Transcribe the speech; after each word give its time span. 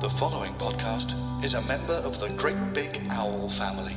The 0.00 0.10
following 0.10 0.54
podcast 0.54 1.12
is 1.42 1.54
a 1.54 1.62
member 1.62 1.92
of 1.92 2.20
the 2.20 2.28
Great 2.28 2.72
Big 2.72 3.00
Owl 3.10 3.50
family. 3.50 3.96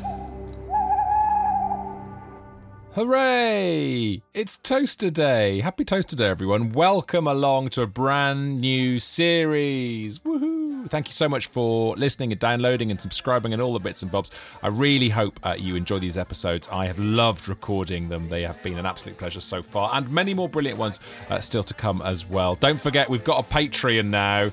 Hooray! 2.94 4.24
It's 4.34 4.58
Toaster 4.58 5.12
Day. 5.12 5.62
Happy 5.62 5.86
Toaster 5.86 6.16
Day, 6.16 6.26
everyone. 6.26 6.72
Welcome 6.72 7.28
along 7.28 7.70
to 7.72 7.84
a 7.84 7.88
brand 7.88 8.60
new 8.60 8.98
series. 8.98 10.18
Woohoo! 10.18 10.90
Thank 10.90 11.08
you 11.08 11.14
so 11.14 11.30
much 11.30 11.46
for 11.46 11.94
listening 11.98 12.32
and 12.32 12.42
downloading 12.42 12.90
and 12.90 13.00
subscribing 13.00 13.54
and 13.54 13.62
all 13.62 13.74
the 13.74 13.80
bits 13.80 14.02
and 14.02 14.12
bobs. 14.12 14.32
I 14.64 14.70
really 14.70 15.10
hope 15.10 15.40
uh, 15.44 15.56
you 15.56 15.76
enjoy 15.76 16.00
these 16.00 16.18
episodes. 16.18 16.68
I 16.72 16.88
have 16.88 16.98
loved 16.98 17.48
recording 17.48 18.10
them. 18.10 18.28
They 18.28 18.42
have 18.42 18.62
been 18.64 18.80
an 18.80 18.88
absolute 18.88 19.20
pleasure 19.20 19.40
so 19.40 19.62
far, 19.62 19.92
and 19.94 20.10
many 20.10 20.34
more 20.34 20.50
brilliant 20.50 20.80
ones 20.80 21.00
uh, 21.30 21.40
still 21.40 21.64
to 21.64 21.76
come 21.76 22.02
as 22.02 22.28
well. 22.28 22.56
Don't 22.56 22.82
forget, 22.82 23.08
we've 23.08 23.24
got 23.24 23.46
a 23.46 23.54
Patreon 23.54 24.06
now. 24.06 24.50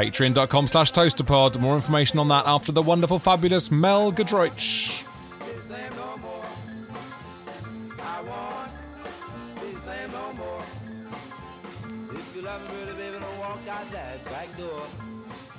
Patreon.com 0.00 0.66
slash 0.66 0.92
toasterpod. 0.92 1.60
More 1.60 1.74
information 1.74 2.18
on 2.18 2.28
that 2.28 2.46
after 2.46 2.72
the 2.72 2.80
wonderful, 2.80 3.18
fabulous 3.18 3.70
Mel 3.70 4.10
Giedroyc. 4.10 5.04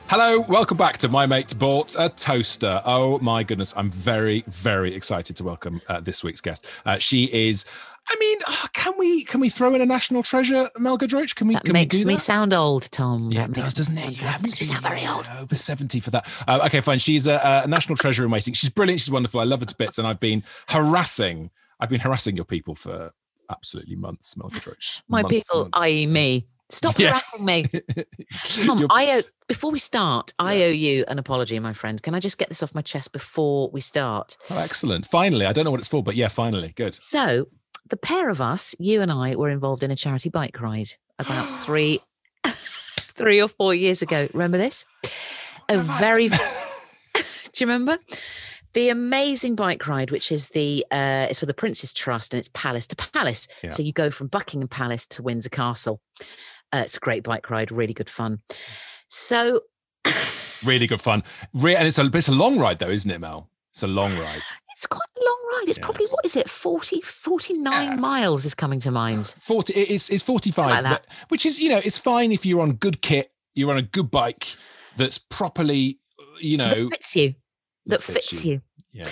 Hello, 0.07 0.41
welcome 0.41 0.75
back 0.75 0.97
to 0.97 1.07
My 1.07 1.25
Mate 1.25 1.57
Bought 1.57 1.95
a 1.97 2.09
Toaster. 2.09 2.81
Oh 2.83 3.19
my 3.19 3.43
goodness, 3.43 3.73
I'm 3.77 3.89
very, 3.89 4.43
very 4.47 4.93
excited 4.93 5.37
to 5.37 5.43
welcome 5.43 5.81
uh, 5.87 6.01
this 6.01 6.21
week's 6.21 6.41
guest. 6.41 6.65
Uh, 6.83 6.97
she 6.97 7.25
is. 7.25 7.63
I 8.09 8.15
mean, 8.19 8.39
uh, 8.45 8.67
can 8.73 8.93
we 8.97 9.23
can 9.23 9.39
we 9.39 9.49
throw 9.49 9.73
in 9.75 9.81
a 9.81 9.85
national 9.85 10.23
treasure, 10.23 10.69
Mel 10.77 10.97
Giedroyc? 10.97 11.35
Can 11.35 11.47
we? 11.47 11.53
That 11.53 11.63
can 11.63 11.73
makes 11.73 11.95
we 11.95 12.01
do 12.01 12.07
me 12.07 12.15
that? 12.15 12.19
sound 12.21 12.53
old, 12.53 12.91
Tom. 12.91 13.31
Yeah, 13.31 13.47
That 13.47 13.57
it 13.57 13.61
does, 13.61 13.73
doesn't 13.73 13.97
it? 13.97 14.11
You 14.19 14.27
haven't 14.27 14.49
makes 14.49 14.59
me 14.59 14.65
sound 14.67 14.81
very 14.83 15.05
old. 15.07 15.27
uh, 15.29 15.39
Over 15.41 15.55
70 15.55 15.99
for 16.01 16.09
that. 16.11 16.27
Uh, 16.47 16.59
okay, 16.65 16.81
fine. 16.81 16.99
She's 16.99 17.27
a, 17.27 17.61
a 17.63 17.67
national 17.67 17.95
treasure 17.97 18.25
in 18.25 18.31
waiting. 18.31 18.53
She's 18.53 18.69
brilliant. 18.69 18.99
She's 19.01 19.11
wonderful. 19.11 19.39
I 19.39 19.43
love 19.45 19.59
her 19.61 19.65
to 19.65 19.75
bits. 19.75 19.97
And 19.97 20.07
I've 20.07 20.19
been 20.19 20.43
harassing, 20.67 21.51
I've 21.79 21.89
been 21.89 22.01
harassing 22.01 22.35
your 22.35 22.45
people 22.45 22.75
for 22.75 23.11
absolutely 23.49 23.95
months, 23.95 24.35
Mel 24.35 24.49
Giedroyc. 24.49 25.01
My 25.07 25.21
Months, 25.21 25.33
people, 25.35 25.61
months. 25.61 25.79
i.e., 25.79 26.05
me. 26.07 26.47
Stop 26.69 26.97
Yeah. 26.97 27.09
harassing 27.09 27.45
me, 27.45 27.63
Tom. 28.65 28.79
You're- 28.79 28.87
I 28.89 29.19
owe. 29.19 29.21
Before 29.47 29.69
we 29.71 29.79
start, 29.79 30.31
I 30.39 30.63
owe 30.63 30.69
you 30.69 31.03
an 31.09 31.19
apology, 31.19 31.59
my 31.59 31.73
friend. 31.73 32.01
Can 32.01 32.15
I 32.15 32.21
just 32.21 32.37
get 32.37 32.47
this 32.47 32.63
off 32.63 32.73
my 32.73 32.81
chest 32.81 33.11
before 33.11 33.69
we 33.71 33.81
start? 33.81 34.37
Oh, 34.49 34.57
excellent. 34.57 35.05
Finally. 35.07 35.45
I 35.45 35.51
don't 35.51 35.65
know 35.65 35.71
what 35.71 35.81
it's 35.81 35.89
for, 35.89 36.01
but 36.01 36.15
yeah, 36.15 36.29
finally. 36.29 36.71
Good. 36.77 36.95
So, 36.95 37.47
the 37.91 37.97
pair 37.97 38.29
of 38.29 38.41
us, 38.41 38.73
you 38.79 39.01
and 39.01 39.11
I, 39.11 39.35
were 39.35 39.49
involved 39.49 39.83
in 39.83 39.91
a 39.91 39.95
charity 39.95 40.29
bike 40.29 40.59
ride 40.59 40.89
about 41.19 41.45
three, 41.59 41.99
three 42.97 43.39
or 43.39 43.47
four 43.47 43.75
years 43.75 44.01
ago. 44.01 44.27
Remember 44.33 44.57
this? 44.57 44.83
A 45.69 45.77
very. 45.77 46.27
Do 47.13 47.23
you 47.57 47.67
remember? 47.67 47.99
The 48.73 48.89
amazing 48.89 49.55
bike 49.55 49.85
ride, 49.85 50.11
which 50.11 50.31
is 50.31 50.49
the 50.49 50.85
uh, 50.89 51.27
it's 51.29 51.39
for 51.39 51.45
the 51.45 51.53
Prince's 51.53 51.91
Trust 51.93 52.33
and 52.33 52.39
it's 52.39 52.49
palace 52.53 52.87
to 52.87 52.95
palace. 52.95 53.47
Yeah. 53.61 53.69
So 53.69 53.83
you 53.83 53.91
go 53.91 54.09
from 54.09 54.27
Buckingham 54.27 54.69
Palace 54.69 55.05
to 55.07 55.21
Windsor 55.21 55.49
Castle. 55.49 56.01
Uh, 56.73 56.83
it's 56.85 56.95
a 56.95 57.01
great 57.01 57.23
bike 57.23 57.49
ride, 57.49 57.71
really 57.71 57.93
good 57.93 58.09
fun. 58.09 58.39
So 59.09 59.59
Really 60.63 60.87
good 60.87 61.01
fun. 61.01 61.23
Re- 61.53 61.75
and 61.75 61.87
it's 61.87 61.97
a, 61.97 62.09
it's 62.13 62.27
a 62.27 62.33
long 62.33 62.57
ride, 62.57 62.79
though, 62.79 62.89
isn't 62.89 63.09
it, 63.09 63.19
Mel? 63.19 63.49
It's 63.73 63.83
a 63.83 63.87
long 63.87 64.15
ride. 64.17 64.41
It's 64.81 64.87
quite 64.87 65.07
a 65.15 65.23
long 65.23 65.37
ride. 65.53 65.69
It's 65.69 65.77
probably 65.77 66.07
what 66.07 66.25
is 66.25 66.35
it, 66.35 66.49
40, 66.49 67.01
49 67.01 67.71
Yeah. 67.89 67.95
miles 67.97 68.45
is 68.45 68.55
coming 68.55 68.79
to 68.79 68.89
mind. 68.89 69.27
40 69.39 69.73
it's 69.73 70.09
it's 70.09 70.23
45 70.23 70.71
like 70.71 70.83
that. 70.83 71.05
but- 71.07 71.29
which 71.29 71.45
is 71.45 71.59
you 71.59 71.69
know 71.69 71.79
it's 71.83 71.99
fine 71.99 72.31
if 72.31 72.45
you're 72.47 72.61
on 72.61 72.73
good 72.73 73.01
kit 73.03 73.31
you're 73.53 73.69
on 73.69 73.77
a 73.77 73.81
good 73.83 74.09
bike 74.09 74.47
that's 74.97 75.19
properly 75.19 75.99
you 76.39 76.57
know 76.57 76.85
that 76.89 76.91
fits 76.93 77.15
you. 77.15 77.35
That, 77.85 78.01
fits, 78.01 78.43
you. 78.45 78.61
yeah 78.91 79.07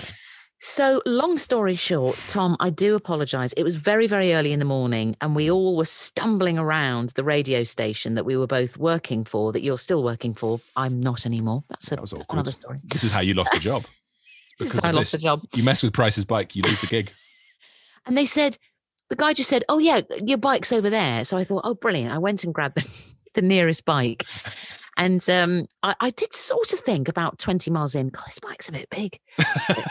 So, 0.62 1.02
long 1.06 1.38
story 1.38 1.76
short, 1.76 2.18
Tom, 2.28 2.58
I 2.60 2.70
do 2.70 2.96
apologize. 2.96 3.54
It 3.54 3.64
was 3.64 3.76
very, 3.76 4.08
very 4.08 4.34
early 4.34 4.52
in 4.52 4.60
the 4.60 4.66
morning, 4.66 5.16
and 5.22 5.34
we 5.36 5.50
all 5.50 5.78
were 5.78 5.86
stumbling 5.86 6.58
around 6.60 7.10
the 7.12 7.24
radio 7.24 7.64
station 7.64 8.16
that 8.16 8.26
we 8.26 8.36
were 8.36 8.46
both 8.48 8.78
working 8.78 9.24
for, 9.24 9.54
that 9.54 9.62
you're 9.64 9.78
still 9.78 10.04
working 10.04 10.34
for. 10.34 10.60
I'm 10.76 11.00
not 11.00 11.26
anymore. 11.26 11.64
That's, 11.70 11.88
a, 11.88 11.96
that 11.96 12.02
was 12.02 12.12
awkward 12.14 12.36
another 12.40 12.52
story. 12.52 12.80
this 12.84 13.04
is 13.06 13.12
how 13.12 13.22
you 13.22 13.34
lost 13.36 13.54
the 13.54 13.60
job 13.60 13.84
It's 13.84 13.90
This 13.90 13.94
is 13.94 13.99
because 14.60 14.80
I 14.84 14.92
lost 14.92 15.14
the 15.14 15.18
job. 15.18 15.42
you 15.56 15.64
mess 15.64 15.82
with 15.82 15.94
price's 15.94 16.26
bike 16.26 16.56
you 16.56 16.62
lose 16.62 16.80
the 16.82 16.88
gig 16.88 17.14
And 18.06 18.18
they 18.18 18.26
said, 18.26 18.58
the 19.10 19.16
guy 19.16 19.34
just 19.34 19.50
said, 19.50 19.64
Oh, 19.70 19.78
yeah, 19.78 20.02
your 20.26 20.38
bike's 20.38 20.72
over 20.72 20.90
there. 20.90 21.24
So 21.24 21.38
I 21.38 21.44
thought, 21.44 21.62
Oh, 21.64 21.76
brilliant. 21.76 22.12
I 22.12 22.18
went 22.18 22.44
and 22.44 22.54
grabbed 22.54 22.76
the, 22.76 23.16
the 23.36 23.42
nearest 23.42 23.86
bike. 23.86 24.26
And 24.98 25.28
um, 25.30 25.66
I, 25.84 25.96
I 26.00 26.10
did 26.10 26.34
sort 26.34 26.74
of 26.74 26.80
think 26.80 27.08
about 27.08 27.40
20 27.40 27.72
miles 27.72 27.96
in, 27.96 28.10
God, 28.10 28.26
this 28.28 28.40
bike's 28.40 28.68
a 28.68 28.72
bit 28.72 28.90
big. 28.90 29.20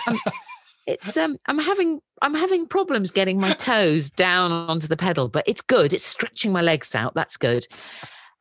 Um, 0.06 0.18
it's 0.86 1.16
um 1.16 1.36
I'm 1.46 1.58
having 1.58 2.00
I'm 2.22 2.34
having 2.34 2.66
problems 2.66 3.10
getting 3.10 3.38
my 3.38 3.52
toes 3.52 4.10
down 4.10 4.50
onto 4.50 4.86
the 4.86 4.96
pedal, 4.96 5.28
but 5.28 5.46
it's 5.46 5.60
good. 5.60 5.92
It's 5.92 6.04
stretching 6.04 6.50
my 6.50 6.62
legs 6.62 6.94
out. 6.94 7.14
That's 7.14 7.36
good. 7.36 7.66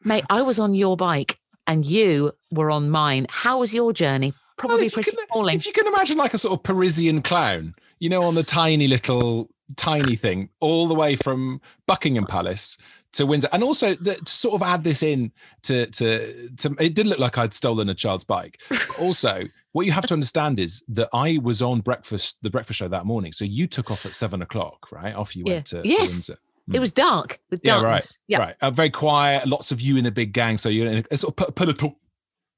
Mate, 0.04 0.26
I 0.30 0.42
was 0.42 0.60
on 0.60 0.74
your 0.74 0.98
bike 0.98 1.40
and 1.68 1.86
you 1.86 2.32
were 2.52 2.72
on 2.72 2.90
mine. 2.90 3.28
How 3.30 3.60
was 3.60 3.74
your 3.74 3.94
journey? 3.94 4.34
Probably 4.58 4.86
if 4.88 4.94
you 4.94 4.96
pretty 5.04 5.12
can- 5.12 5.24
appalling. 5.24 5.56
if 5.56 5.66
you 5.66 5.74
can 5.74 5.88
imagine 5.88 6.18
like 6.18 6.34
a 6.34 6.38
sort 6.38 6.54
of 6.54 6.64
parisian 6.64 7.22
clown 7.22 7.76
you 8.00 8.10
know 8.10 8.24
on 8.24 8.36
the 8.36 8.44
tiny 8.44 8.88
little 8.88 9.50
tiny 9.76 10.16
thing 10.16 10.50
all 10.60 10.88
the 10.88 10.94
way 10.96 11.16
from 11.16 11.60
buckingham 11.88 12.26
palace 12.26 12.78
to 13.14 13.26
windsor 13.26 13.50
and 13.52 13.64
also 13.64 13.94
the, 13.96 14.16
to 14.16 14.26
sort 14.32 14.56
of 14.56 14.62
add 14.64 14.84
this 14.84 15.04
in 15.04 15.32
to 15.64 15.86
to 15.88 16.50
to 16.58 16.76
it 16.80 16.94
did 16.96 17.06
look 17.08 17.20
like 17.20 17.38
i'd 17.38 17.54
stolen 17.54 17.90
a 17.90 17.94
child's 17.96 18.24
bike 18.24 18.60
But 18.70 19.00
also 19.00 19.44
what 19.74 19.86
you 19.86 19.92
have 19.92 20.06
to 20.08 20.14
understand 20.14 20.60
is 20.60 20.84
that 20.90 21.10
i 21.14 21.38
was 21.44 21.62
on 21.62 21.82
breakfast 21.82 22.38
the 22.44 22.50
breakfast 22.50 22.78
show 22.80 22.88
that 22.88 23.06
morning 23.06 23.32
so 23.34 23.44
you 23.46 23.68
took 23.68 23.92
off 23.92 24.06
at 24.06 24.16
seven 24.16 24.42
o'clock 24.42 24.88
right 24.92 25.14
off 25.16 25.36
you 25.36 25.44
went 25.46 25.66
to, 25.68 25.82
to 25.82 25.88
Yes. 25.88 26.00
windsor 26.14 26.38
It 26.74 26.80
was 26.80 26.92
dark 26.92 27.40
with 27.50 27.62
yeah, 27.64 27.76
darkness. 27.82 28.18
right. 28.18 28.18
Yeah. 28.28 28.40
Right. 28.40 28.56
Uh, 28.62 28.72
very 28.72 28.90
quiet. 28.90 29.48
Lots 29.48 29.72
of 29.72 29.80
you 29.80 29.96
in 29.96 30.06
a 30.06 30.12
big 30.12 30.34
gang. 30.34 30.58
So 30.58 30.68
you're 30.68 30.88
in 30.92 30.98
a, 30.98 31.04
a 31.12 31.18
sort 31.18 31.32
of 31.40 31.46
pe- 31.48 31.54
peloton. 31.54 31.96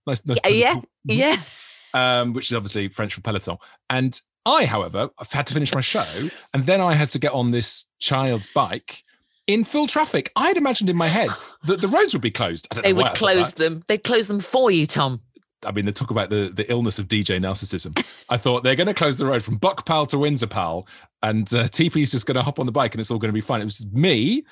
Nice, 0.07 0.25
nice 0.25 0.39
Yeah, 0.45 0.49
yeah, 0.49 0.69
peloton. 0.71 0.89
Yeah. 1.05 1.35
Um, 1.93 2.33
which 2.33 2.51
is 2.51 2.55
obviously 2.55 2.87
French 2.89 3.15
for 3.15 3.21
peloton. 3.21 3.57
And 3.89 4.19
I, 4.45 4.65
however, 4.65 5.09
I've 5.17 5.31
had 5.31 5.47
to 5.47 5.53
finish 5.53 5.73
my 5.73 5.81
show, 5.81 6.29
and 6.53 6.65
then 6.65 6.81
I 6.81 6.93
had 6.93 7.11
to 7.11 7.19
get 7.19 7.33
on 7.33 7.51
this 7.51 7.85
child's 7.99 8.47
bike 8.47 9.03
in 9.47 9.63
full 9.63 9.87
traffic. 9.87 10.31
I 10.35 10.47
had 10.47 10.57
imagined 10.57 10.89
in 10.89 10.95
my 10.95 11.07
head 11.07 11.29
that 11.63 11.81
the 11.81 11.87
roads 11.87 12.13
would 12.13 12.21
be 12.21 12.31
closed. 12.31 12.67
I 12.71 12.75
don't 12.75 12.83
They 12.83 12.93
would 12.93 13.13
close 13.15 13.53
them. 13.53 13.83
They'd 13.87 14.03
close 14.03 14.27
them 14.27 14.39
for 14.39 14.71
you, 14.71 14.85
Tom. 14.85 15.21
I 15.65 15.71
mean, 15.71 15.85
they 15.85 15.91
talk 15.91 16.11
about 16.11 16.29
the, 16.29 16.51
the 16.53 16.69
illness 16.71 16.99
of 16.99 17.07
DJ 17.07 17.39
narcissism. 17.39 18.01
I 18.29 18.37
thought 18.37 18.63
they're 18.63 18.75
going 18.77 18.87
to 18.87 18.93
close 18.93 19.17
the 19.17 19.25
road 19.25 19.43
from 19.43 19.57
Buck 19.57 19.85
Pal 19.85 20.05
to 20.05 20.17
Windsor 20.17 20.47
Pal, 20.47 20.87
and 21.21 21.53
uh, 21.53 21.63
TP's 21.63 22.11
just 22.11 22.25
going 22.25 22.35
to 22.35 22.43
hop 22.43 22.59
on 22.59 22.65
the 22.65 22.71
bike, 22.71 22.93
and 22.93 23.01
it's 23.01 23.11
all 23.11 23.17
going 23.17 23.29
to 23.29 23.33
be 23.33 23.41
fine. 23.41 23.61
It 23.61 23.65
was 23.65 23.85
me, 23.91 24.45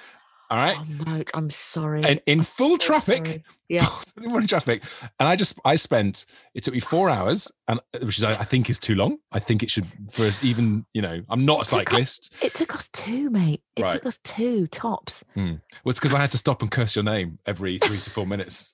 all 0.50 0.58
right, 0.58 0.78
Oh 0.80 1.03
no, 1.06 1.24
I'm 1.34 1.50
sorry. 1.50 2.03
and 2.03 2.22
in 2.25 2.40
I'm 2.40 2.46
full 2.46 2.72
so 2.72 2.78
traffic. 2.78 3.26
sorry. 3.26 3.44
Yeah. 3.70 3.90
in 4.22 4.47
traffic, 4.47 4.82
and 5.20 5.28
I 5.28 5.35
just 5.35 5.59
I 5.66 5.76
spent 5.76 6.26
it 6.53 6.64
took 6.64 6.73
me 6.73 6.79
four 6.79 7.09
hours, 7.09 7.52
and 7.67 7.82
uh, 7.94 7.99
which 8.05 8.17
is 8.17 8.23
I, 8.23 8.46
think 8.46 8.70
is 8.70 8.79
too 8.79 8.96
long. 8.96 9.17
I 9.34 9.40
think 9.40 9.61
it 9.61 9.70
should 9.70 9.85
for 10.09 10.23
us 10.26 10.41
even 10.41 10.85
you 10.94 11.02
know 11.02 11.22
I'm 11.29 11.44
not 11.44 11.64
a 11.64 11.66
cyclist. 11.66 12.34
It 12.41 12.53
took 12.53 12.73
us 12.76 12.88
two, 12.94 13.29
mate. 13.29 13.61
It 13.76 13.82
Right. 13.82 13.91
took 13.91 14.05
us 14.05 14.20
two 14.23 14.67
tops. 14.67 15.26
Hmm. 15.34 15.55
Well, 15.84 15.90
it's 15.91 15.99
because 15.99 16.14
I 16.14 16.20
had 16.22 16.32
to 16.32 16.38
stop 16.38 16.61
and 16.61 16.72
curse 16.72 16.96
your 16.96 17.03
name 17.03 17.40
every 17.46 17.78
three 17.79 17.99
to 17.99 18.09
four 18.09 18.26
minutes. 18.26 18.73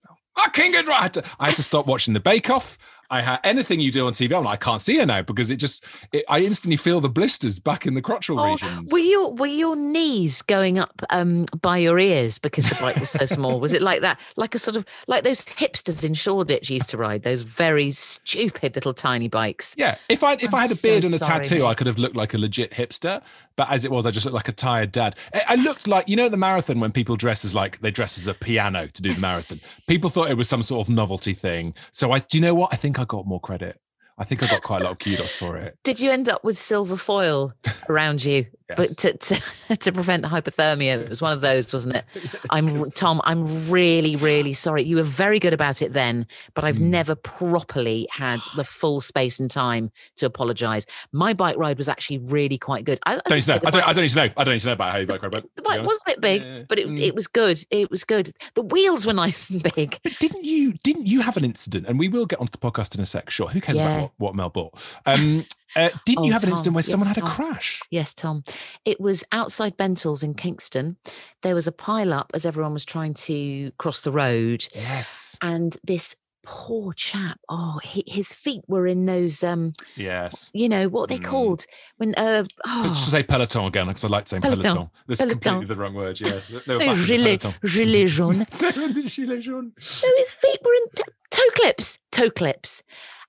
Fucking 0.38 0.70
good! 0.70 0.88
I 0.88 1.02
had 1.02 1.14
to 1.14 1.24
I 1.40 1.46
had 1.48 1.56
to 1.56 1.64
stop 1.64 1.86
watching 1.88 2.14
the 2.14 2.20
Bake 2.20 2.48
Off. 2.48 2.78
I 3.10 3.22
had 3.22 3.40
anything 3.44 3.80
you 3.80 3.90
do 3.90 4.06
on 4.06 4.12
TV. 4.12 4.36
I'm 4.36 4.44
like, 4.44 4.54
I 4.62 4.64
can't 4.70 4.82
see 4.82 4.98
her 4.98 5.06
now 5.06 5.22
because 5.22 5.50
it 5.50 5.56
just, 5.56 5.84
it, 6.12 6.24
I 6.28 6.40
instantly 6.40 6.76
feel 6.76 7.00
the 7.00 7.08
blisters 7.08 7.58
back 7.58 7.86
in 7.86 7.94
the 7.94 8.02
crotchal 8.02 8.38
Oh, 8.38 8.50
regions. 8.52 8.92
were 8.92 8.98
your 8.98 9.32
were 9.32 9.46
your 9.46 9.76
knees 9.76 10.42
going 10.42 10.78
up 10.78 11.02
um, 11.10 11.46
by 11.62 11.78
your 11.78 11.98
ears 11.98 12.38
because 12.38 12.68
the 12.68 12.76
bike 12.80 12.96
was 12.96 13.10
so 13.10 13.24
small? 13.36 13.60
Was 13.60 13.72
it 13.72 13.80
like 13.82 14.02
that, 14.02 14.20
like 14.36 14.54
a 14.54 14.58
sort 14.58 14.76
of 14.76 14.84
like 15.06 15.24
those 15.24 15.44
hipsters 15.44 16.04
in 16.04 16.14
Shoreditch 16.14 16.68
used 16.70 16.90
to 16.90 16.98
ride 16.98 17.22
those 17.22 17.42
very 17.42 17.90
stupid 17.90 18.74
little 18.74 18.92
tiny 18.94 19.28
bikes? 19.28 19.74
Yeah, 19.78 19.96
if 20.08 20.22
I 20.22 20.34
if 20.34 20.52
I'm 20.52 20.54
I 20.56 20.60
had 20.62 20.70
a 20.70 20.74
so 20.74 20.88
beard 20.88 21.04
and 21.04 21.14
a 21.14 21.18
sorry, 21.18 21.44
tattoo, 21.44 21.66
I 21.66 21.74
could 21.74 21.86
have 21.86 21.98
looked 21.98 22.16
like 22.16 22.34
a 22.34 22.38
legit 22.38 22.72
hipster. 22.72 23.22
But 23.56 23.70
as 23.70 23.84
it 23.84 23.90
was, 23.90 24.06
I 24.06 24.10
just 24.12 24.24
looked 24.24 24.36
like 24.36 24.48
a 24.48 24.52
tired 24.52 24.92
dad. 24.92 25.16
I- 25.34 25.42
I 25.48 25.54
looked 25.56 25.88
like 25.88 26.08
you 26.08 26.14
know 26.16 26.26
at 26.26 26.30
the 26.30 26.36
marathon 26.36 26.78
when 26.78 26.92
people 26.92 27.16
dress 27.16 27.44
as 27.44 27.54
like 27.54 27.80
they 27.80 27.90
dress 27.90 28.18
as 28.18 28.26
a 28.28 28.34
piano 28.34 28.86
to 28.88 29.02
do 29.02 29.12
the 29.14 29.20
marathon. 29.20 29.60
people 29.86 30.10
thought 30.10 30.30
it 30.30 30.36
was 30.36 30.48
some 30.48 30.62
sort 30.62 30.86
of 30.86 30.92
novelty 30.94 31.32
thing. 31.34 31.74
So 31.90 32.12
I, 32.12 32.18
do 32.18 32.36
you 32.38 32.42
know 32.42 32.54
what? 32.54 32.72
I 32.72 32.76
think 32.76 32.97
I 32.98 33.04
got 33.04 33.26
more 33.26 33.40
credit. 33.40 33.80
I 34.18 34.24
think 34.24 34.42
I 34.42 34.48
got 34.48 34.62
quite 34.62 34.80
a 34.82 34.84
lot 34.84 34.92
of 34.92 34.98
kudos 34.98 35.36
for 35.36 35.56
it. 35.56 35.78
Did 35.84 36.00
you 36.00 36.10
end 36.10 36.28
up 36.28 36.42
with 36.42 36.58
silver 36.58 36.96
foil 36.96 37.54
around 37.88 38.24
you, 38.24 38.46
but 38.76 38.88
to, 38.98 39.16
to 39.16 39.40
to 39.76 39.92
prevent 39.92 40.22
the 40.22 40.28
hypothermia? 40.28 40.98
It 41.02 41.08
was 41.08 41.22
one 41.22 41.32
of 41.32 41.40
those, 41.40 41.72
wasn't 41.72 41.96
it? 41.96 42.04
I'm 42.50 42.90
Tom. 42.90 43.20
I'm 43.24 43.46
really, 43.70 44.16
really 44.16 44.52
sorry. 44.52 44.82
You 44.82 44.96
were 44.96 45.02
very 45.02 45.38
good 45.38 45.52
about 45.52 45.82
it 45.82 45.92
then, 45.92 46.26
but 46.54 46.64
I've 46.64 46.76
Mm. 46.78 46.90
never 46.90 47.14
properly 47.14 48.06
had 48.10 48.40
the 48.56 48.64
full 48.64 49.00
space 49.00 49.40
and 49.40 49.50
time 49.50 49.90
to 50.16 50.26
apologise. 50.26 50.84
My 51.12 51.32
bike 51.32 51.56
ride 51.56 51.78
was 51.78 51.88
actually 51.88 52.18
really 52.18 52.58
quite 52.58 52.84
good. 52.84 52.98
I, 53.06 53.14
Don't 53.14 53.30
need 53.30 53.40
to 53.42 53.50
know. 53.52 53.58
I 53.66 53.70
don't, 53.70 53.88
I 53.88 53.92
don't 53.92 54.02
need 54.02 54.08
to 54.10 54.16
know. 54.16 54.32
I 54.36 54.44
don't 54.44 54.54
need 54.54 54.60
to 54.60 54.66
know 54.66 54.72
about 54.74 54.92
how 54.92 54.98
you 54.98 55.06
bike 55.06 55.22
ride. 55.22 55.42
The 55.56 55.62
bike 55.62 55.82
was 55.82 55.96
a 56.06 56.10
bit 56.10 56.20
big, 56.20 56.44
Yeah. 56.44 56.62
but 56.68 56.78
it, 56.78 56.88
Mm. 56.88 57.00
it 57.00 57.14
was 57.14 57.26
good. 57.26 57.64
It 57.70 57.90
was 57.90 58.04
good. 58.04 58.32
The 58.54 58.62
wheels 58.62 59.06
were 59.06 59.12
nice 59.14 59.50
and 59.50 59.62
big. 59.74 59.98
But 60.02 60.18
didn't 60.20 60.44
you 60.44 60.74
didn't 60.84 61.06
you 61.06 61.20
have 61.22 61.36
an 61.36 61.44
incident? 61.44 61.86
And 61.88 61.98
we 61.98 62.08
will 62.08 62.26
get 62.26 62.38
onto 62.40 62.52
the 62.52 62.58
podcast 62.58 62.94
in 62.94 63.00
a 63.00 63.06
sec. 63.06 63.30
Sure. 63.30 63.48
Who 63.48 63.60
cares 63.60 63.78
Yeah. 63.78 63.84
about 63.84 64.00
what, 64.02 64.12
what 64.18 64.34
Mel 64.36 64.50
bought? 64.50 64.74
Um, 65.06 65.46
uh, 65.76 65.90
didn't 66.06 66.24
you 66.24 66.30
Oh, 66.30 66.32
have 66.32 66.44
an 66.44 66.50
incident 66.50 66.74
where 66.74 66.82
yes, 66.82 66.90
someone 66.90 67.06
had 67.08 67.18
a 67.18 67.22
Tom. 67.22 67.30
crash? 67.30 67.80
Yes, 67.90 68.14
Tom. 68.14 68.44
It 68.84 69.00
was 69.00 69.24
outside 69.32 69.76
Bentall's 69.76 70.22
in 70.22 70.34
Kingston. 70.34 70.96
There 71.42 71.54
was 71.54 71.66
a 71.66 71.72
pile 71.72 72.12
up 72.12 72.30
as 72.34 72.44
everyone 72.46 72.72
was 72.74 72.84
trying 72.84 73.14
to 73.14 73.70
cross 73.78 74.00
the 74.00 74.10
road. 74.12 74.66
Yes. 74.74 75.36
and 75.42 75.76
this 75.84 76.16
poor 76.50 76.94
chap 76.94 77.38
oh 77.50 77.78
he, 77.84 78.02
his 78.06 78.32
feet 78.32 78.62
were 78.68 78.86
in 78.86 79.04
those 79.04 79.44
um 79.44 79.74
Yes. 79.96 80.50
you 80.54 80.66
know 80.66 80.88
what 80.88 81.10
they 81.10 81.18
Mm. 81.18 81.24
called 81.24 81.66
when 81.98 82.14
uh 82.14 82.44
I 82.64 82.86
oh, 82.88 82.94
should 82.94 83.10
say 83.10 83.22
peloton 83.22 83.66
again 83.66 83.86
because 83.88 84.02
I 84.02 84.08
like 84.08 84.26
saying 84.28 84.40
Peloton. 84.40 84.62
peloton. 84.62 84.90
This 85.06 85.20
is 85.20 85.26
Peloton. 85.26 85.40
completely 85.40 85.74
the 85.74 85.78
wrong 85.82 85.92
word. 85.94 86.18
Yeah, 86.18 86.40
they 86.66 86.72
were 86.74 86.78
back 86.78 86.88
in 86.88 86.96
the 86.96 87.04
gilet, 87.04 87.44
gilet 87.66 88.08
jaune 88.08 88.46
They 88.60 88.70
were 88.70 88.82
in 88.86 88.94
the 88.94 89.02
gilet 89.02 89.40
jaune. 89.42 89.72
so 89.78 90.06
his 90.16 90.30
feet 90.30 90.58
were 90.64 90.72
in 90.72 90.88
t- 90.96 91.02
toe 91.30 91.50
clips 91.54 91.98
toe 92.12 92.30
clips 92.30 92.82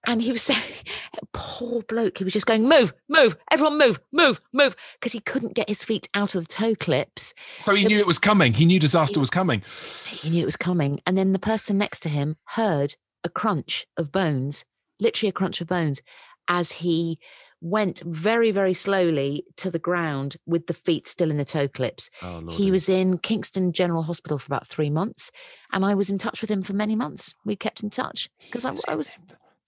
and 0.07 0.21
he 0.21 0.31
was 0.31 0.41
saying 0.41 0.61
poor 1.33 1.81
bloke 1.83 2.17
he 2.17 2.23
was 2.23 2.33
just 2.33 2.45
going 2.45 2.67
move 2.67 2.93
move 3.07 3.37
everyone 3.51 3.77
move 3.77 3.99
move 4.11 4.39
move 4.53 4.75
because 4.93 5.11
he 5.11 5.19
couldn't 5.19 5.55
get 5.55 5.69
his 5.69 5.83
feet 5.83 6.07
out 6.13 6.35
of 6.35 6.47
the 6.47 6.53
toe 6.53 6.75
clips. 6.75 7.33
So 7.63 7.75
he 7.75 7.85
knew 7.85 7.99
it 7.99 8.07
was 8.07 8.19
coming. 8.19 8.53
He 8.53 8.65
knew 8.65 8.79
disaster 8.79 9.19
was 9.19 9.29
coming. 9.29 9.61
he 10.07 10.29
knew 10.29 10.41
it 10.41 10.45
was 10.45 10.57
coming. 10.57 10.99
And 11.05 11.17
then 11.17 11.33
the 11.33 11.39
person 11.39 11.77
next 11.77 12.01
to 12.01 12.09
him 12.09 12.35
heard 12.45 12.95
a 13.23 13.29
crunch 13.29 13.85
of 13.97 14.11
bones 14.11 14.65
literally 14.99 15.29
a 15.29 15.33
crunch 15.33 15.61
of 15.61 15.67
bones 15.67 16.01
as 16.47 16.73
he 16.73 17.19
went 17.61 18.01
very 18.05 18.51
very 18.51 18.73
slowly 18.73 19.43
to 19.57 19.69
the 19.69 19.79
ground 19.79 20.37
with 20.45 20.67
the 20.67 20.73
feet 20.73 21.05
still 21.05 21.29
in 21.29 21.37
the 21.37 21.45
toe 21.45 21.67
clips. 21.67 22.09
Oh 22.21 22.47
he 22.49 22.71
was 22.71 22.87
in 22.87 23.17
kingston 23.17 23.73
general 23.73 24.03
hospital 24.03 24.37
for 24.37 24.47
about 24.47 24.67
three 24.67 24.89
months 24.89 25.31
and 25.73 25.83
i 25.83 25.93
was 25.93 26.09
in 26.09 26.17
touch 26.17 26.41
with 26.41 26.49
him 26.49 26.61
for 26.61 26.73
many 26.73 26.95
months. 26.95 27.35
We 27.43 27.55
kept 27.55 27.83
in 27.83 27.89
touch 27.89 28.29
because 28.45 28.65
I, 28.65 28.73
I 28.87 28.95
was 28.95 29.17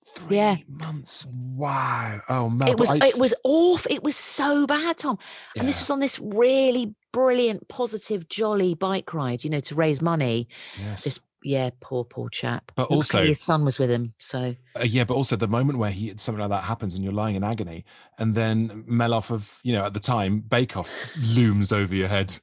three 0.04 0.38
yeah. 0.38 0.56
months. 0.68 1.28
Wow. 1.30 2.22
Oh 2.30 2.50
man. 2.50 2.68
it 2.70 2.80
was 2.80 2.92
I, 2.92 3.08
it 3.08 3.18
was 3.18 3.34
awful 3.44 3.92
it 3.92 4.04
was 4.04 4.16
so 4.16 4.66
bad 4.66 4.98
tom 4.98 5.18
and 5.56 5.68
this 5.68 5.80
was 5.80 5.90
on 5.90 6.00
this 6.00 6.20
really 6.20 6.96
brilliant 7.12 7.68
positive 7.68 8.28
jolly 8.30 8.74
bike 8.74 9.14
ride 9.14 9.44
you 9.44 9.50
know 9.50 9.60
to 9.60 9.76
raise 9.76 10.02
money 10.02 10.48
yes. 10.80 11.04
this 11.04 11.20
yeah 11.44 11.70
poor 11.82 12.04
poor 12.04 12.30
chap 12.30 12.72
But 12.76 12.90
also- 12.90 13.24
his 13.26 13.40
son 13.40 13.66
was 13.66 13.78
with 13.80 13.90
him 13.92 14.14
so 14.18 14.56
Uh, 14.80 14.84
yeah, 14.84 15.04
but 15.04 15.16
also 15.16 15.36
the 15.36 15.48
moment 15.48 15.78
where 15.80 15.92
he 15.92 16.14
something 16.18 16.40
like 16.40 16.50
that 16.50 16.64
happens 16.64 16.96
and 16.96 17.04
you're 17.04 17.14
lying 17.14 17.36
in 17.36 17.44
agony, 17.44 17.84
and 18.18 18.34
then 18.36 18.84
Meloff 18.90 19.30
of 19.32 19.60
you 19.64 19.74
know 19.74 19.84
at 19.86 19.94
the 19.94 20.00
time 20.00 20.40
Bake 20.40 20.78
Off 20.78 20.90
looms 21.18 21.72
over 21.72 21.94
your 21.94 22.08
head. 22.08 22.38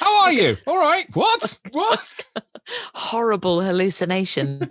How 0.00 0.24
are 0.24 0.32
you? 0.32 0.56
All 0.66 0.78
right. 0.78 1.04
What? 1.14 1.58
What? 1.70 2.28
horrible 2.94 3.60
hallucination. 3.60 4.70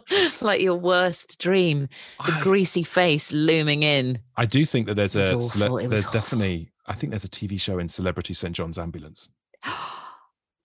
like 0.42 0.60
your 0.60 0.76
worst 0.76 1.38
dream, 1.38 1.88
the 2.26 2.32
I- 2.32 2.40
greasy 2.42 2.82
face 2.82 3.32
looming 3.32 3.82
in. 3.82 4.18
I 4.36 4.46
do 4.46 4.64
think 4.64 4.86
that 4.86 4.94
there's 4.94 5.16
a 5.16 5.24
cele- 5.42 5.74
awful, 5.76 5.88
there's 5.88 6.08
definitely 6.10 6.70
I 6.86 6.94
think 6.94 7.10
there's 7.10 7.24
a 7.24 7.28
TV 7.28 7.60
show 7.60 7.78
in 7.78 7.88
Celebrity 7.88 8.34
St 8.34 8.54
John's 8.54 8.78
Ambulance. 8.78 9.28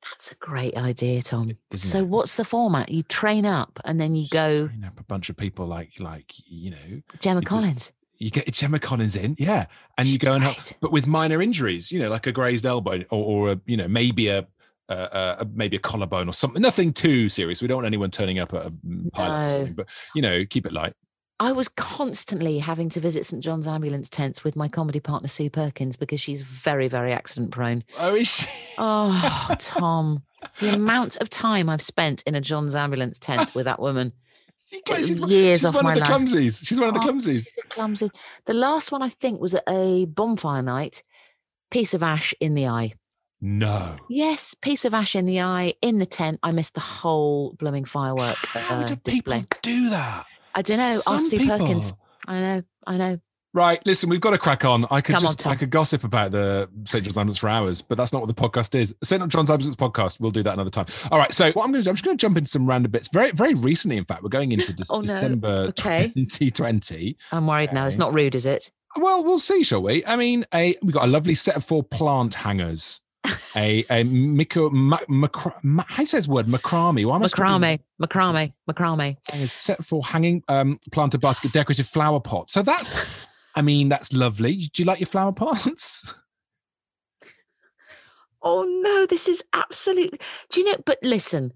That's 0.10 0.32
a 0.32 0.36
great 0.36 0.76
idea, 0.78 1.22
Tom. 1.22 1.58
Isn't 1.72 1.90
So, 1.90 2.00
it? 2.00 2.08
what's 2.08 2.36
the 2.36 2.46
format? 2.46 2.90
You 2.90 3.04
train 3.04 3.46
up 3.46 3.80
and 3.86 4.00
then 4.00 4.16
you 4.16 4.28
go 4.30 4.68
Train 4.68 4.84
up 4.86 5.00
a 5.00 5.04
bunch 5.04 5.30
of 5.30 5.38
people 5.38 5.66
like 5.68 6.00
like 6.00 6.32
you 6.46 6.72
know 6.72 7.02
Gemma 7.20 7.42
you 7.42 7.46
Collins. 7.46 7.92
you 8.18 8.32
get 8.32 8.52
Gemma 8.52 8.80
Collins 8.80 9.16
in, 9.16 9.36
yeah, 9.38 9.66
and 9.98 10.08
you 10.08 10.18
go 10.18 10.34
and 10.34 10.44
help, 10.44 10.58
but 10.80 10.92
with 10.92 11.06
minor 11.08 11.42
injuries, 11.42 11.92
you 11.92 12.00
know, 12.00 12.10
like 12.10 12.26
a 12.26 12.32
grazed 12.32 12.66
elbow 12.66 13.04
or, 13.12 13.48
or 13.48 13.52
a, 13.52 13.62
you 13.66 13.76
know 13.78 13.88
maybe 13.88 14.30
a, 14.30 14.48
a, 14.90 15.38
a 15.42 15.48
maybe 15.54 15.76
a 15.76 15.80
collarbone 15.80 16.30
or 16.30 16.34
something. 16.34 16.62
Nothing 16.62 16.94
too 16.94 17.30
serious. 17.30 17.62
We 17.62 17.68
don't 17.68 17.78
want 17.78 17.88
anyone 17.88 18.12
turning 18.12 18.40
up 18.40 18.54
at 18.54 18.66
a 18.68 18.74
pilot 19.14 19.46
or 19.46 19.50
something, 19.50 19.74
but 19.74 19.90
you 20.16 20.22
know, 20.22 20.46
keep 20.50 20.66
it 20.66 20.74
light. 20.74 20.94
I 21.40 21.52
was 21.52 21.68
constantly 21.70 22.58
having 22.58 22.90
to 22.90 23.00
visit 23.00 23.24
St 23.26 23.44
John's 23.44 23.68
ambulance 23.68 24.10
tents 24.10 24.44
with 24.44 24.56
my 24.56 24.68
comedy 24.68 25.00
partner 25.00 25.28
Sue 25.28 25.52
Perkins 25.52 25.96
because 25.96 26.20
she's 26.20 26.42
very, 26.42 26.88
very 26.88 27.14
accident 27.14 27.52
prone. 27.52 27.84
Oh, 28.00 28.16
is 28.16 28.28
she? 28.28 28.48
Oh, 28.80 29.56
Tom, 29.60 30.24
the 30.60 30.74
amount 30.74 31.18
of 31.18 31.30
time 31.30 31.70
I've 31.70 31.82
spent 31.82 32.24
in 32.28 32.34
a 32.36 32.42
John's 32.42 32.76
ambulance 32.76 33.20
tent 33.20 33.54
with 33.56 33.66
that 33.66 33.80
woman. 33.80 34.14
She- 34.70 34.82
she's 35.04 35.22
one- 35.22 35.30
years 35.30 35.62
she's 35.62 35.66
off 35.66 35.76
one 35.76 35.86
my 35.86 35.92
of 35.92 35.96
the 35.96 36.00
life. 36.02 36.10
clumsies. 36.10 36.60
She's 36.64 36.78
one 36.80 36.90
of 36.90 36.94
the 36.96 37.00
Oh, 37.00 37.04
clumsies. 37.04 37.46
She's 37.46 37.64
a 37.64 37.68
clumsy. 37.68 38.10
The 38.46 38.54
last 38.54 38.92
one 38.92 39.02
I 39.02 39.08
think 39.10 39.40
was 39.40 39.54
at 39.54 39.64
a 39.70 40.04
bonfire 40.06 40.62
night. 40.62 41.04
Piece 41.72 41.94
of 41.94 42.04
ash 42.04 42.34
in 42.42 42.54
the 42.54 42.68
eye. 42.68 42.94
No. 43.42 43.98
Yes, 44.10 44.54
piece 44.56 44.84
of 44.86 44.94
ash 44.94 45.16
in 45.16 45.26
the 45.26 45.42
eye 45.42 45.74
in 45.82 46.00
the 46.00 46.06
tent. 46.06 46.40
I 46.44 46.52
missed 46.52 46.74
the 46.74 46.80
whole 46.80 47.54
blooming 47.54 47.86
firework 47.86 48.38
How 48.48 48.82
uh, 48.82 48.88
do 48.88 48.96
display. 48.96 49.40
people 49.42 49.60
do 49.62 49.90
that? 49.92 50.26
I 50.56 50.62
don't 50.64 50.78
know. 50.78 50.92
Some 50.98 51.14
Ask 51.16 51.26
Sue 51.28 51.46
Perkins. 51.48 51.94
I 52.28 52.40
know. 52.40 52.64
I 52.88 52.98
know. 52.98 53.20
Right, 53.54 53.84
listen, 53.88 54.10
we've 54.10 54.22
got 54.22 54.32
to 54.32 54.38
crack 54.38 54.66
on. 54.66 54.86
I 54.92 55.02
could 55.02 55.14
Come 55.16 55.24
on, 55.24 55.32
just 55.34 55.40
I 55.48 55.52
Tom. 55.52 55.58
could 55.58 55.70
gossip 55.72 56.04
about 56.04 56.32
the 56.32 56.70
St. 56.86 57.04
John's 57.04 57.18
Ambulance 57.18 57.38
for 57.40 57.50
hours, 57.50 57.82
but 57.82 57.98
that's 57.98 58.14
not 58.14 58.22
what 58.22 58.28
the 58.28 58.34
podcast 58.36 58.76
is. 58.76 58.94
St. 59.04 59.28
John's 59.30 59.50
Ambulance 59.50 59.76
podcast, 59.76 60.20
we'll 60.20 60.30
do 60.32 60.44
that 60.44 60.54
another 60.54 60.70
time. 60.70 60.86
All 61.12 61.18
right, 61.18 61.34
so 61.34 61.52
what 61.54 61.64
I'm 61.64 61.72
going 61.72 61.82
to 61.82 61.84
do, 61.86 61.90
I'm 61.90 61.96
just 61.96 62.06
going 62.06 62.18
to 62.18 62.22
jump 62.22 62.38
into 62.38 62.50
some 62.52 62.68
random 62.68 62.92
bits. 62.92 63.08
Very, 63.12 63.32
very 63.32 63.56
recently, 63.56 63.98
in 63.98 64.06
fact, 64.06 64.22
we're 64.22 64.30
going 64.30 64.52
into 64.52 64.74
Dec- 64.74 64.88
Oh, 64.92 64.96
no. 64.98 65.02
December 65.02 65.48
Okay. 65.70 66.12
2020. 66.16 67.18
I'm 67.32 67.48
worried 67.48 67.74
now. 67.74 67.88
It's 67.88 67.98
not 67.98 68.14
rude, 68.14 68.36
is 68.36 68.46
it? 68.46 68.72
Well, 68.98 69.24
we'll 69.24 69.40
see, 69.40 69.64
shall 69.64 69.82
we? 69.82 70.06
I 70.06 70.16
mean, 70.18 70.46
a 70.54 70.76
we 70.84 70.92
got 70.92 71.06
a 71.06 71.08
lovely 71.08 71.36
set 71.36 71.56
of 71.56 71.64
four 71.66 71.84
plant 71.84 72.34
hangers. 72.36 73.02
A 73.56 73.86
a 73.90 74.04
micro, 74.04 74.70
ma, 74.70 74.98
macra, 75.10 75.54
ma, 75.64 75.84
how 75.88 75.98
do 75.98 76.02
you 76.04 76.08
say 76.08 76.18
this 76.20 76.28
word? 76.28 76.48
Macrame. 76.48 77.06
Why 77.06 77.16
am 77.16 77.24
I 77.24 77.28
Macrame. 77.28 77.80
Macrame. 78.02 78.54
Macrame. 78.70 79.18
a 79.34 79.48
set 79.48 79.84
for 79.84 80.04
hanging 80.04 80.44
um 80.48 80.80
planter 80.92 81.18
basket 81.18 81.52
decorative 81.52 81.88
flower 81.88 82.20
pot 82.20 82.50
so 82.52 82.62
that's 82.62 82.96
i 83.56 83.62
mean 83.62 83.90
that's 83.90 84.14
lovely 84.14 84.56
do 84.56 84.82
you 84.84 84.86
like 84.86 85.00
your 85.00 85.08
flower 85.08 85.32
pots 85.32 86.14
Oh 88.44 88.64
no, 88.84 89.06
this 89.08 89.28
is 89.28 89.44
absolutely. 89.54 90.20
Do 90.52 90.60
you 90.62 90.72
know? 90.72 90.78
But 90.86 91.00
listen, 91.02 91.52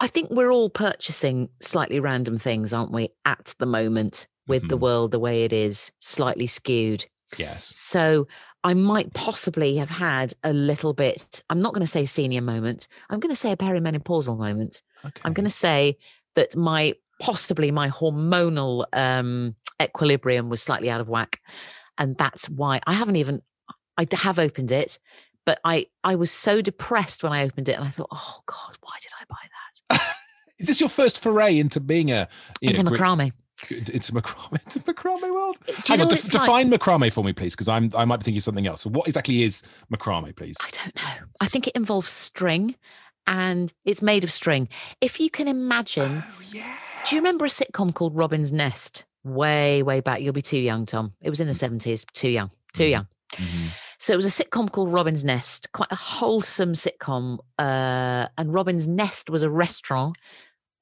I 0.00 0.06
think 0.06 0.30
we're 0.30 0.50
all 0.50 0.70
purchasing 0.70 1.50
slightly 1.60 2.00
random 2.00 2.38
things, 2.38 2.72
aren't 2.72 2.90
we? 2.90 3.10
At 3.26 3.54
the 3.58 3.66
moment, 3.66 4.26
with 4.48 4.68
the 4.68 4.76
Mhm. 4.76 4.80
world 4.80 5.10
the 5.12 5.20
way 5.20 5.44
it 5.44 5.52
is, 5.52 5.92
slightly 6.00 6.46
skewed. 6.46 7.06
yes 7.36 7.64
So 7.76 8.26
I 8.62 8.74
might 8.74 9.14
possibly 9.14 9.76
have 9.76 9.90
had 9.90 10.34
a 10.44 10.52
little 10.52 10.92
bit. 10.92 11.42
I'm 11.48 11.60
not 11.60 11.72
going 11.72 11.82
to 11.82 11.86
say 11.86 12.04
senior 12.04 12.42
moment. 12.42 12.88
I'm 13.08 13.20
going 13.20 13.32
to 13.32 13.36
say 13.36 13.52
a 13.52 13.56
perimenopausal 13.56 14.36
moment. 14.36 14.82
okay. 15.04 15.20
I'm 15.24 15.32
going 15.32 15.44
to 15.44 15.50
say 15.50 15.96
that 16.34 16.56
my 16.56 16.94
possibly 17.20 17.70
my 17.70 17.88
hormonal 17.88 18.84
um, 18.92 19.54
equilibrium 19.80 20.48
was 20.48 20.62
slightly 20.62 20.90
out 20.90 21.00
of 21.00 21.08
whack, 21.08 21.40
and 21.96 22.16
that's 22.18 22.48
why 22.48 22.80
I 22.86 22.92
haven't 22.92 23.16
even. 23.16 23.42
I 23.96 24.06
have 24.12 24.38
opened 24.38 24.72
it, 24.72 24.98
but 25.46 25.60
I 25.64 25.86
I 26.04 26.16
was 26.16 26.30
so 26.30 26.60
depressed 26.60 27.22
when 27.22 27.32
I 27.32 27.44
opened 27.44 27.68
it, 27.68 27.76
and 27.76 27.84
I 27.84 27.90
thought, 27.90 28.08
oh 28.10 28.40
God, 28.46 28.76
why 28.82 28.92
did 29.00 29.12
I 29.18 29.24
buy 29.28 29.98
that? 29.98 30.16
is 30.58 30.68
this 30.68 30.80
your 30.80 30.88
first 30.88 31.22
foray 31.22 31.58
into 31.58 31.80
being 31.80 32.10
a 32.10 32.28
Into 32.60 32.82
know, 32.82 32.90
macrame. 32.90 33.32
Into 33.70 34.12
macrame 34.12 34.58
into 34.64 34.80
macrame 34.80 35.22
world 35.32 35.56
Do 35.66 35.72
Hang 35.88 36.00
on, 36.00 36.06
what 36.06 36.10
def- 36.16 36.24
it's 36.24 36.34
like? 36.34 36.42
define 36.42 36.70
macrame 36.70 37.12
for 37.12 37.22
me 37.24 37.32
please 37.32 37.54
because 37.54 37.68
i'm 37.68 37.90
i 37.94 38.04
might 38.04 38.18
be 38.18 38.24
thinking 38.24 38.40
something 38.40 38.66
else 38.66 38.82
so 38.82 38.90
what 38.90 39.06
exactly 39.08 39.42
is 39.42 39.62
macrame 39.92 40.34
please 40.34 40.56
I 40.62 40.70
don't 40.70 40.96
know. 40.96 41.26
I 41.40 41.46
think 41.46 41.66
it 41.66 41.74
involves 41.76 42.10
string, 42.10 42.74
and 43.26 43.72
it's 43.84 44.02
made 44.02 44.24
of 44.24 44.32
string. 44.32 44.68
If 45.00 45.20
you 45.20 45.30
can 45.30 45.46
imagine 45.48 46.22
oh 46.26 46.42
yes 46.52 46.78
Do 47.08 47.16
you 47.16 47.20
remember 47.20 47.44
a 47.44 47.48
sitcom 47.48 47.94
called 47.94 48.14
Robin's 48.16 48.52
Nest? 48.52 49.04
Way, 49.24 49.82
way 49.82 50.00
back. 50.00 50.20
You'll 50.22 50.32
be 50.32 50.40
too 50.42 50.58
young, 50.58 50.86
Tom. 50.86 51.12
It 51.20 51.28
was 51.30 51.40
in 51.40 51.46
the 51.46 51.52
70s. 51.52 52.06
Too 52.14 52.30
young. 52.30 52.50
Too 52.72 52.84
Mhm. 52.84 52.90
young. 52.90 53.06
Mhm. 53.32 53.68
So 53.98 54.12
it 54.14 54.16
was 54.16 54.26
a 54.26 54.44
sitcom 54.44 54.70
called 54.72 54.90
Robin's 54.92 55.24
Nest, 55.24 55.70
quite 55.72 55.92
a 55.92 55.96
wholesome 55.96 56.72
sitcom. 56.72 57.38
Uh, 57.58 58.28
and 58.38 58.54
Robin's 58.54 58.86
Nest 58.88 59.28
was 59.30 59.42
a 59.42 59.50
restaurant 59.50 60.16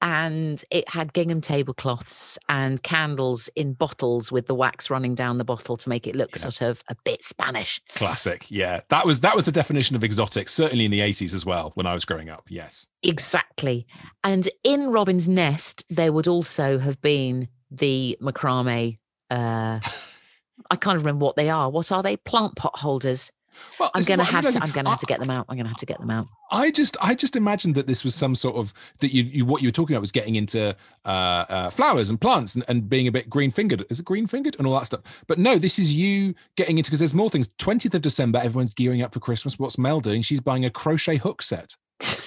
and 0.01 0.63
it 0.71 0.89
had 0.89 1.13
gingham 1.13 1.41
tablecloths 1.41 2.39
and 2.49 2.83
candles 2.83 3.49
in 3.57 3.73
bottles 3.73 4.31
with 4.31 4.47
the 4.47 4.55
wax 4.55 4.91
running 4.91 5.15
down 5.15 5.39
the 5.39 5.45
bottle 5.45 5.77
to 5.77 5.89
make 5.89 6.07
it 6.07 6.15
look 6.15 6.31
Yeah. 6.37 6.43
sort 6.43 6.61
of 6.63 6.83
a 6.89 6.97
bit 7.05 7.25
Spanish. 7.25 7.81
Classic. 7.95 8.47
Yeah. 8.51 8.81
That 8.91 9.07
was 9.07 9.21
that 9.23 9.35
was 9.35 9.45
the 9.45 9.53
definition 9.53 9.97
of 9.97 10.05
exotic, 10.05 10.49
certainly 10.49 10.85
in 10.85 10.91
the 10.91 11.01
80s 11.01 11.35
as 11.35 11.45
well, 11.45 11.73
when 11.75 11.87
I 11.87 11.95
was 11.95 12.05
growing 12.05 12.29
up. 12.29 12.45
Yes. 12.49 12.87
Exactly. 13.03 13.87
And 14.23 14.49
in 14.65 14.91
Robin's 14.91 15.29
Nest, 15.29 15.85
there 15.91 16.13
would 16.13 16.29
also 16.29 16.79
have 16.79 17.01
been 17.01 17.49
the 17.71 18.17
macrame. 18.23 18.99
Uh, 19.31 19.81
I 20.71 20.77
can't 20.77 20.99
remember 20.99 21.25
what 21.25 21.37
they 21.37 21.51
are. 21.51 21.71
What 21.71 21.91
are 21.93 22.03
they? 22.03 22.17
Plant 22.17 22.57
pot 22.57 22.79
holders. 22.79 23.31
Well, 23.79 23.91
I'm 23.95 24.05
gonna 24.05 24.25
have 24.25 24.47
to. 24.47 24.63
I'm 24.63 24.71
gonna 24.71 24.91
have 24.91 24.99
to 25.01 25.07
get 25.07 25.21
them 25.21 25.31
out. 25.31 25.47
I'm 25.49 25.57
gonna 25.57 25.69
have 25.69 25.79
to 25.79 25.87
get 25.87 25.99
them 26.01 26.11
out. 26.11 26.27
I 26.51 26.71
just 26.71 26.97
I 27.01 27.15
just 27.15 27.37
imagined 27.37 27.75
that 27.77 27.87
this 27.87 28.05
was 28.05 28.15
some 28.15 28.35
sort 28.35 28.57
of 28.57 28.73
that 29.01 29.15
you, 29.15 29.23
you 29.25 29.45
what 29.45 29.63
you 29.63 29.69
were 29.69 29.73
talking 29.73 29.95
about 29.95 30.01
was 30.01 30.13
getting 30.13 30.37
into 30.37 30.75
uh, 31.05 31.09
uh, 31.09 31.71
flowers 31.71 32.11
and 32.11 32.21
plants 32.21 32.55
and, 32.55 32.65
and 32.69 32.89
being 32.89 33.07
a 33.07 33.13
bit 33.13 33.31
green 33.31 33.51
fingered. 33.51 33.85
Is 33.91 34.01
it 34.01 34.05
green 34.05 34.27
fingered 34.27 34.57
and 34.59 34.67
all 34.67 34.79
that 34.79 34.87
stuff? 34.87 35.01
But 35.27 35.39
no, 35.39 35.59
this 35.59 35.79
is 35.79 35.95
you 35.95 36.35
getting 36.57 36.79
into 36.79 36.91
because 36.91 37.01
there's 37.01 37.15
more 37.15 37.31
things. 37.31 37.51
Twentieth 37.59 37.95
of 37.95 38.03
December, 38.03 38.39
everyone's 38.39 38.75
gearing 38.75 39.03
up 39.03 39.13
for 39.15 39.21
Christmas. 39.21 39.59
What's 39.59 39.79
Mel 39.79 40.01
doing? 40.01 40.23
She's 40.23 40.41
buying 40.41 40.65
a 40.65 40.71
crochet 40.71 41.17
hook 41.17 41.43
set. 41.43 41.77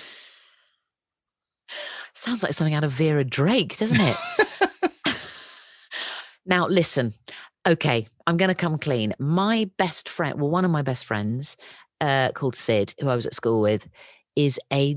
Sounds 2.14 2.44
like 2.44 2.54
something 2.54 2.74
out 2.74 2.84
of 2.84 2.92
Vera 2.92 3.24
Drake, 3.24 3.78
doesn't 3.78 4.02
it? 4.02 4.18
now, 6.46 6.68
listen. 6.68 7.14
Okay, 7.68 8.08
I'm 8.26 8.38
going 8.38 8.50
to 8.50 8.56
come 8.56 8.78
clean. 8.80 9.14
My 9.20 9.70
best 9.78 10.10
friend, 10.10 10.40
well, 10.40 10.50
one 10.50 10.66
of 10.66 10.72
my 10.72 10.82
best 10.82 11.06
friends, 11.06 11.58
uh, 12.00 12.32
called 12.34 12.56
Sid, 12.56 12.96
who 13.00 13.08
I 13.08 13.16
was 13.16 13.28
at 13.28 13.36
school 13.36 13.62
with, 13.62 13.88
is 14.36 14.60
a 14.74 14.96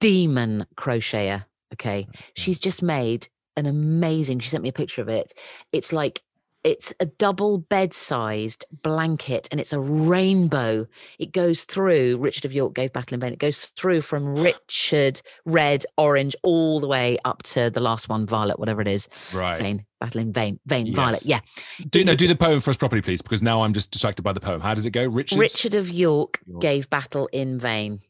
demon 0.00 0.66
crocheter. 0.76 1.44
Okay, 1.74 2.06
she's 2.34 2.60
just 2.60 2.82
made 2.82 3.28
an 3.56 3.66
amazing. 3.66 4.38
She 4.38 4.48
sent 4.48 4.62
me 4.62 4.68
a 4.68 4.72
picture 4.72 5.02
of 5.02 5.08
it. 5.08 5.32
It's 5.72 5.92
like 5.92 6.22
it's 6.68 6.92
a 7.00 7.06
double 7.06 7.56
bed 7.56 7.94
sized 7.94 8.66
blanket 8.82 9.48
and 9.50 9.58
it's 9.58 9.72
a 9.72 9.80
rainbow. 9.80 10.86
It 11.18 11.32
goes 11.32 11.64
through, 11.64 12.18
Richard 12.18 12.44
of 12.44 12.52
York 12.52 12.74
gave 12.74 12.92
Battle 12.92 13.14
in 13.14 13.20
Vain. 13.20 13.32
It 13.32 13.38
goes 13.38 13.66
through 13.68 14.02
from 14.02 14.34
Richard, 14.34 15.22
red, 15.46 15.86
orange, 15.96 16.36
all 16.42 16.78
the 16.78 16.86
way 16.86 17.16
up 17.24 17.42
to 17.44 17.70
the 17.70 17.80
last 17.80 18.10
one, 18.10 18.26
Violet, 18.26 18.58
whatever 18.58 18.82
it 18.82 18.86
is. 18.86 19.08
Right. 19.32 19.56
Vain, 19.56 19.86
Battle 19.98 20.20
in 20.20 20.30
Vain, 20.30 20.60
Vain, 20.66 20.94
Violet. 20.94 21.24
Yeah. 21.24 21.40
Do 21.88 22.04
no, 22.04 22.14
do 22.14 22.28
the 22.28 22.36
poem 22.36 22.60
for 22.60 22.68
us 22.68 22.76
properly, 22.76 23.00
please, 23.00 23.22
because 23.22 23.40
now 23.40 23.62
I'm 23.62 23.72
just 23.72 23.90
distracted 23.90 24.22
by 24.22 24.34
the 24.34 24.40
poem. 24.40 24.60
How 24.60 24.74
does 24.74 24.84
it 24.84 24.90
go? 24.90 25.06
Richard. 25.06 25.38
Richard 25.38 25.74
of 25.74 25.88
York 25.88 26.38
York. 26.46 26.60
gave 26.60 26.90
battle 26.90 27.30
in 27.32 27.58
vain. 27.58 28.00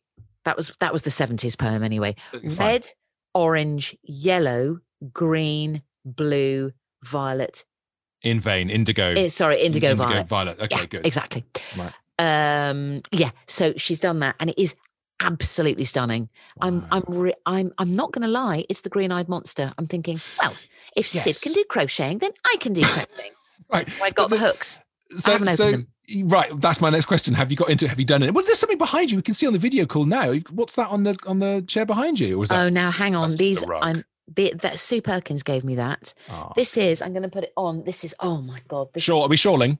That 0.45 0.57
was 0.57 0.75
that 0.81 0.93
was 0.93 1.03
the 1.03 1.11
70s 1.11 1.57
poem 1.57 1.85
anyway. 1.85 2.17
Uh, 2.35 2.41
Fine. 2.41 2.57
Red, 2.57 2.89
orange, 3.35 3.97
yellow, 4.03 4.81
green, 5.13 5.83
blue, 6.05 6.73
violet. 7.05 7.65
In 8.23 8.41
vain. 8.41 8.71
Indigo. 8.71 9.15
eh, 9.17 9.29
sorry, 9.29 9.61
indigo, 9.61 9.95
violet. 9.95 10.29
Violet. 10.29 10.59
Okay, 10.61 10.77
yeah, 10.81 10.87
good. 10.87 11.07
Exactly. 11.07 11.45
Right. 11.77 11.93
Um, 12.19 13.03
yeah. 13.13 13.31
So 13.47 13.75
she's 13.77 14.01
done 14.01 14.21
that, 14.21 14.37
and 14.41 14.51
it 14.51 14.59
is 14.59 14.75
absolutely 15.21 15.85
stunning. 15.85 16.29
I'm, 16.61 16.87
I'm, 16.91 17.05
re- 17.09 17.35
I'm, 17.47 17.73
I'm 17.79 17.97
not 17.97 18.13
going 18.13 18.23
to 18.23 18.29
lie. 18.29 18.65
It's 18.69 18.83
the 18.83 18.89
green-eyed 18.89 19.29
monster. 19.29 19.73
I'm 19.79 19.87
thinking, 19.87 20.21
well, 20.41 20.55
if 20.97 21.09
Sid 21.09 21.41
can 21.43 21.53
do 21.53 21.65
crocheting, 21.69 22.19
then 22.19 22.31
I 22.45 22.57
can 22.61 22.73
do 22.73 22.83
crocheting. 22.85 23.33
right. 23.73 23.89
So 23.91 24.05
I 24.05 24.11
got 24.11 24.31
But 24.31 24.39
the 24.39 24.47
hooks. 24.47 24.79
So, 25.11 25.37
so 25.39 25.65
opened 25.67 25.87
right, 26.25 26.51
that's 26.61 26.81
my 26.81 26.91
next 26.91 27.07
question. 27.07 27.35
Have 27.35 27.51
you 27.51 27.57
got 27.57 27.71
into? 27.71 27.89
Have 27.89 27.99
you 27.99 28.05
done 28.05 28.23
it? 28.23 28.35
Well, 28.35 28.45
there's 28.45 28.59
something 28.59 28.79
behind 28.79 29.11
you. 29.11 29.17
We 29.19 29.23
can 29.23 29.35
see 29.35 29.47
on 29.47 29.53
the 29.53 29.59
video 29.59 29.87
call 29.87 30.05
now. 30.05 30.33
What's 30.51 30.75
that 30.77 30.89
on 30.89 31.05
the 31.05 31.19
on 31.27 31.39
the 31.39 31.65
chair 31.67 31.87
behind 31.87 32.21
you? 32.21 32.39
Or 32.39 32.43
is 32.45 32.49
that? 32.49 32.67
Oh, 32.67 32.69
now 32.69 32.91
hang 32.91 33.15
on. 33.15 33.31
that's 33.31 33.41
just 33.41 33.63
a 33.65 33.67
These. 33.67 33.71
I'm, 33.83 34.05
the, 34.35 34.53
that 34.63 34.79
Sue 34.79 35.01
Perkins 35.03 35.43
gave 35.43 35.65
me 35.65 35.75
that. 35.77 36.15
Oh. 36.31 36.53
This 36.57 36.77
is. 36.77 37.03
I'm 37.03 37.13
going 37.13 37.23
to 37.23 37.29
put 37.29 37.45
it 37.45 37.53
on. 37.57 37.85
This 37.85 38.05
is. 38.05 38.15
Oh 38.21 38.41
my 38.43 38.61
god. 38.69 38.89
This 38.95 39.05
Shawl, 39.05 39.23
are 39.23 39.29
we 39.29 39.37
shawling? 39.37 39.79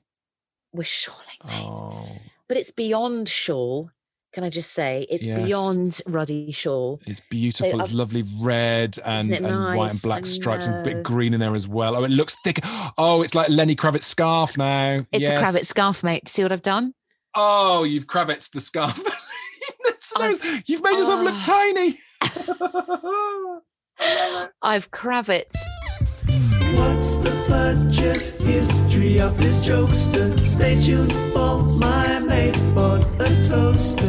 we're 0.71 0.83
shawling, 0.83 1.25
mate. 1.45 1.65
Oh, 1.65 2.07
But 2.47 2.57
it's 2.57 2.69
beyond 2.71 3.27
shawl. 3.27 3.89
Can 4.33 4.43
I 4.43 4.51
just 4.51 4.71
say 4.73 5.07
it's 5.09 5.25
Yes. 5.25 5.41
beyond 5.43 6.01
ruddy 6.05 6.51
shawl? 6.51 7.01
it's 7.07 7.19
beautiful. 7.19 7.79
It's 7.79 7.89
I've- 7.89 7.97
lovely 7.97 8.23
red 8.39 8.99
and, 9.03 9.33
and 9.33 9.75
white 9.75 9.89
and 9.91 10.01
black 10.03 10.27
stripes 10.27 10.67
and 10.67 10.75
a 10.75 10.83
bit 10.83 11.01
green 11.01 11.33
in 11.33 11.39
there 11.39 11.55
as 11.55 11.67
well. 11.67 11.95
Oh, 11.95 12.03
it 12.03 12.11
looks 12.11 12.37
thick. 12.43 12.59
Oh, 12.99 13.23
it's 13.23 13.33
like 13.33 13.49
Lenny 13.49 13.75
Kravitz 13.75 14.03
scarf 14.03 14.55
now. 14.55 15.03
It's 15.11 15.27
a 15.29 15.33
Kravitz 15.37 15.65
scarf, 15.65 16.03
mate. 16.03 16.29
See 16.29 16.43
what 16.43 16.51
I've 16.51 16.61
done? 16.61 16.93
Oh, 17.33 17.83
you've 17.83 18.05
Kravitz 18.05 18.51
the 18.51 18.61
scarf. 18.61 19.01
That's 19.85 20.13
I've- 20.15 20.63
you've 20.67 20.83
made 20.83 20.97
yourself 20.97 21.23
look 21.23 21.33
Ah. 21.35 21.43
tiny. 21.47 21.99
I've 24.61 24.91
Kravitz. 24.91 25.55
What's 26.77 27.17
the 27.17 27.31
purchase 27.47 28.31
history 28.41 29.19
of 29.19 29.37
this 29.37 29.59
jokester? 29.67 30.37
Stay 30.39 30.79
tuned 30.79 31.11
for 31.33 31.61
my 31.63 32.19
mate 32.19 32.55
bought 32.73 33.05
a 33.19 33.27
toaster. 33.45 34.05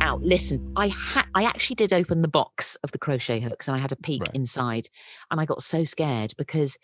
Now, 0.00 0.16
listen, 0.22 0.72
I 0.76 0.88
had 0.88 1.26
I 1.34 1.44
actually 1.44 1.76
did 1.76 1.92
open 1.92 2.22
the 2.22 2.28
box 2.28 2.76
of 2.82 2.92
the 2.92 2.98
crochet 2.98 3.40
hooks 3.40 3.68
and 3.68 3.76
I 3.76 3.80
had 3.80 3.92
a 3.92 3.96
peek 3.96 4.22
Right. 4.22 4.34
inside 4.34 4.88
and 5.30 5.40
I 5.40 5.44
got 5.44 5.62
so 5.62 5.84
scared 5.84 6.34
because 6.38 6.78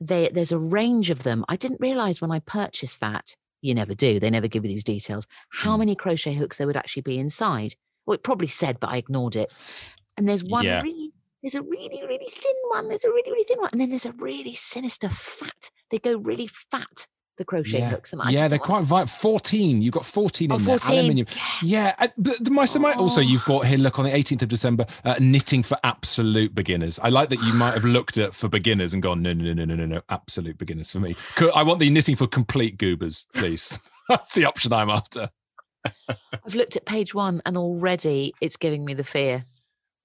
they, 0.00 0.28
there's 0.32 0.52
a 0.52 0.58
range 0.58 1.10
of 1.10 1.22
them. 1.22 1.44
I 1.48 1.56
didn't 1.56 1.80
realize 1.80 2.20
when 2.20 2.30
I 2.32 2.40
purchased 2.40 3.00
that, 3.00 3.36
you 3.60 3.74
never 3.74 3.94
do, 3.94 4.18
they 4.18 4.30
never 4.30 4.48
give 4.48 4.64
you 4.64 4.68
these 4.70 4.84
details, 4.84 5.26
how 5.50 5.76
Mm. 5.76 5.80
many 5.80 5.94
crochet 5.94 6.34
hooks 6.34 6.56
there 6.58 6.66
would 6.66 6.76
actually 6.76 7.02
be 7.02 7.18
inside. 7.18 7.74
Well, 8.06 8.14
it 8.14 8.22
probably 8.22 8.48
said, 8.48 8.80
but 8.80 8.90
I 8.90 8.96
ignored 8.96 9.36
it. 9.36 9.54
And 10.16 10.28
there's 10.28 10.44
one 10.44 10.64
Yeah. 10.64 10.82
really, 10.82 11.12
there's 11.42 11.54
a 11.54 11.62
really, 11.62 12.02
really 12.02 12.26
thin 12.26 12.54
one. 12.68 12.88
There's 12.88 13.04
a 13.04 13.10
really, 13.10 13.30
really 13.30 13.44
thin 13.44 13.58
one. 13.60 13.70
And 13.72 13.80
then 13.80 13.88
there's 13.90 14.06
a 14.06 14.12
really 14.12 14.54
sinister 14.54 15.08
fat. 15.08 15.70
They 15.90 15.98
go 15.98 16.16
really 16.16 16.46
fat, 16.48 17.06
the 17.38 17.44
crochet 17.44 17.78
yeah, 17.78 17.90
hooks. 17.90 18.12
And 18.12 18.20
I 18.22 18.30
yeah 18.30 18.48
they're 18.48 18.58
quite 18.58 18.84
violent. 18.84 19.10
14. 19.10 19.82
You've 19.82 19.94
got 19.94 20.04
14 20.04 20.52
oh, 20.52 20.56
in 20.56 20.64
there. 20.64 20.78
14. 20.78 20.98
Aluminium. 20.98 21.26
Yeah, 21.62 21.94
uh, 21.98 22.08
but 22.18 22.42
the, 22.44 22.50
my, 22.50 22.64
so 22.66 22.78
my, 22.78 22.92
also 22.92 23.20
Oh. 23.20 23.24
you've 23.24 23.44
bought 23.46 23.66
here. 23.66 23.78
Look 23.78 23.98
on 23.98 24.04
the 24.04 24.10
18th 24.10 24.42
of 24.42 24.48
December, 24.48 24.86
uh, 25.04 25.16
knitting 25.20 25.62
for 25.62 25.78
absolute 25.84 26.54
beginners. 26.54 26.98
I 27.02 27.08
like 27.08 27.28
that 27.30 27.42
you 27.42 27.54
might 27.54 27.74
have 27.74 27.84
looked 27.84 28.18
at 28.18 28.34
for 28.34 28.48
beginners 28.48 28.92
and 28.92 29.02
gone, 29.02 29.22
no, 29.22 29.32
no, 29.32 29.44
no, 29.44 29.52
no, 29.54 29.64
no, 29.64 29.74
no, 29.74 29.86
no, 29.86 30.02
absolute 30.10 30.58
beginners 30.58 30.90
for 30.90 31.00
me. 31.00 31.16
I 31.54 31.62
want 31.62 31.80
the 31.80 31.90
knitting 31.90 32.16
for 32.16 32.26
complete 32.26 32.78
goobers, 32.78 33.26
please. 33.34 33.78
That's 34.08 34.32
the 34.32 34.44
option 34.44 34.72
I'm 34.72 34.90
after. 34.90 35.30
I've 36.08 36.54
looked 36.54 36.76
at 36.76 36.84
page 36.84 37.14
one 37.14 37.42
and 37.46 37.56
already 37.56 38.34
it's 38.40 38.56
giving 38.56 38.84
me 38.84 38.94
the 38.94 39.04
fear. 39.04 39.44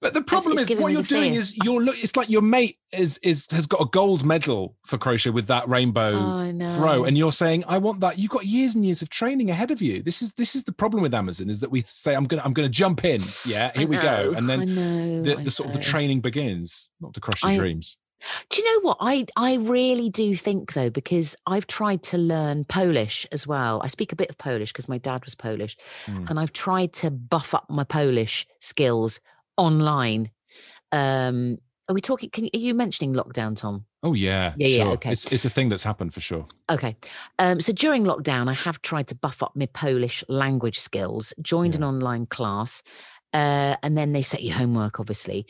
But 0.00 0.14
the 0.14 0.22
problem 0.22 0.58
it's 0.58 0.70
is, 0.70 0.78
what 0.78 0.92
you're 0.92 1.02
doing 1.02 1.32
fear. 1.32 1.40
is 1.40 1.56
you're 1.64 1.80
look. 1.80 2.02
It's 2.02 2.14
like 2.16 2.30
your 2.30 2.42
mate 2.42 2.78
is 2.92 3.18
is 3.18 3.48
has 3.50 3.66
got 3.66 3.80
a 3.80 3.84
gold 3.86 4.24
medal 4.24 4.76
for 4.86 4.96
crochet 4.96 5.30
with 5.30 5.48
that 5.48 5.68
rainbow 5.68 6.52
know. 6.52 6.66
throw, 6.76 7.04
and 7.04 7.18
you're 7.18 7.32
saying, 7.32 7.64
"I 7.66 7.78
want 7.78 7.98
that." 8.00 8.16
You've 8.16 8.30
got 8.30 8.46
years 8.46 8.76
and 8.76 8.86
years 8.86 9.02
of 9.02 9.10
training 9.10 9.50
ahead 9.50 9.72
of 9.72 9.82
you. 9.82 10.00
This 10.00 10.22
is 10.22 10.32
this 10.34 10.54
is 10.54 10.62
the 10.62 10.72
problem 10.72 11.02
with 11.02 11.14
Amazon 11.14 11.50
is 11.50 11.58
that 11.60 11.72
we 11.72 11.82
say, 11.82 12.14
"I'm 12.14 12.26
gonna 12.26 12.42
I'm 12.44 12.52
gonna 12.52 12.68
jump 12.68 13.04
in." 13.04 13.20
Yeah, 13.44 13.72
here 13.74 13.88
we 13.88 13.96
go, 13.96 14.34
and 14.36 14.48
then 14.48 14.72
know, 14.72 15.22
the, 15.22 15.34
the 15.42 15.50
sort 15.50 15.68
of 15.68 15.74
the 15.74 15.80
training 15.82 16.20
begins, 16.20 16.90
not 17.00 17.12
to 17.14 17.20
crush 17.20 17.42
your 17.42 17.52
I- 17.52 17.56
dreams. 17.56 17.98
Do 18.50 18.60
you 18.60 18.74
know 18.74 18.88
what? 18.88 18.96
I 19.00 19.26
I 19.36 19.54
really 19.56 20.10
do 20.10 20.34
think 20.36 20.72
though, 20.72 20.90
because 20.90 21.36
I've 21.46 21.66
tried 21.66 22.02
to 22.04 22.18
learn 22.18 22.64
Polish 22.64 23.26
as 23.32 23.46
well. 23.46 23.80
I 23.84 23.88
speak 23.88 24.12
a 24.12 24.16
bit 24.16 24.30
of 24.30 24.38
Polish 24.38 24.72
because 24.72 24.88
my 24.88 24.98
dad 24.98 25.24
was 25.24 25.34
Polish, 25.34 25.76
Mm. 26.06 26.28
and 26.30 26.40
I've 26.40 26.52
tried 26.52 26.92
to 26.94 27.10
buff 27.10 27.54
up 27.54 27.68
my 27.70 27.84
Polish 27.84 28.46
skills 28.60 29.20
online. 29.56 30.30
Um, 30.92 31.58
are 31.88 31.94
we 31.94 32.00
talking? 32.00 32.30
Can 32.30 32.44
you, 32.44 32.50
are 32.54 32.58
you 32.58 32.74
mentioning 32.74 33.14
lockdown, 33.14 33.56
Tom? 33.56 33.84
Oh 34.02 34.14
yeah, 34.14 34.52
Yeah, 34.56 34.68
yeah, 34.68 34.88
okay. 34.90 35.12
It's 35.12 35.30
it's 35.32 35.44
a 35.44 35.50
thing 35.50 35.68
that's 35.70 35.84
happened 35.84 36.12
for 36.14 36.20
sure. 36.20 36.46
Okay. 36.70 36.96
Um, 37.38 37.60
so 37.60 37.72
during 37.72 38.04
lockdown, 38.04 38.48
I 38.48 38.52
have 38.54 38.80
tried 38.82 39.08
to 39.08 39.14
buff 39.14 39.42
up 39.42 39.52
my 39.56 39.66
Polish 39.66 40.22
language 40.28 40.78
skills, 40.78 41.32
joined 41.42 41.74
an 41.76 41.82
online 41.84 42.26
class, 42.26 42.82
uh, 43.32 43.76
and 43.82 43.96
then 43.96 44.12
they 44.12 44.22
set 44.22 44.42
you 44.42 44.52
homework, 44.52 45.00
obviously. 45.00 45.46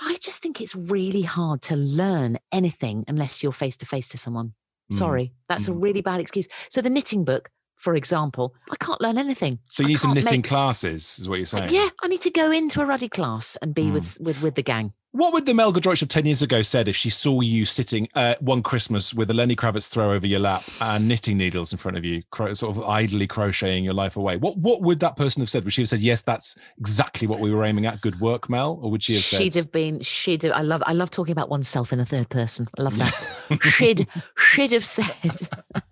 I 0.00 0.16
just 0.20 0.42
think 0.42 0.60
it's 0.60 0.74
really 0.74 1.22
hard 1.22 1.62
to 1.62 1.76
learn 1.76 2.38
anything 2.52 3.04
unless 3.08 3.42
you're 3.42 3.52
face 3.52 3.76
to 3.78 3.86
face 3.86 4.08
to 4.08 4.18
someone. 4.18 4.52
Mm. 4.92 4.96
Sorry, 4.96 5.32
that's 5.48 5.68
a 5.68 5.72
Mm. 5.72 5.82
really 5.82 6.00
bad 6.00 6.20
excuse. 6.20 6.46
So 6.70 6.80
the 6.80 6.90
knitting 6.90 7.24
book, 7.24 7.50
for 7.76 7.94
example, 7.94 8.54
I 8.70 8.76
can't 8.84 9.00
learn 9.00 9.18
anything. 9.18 9.58
So 9.68 9.82
you 9.82 9.88
need 9.90 9.98
some 9.98 10.14
knitting 10.14 10.38
make- 10.40 10.44
classes, 10.48 11.18
is 11.18 11.28
what 11.28 11.36
you're 11.36 11.46
saying. 11.46 11.70
yeah, 11.70 11.88
I 12.02 12.06
need 12.08 12.22
to 12.22 12.30
go 12.30 12.50
into 12.50 12.80
a 12.80 12.86
ruddy 12.86 13.08
class 13.08 13.56
and 13.62 13.74
be 13.74 13.84
Mm. 13.86 13.92
with 13.94 14.18
with 14.20 14.42
with 14.42 14.54
the 14.54 14.62
gang. 14.62 14.94
What 15.12 15.32
would 15.32 15.46
the 15.46 15.54
Mel 15.54 15.72
Giedroyc 15.72 16.02
of 16.02 16.08
10 16.08 16.26
years 16.26 16.42
ago 16.42 16.60
said 16.60 16.86
if 16.86 16.94
she 16.94 17.08
saw 17.08 17.40
you 17.40 17.64
sitting 17.64 18.08
uh, 18.14 18.34
one 18.40 18.62
Christmas 18.62 19.14
with 19.14 19.30
a 19.30 19.34
Lenny 19.34 19.56
Kravitz 19.56 19.88
throw 19.88 20.12
over 20.12 20.26
your 20.26 20.38
lap 20.38 20.62
and 20.82 21.08
knitting 21.08 21.38
needles 21.38 21.72
in 21.72 21.78
front 21.78 21.96
of 21.96 22.04
you, 22.04 22.22
cro- 22.30 22.52
sort 22.52 22.76
of 22.76 22.84
idly 22.84 23.26
crocheting 23.26 23.84
your 23.84 23.94
life 23.94 24.16
away? 24.16 24.36
What 24.36 24.58
what 24.58 24.82
would 24.82 25.00
that 25.00 25.16
person 25.16 25.40
have 25.40 25.48
said? 25.48 25.64
Would 25.64 25.72
she 25.72 25.80
have 25.80 25.88
said, 25.88 26.00
yes, 26.00 26.20
that's 26.20 26.56
exactly 26.78 27.26
what 27.26 27.40
we 27.40 27.50
were 27.50 27.64
aiming 27.64 27.86
at? 27.86 28.02
Good 28.02 28.20
work, 28.20 28.50
Mel? 28.50 28.78
Or 28.82 28.90
would 28.90 29.02
she 29.02 29.14
have 29.14 29.24
said, 29.24 29.38
She'd 29.38 29.54
have 29.54 29.72
been. 29.72 30.00
She'd. 30.02 30.42
Have, 30.42 30.52
I 30.52 30.60
love. 30.60 30.82
I 30.84 30.92
love 30.92 31.10
talking 31.10 31.32
about 31.32 31.48
oneself 31.48 31.90
in 31.90 31.98
the 31.98 32.06
third 32.06 32.28
person. 32.28 32.68
I 32.78 32.82
love 32.82 32.98
that. 32.98 33.58
she'd. 33.62 34.06
She'd 34.36 34.72
have 34.72 34.84
said. 34.84 35.48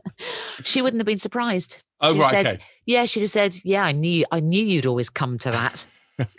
she 0.62 0.82
wouldn't 0.82 1.00
have 1.00 1.06
been 1.06 1.18
surprised. 1.18 1.80
oh, 2.02 2.12
She'd 2.12 2.20
right, 2.20 2.35
said, 2.35 2.46
okay. 2.46 2.64
Yeah, 2.85 3.06
she'd 3.06 3.20
have 3.20 3.30
said, 3.30 3.56
"Yeah, 3.64 3.85
I 3.85 3.92
knew. 3.92 4.26
I 4.30 4.40
knew 4.40 4.62
you'd 4.62 4.87
always 4.87 5.08
come 5.08 5.38
to 5.38 5.50
that." 5.50 5.87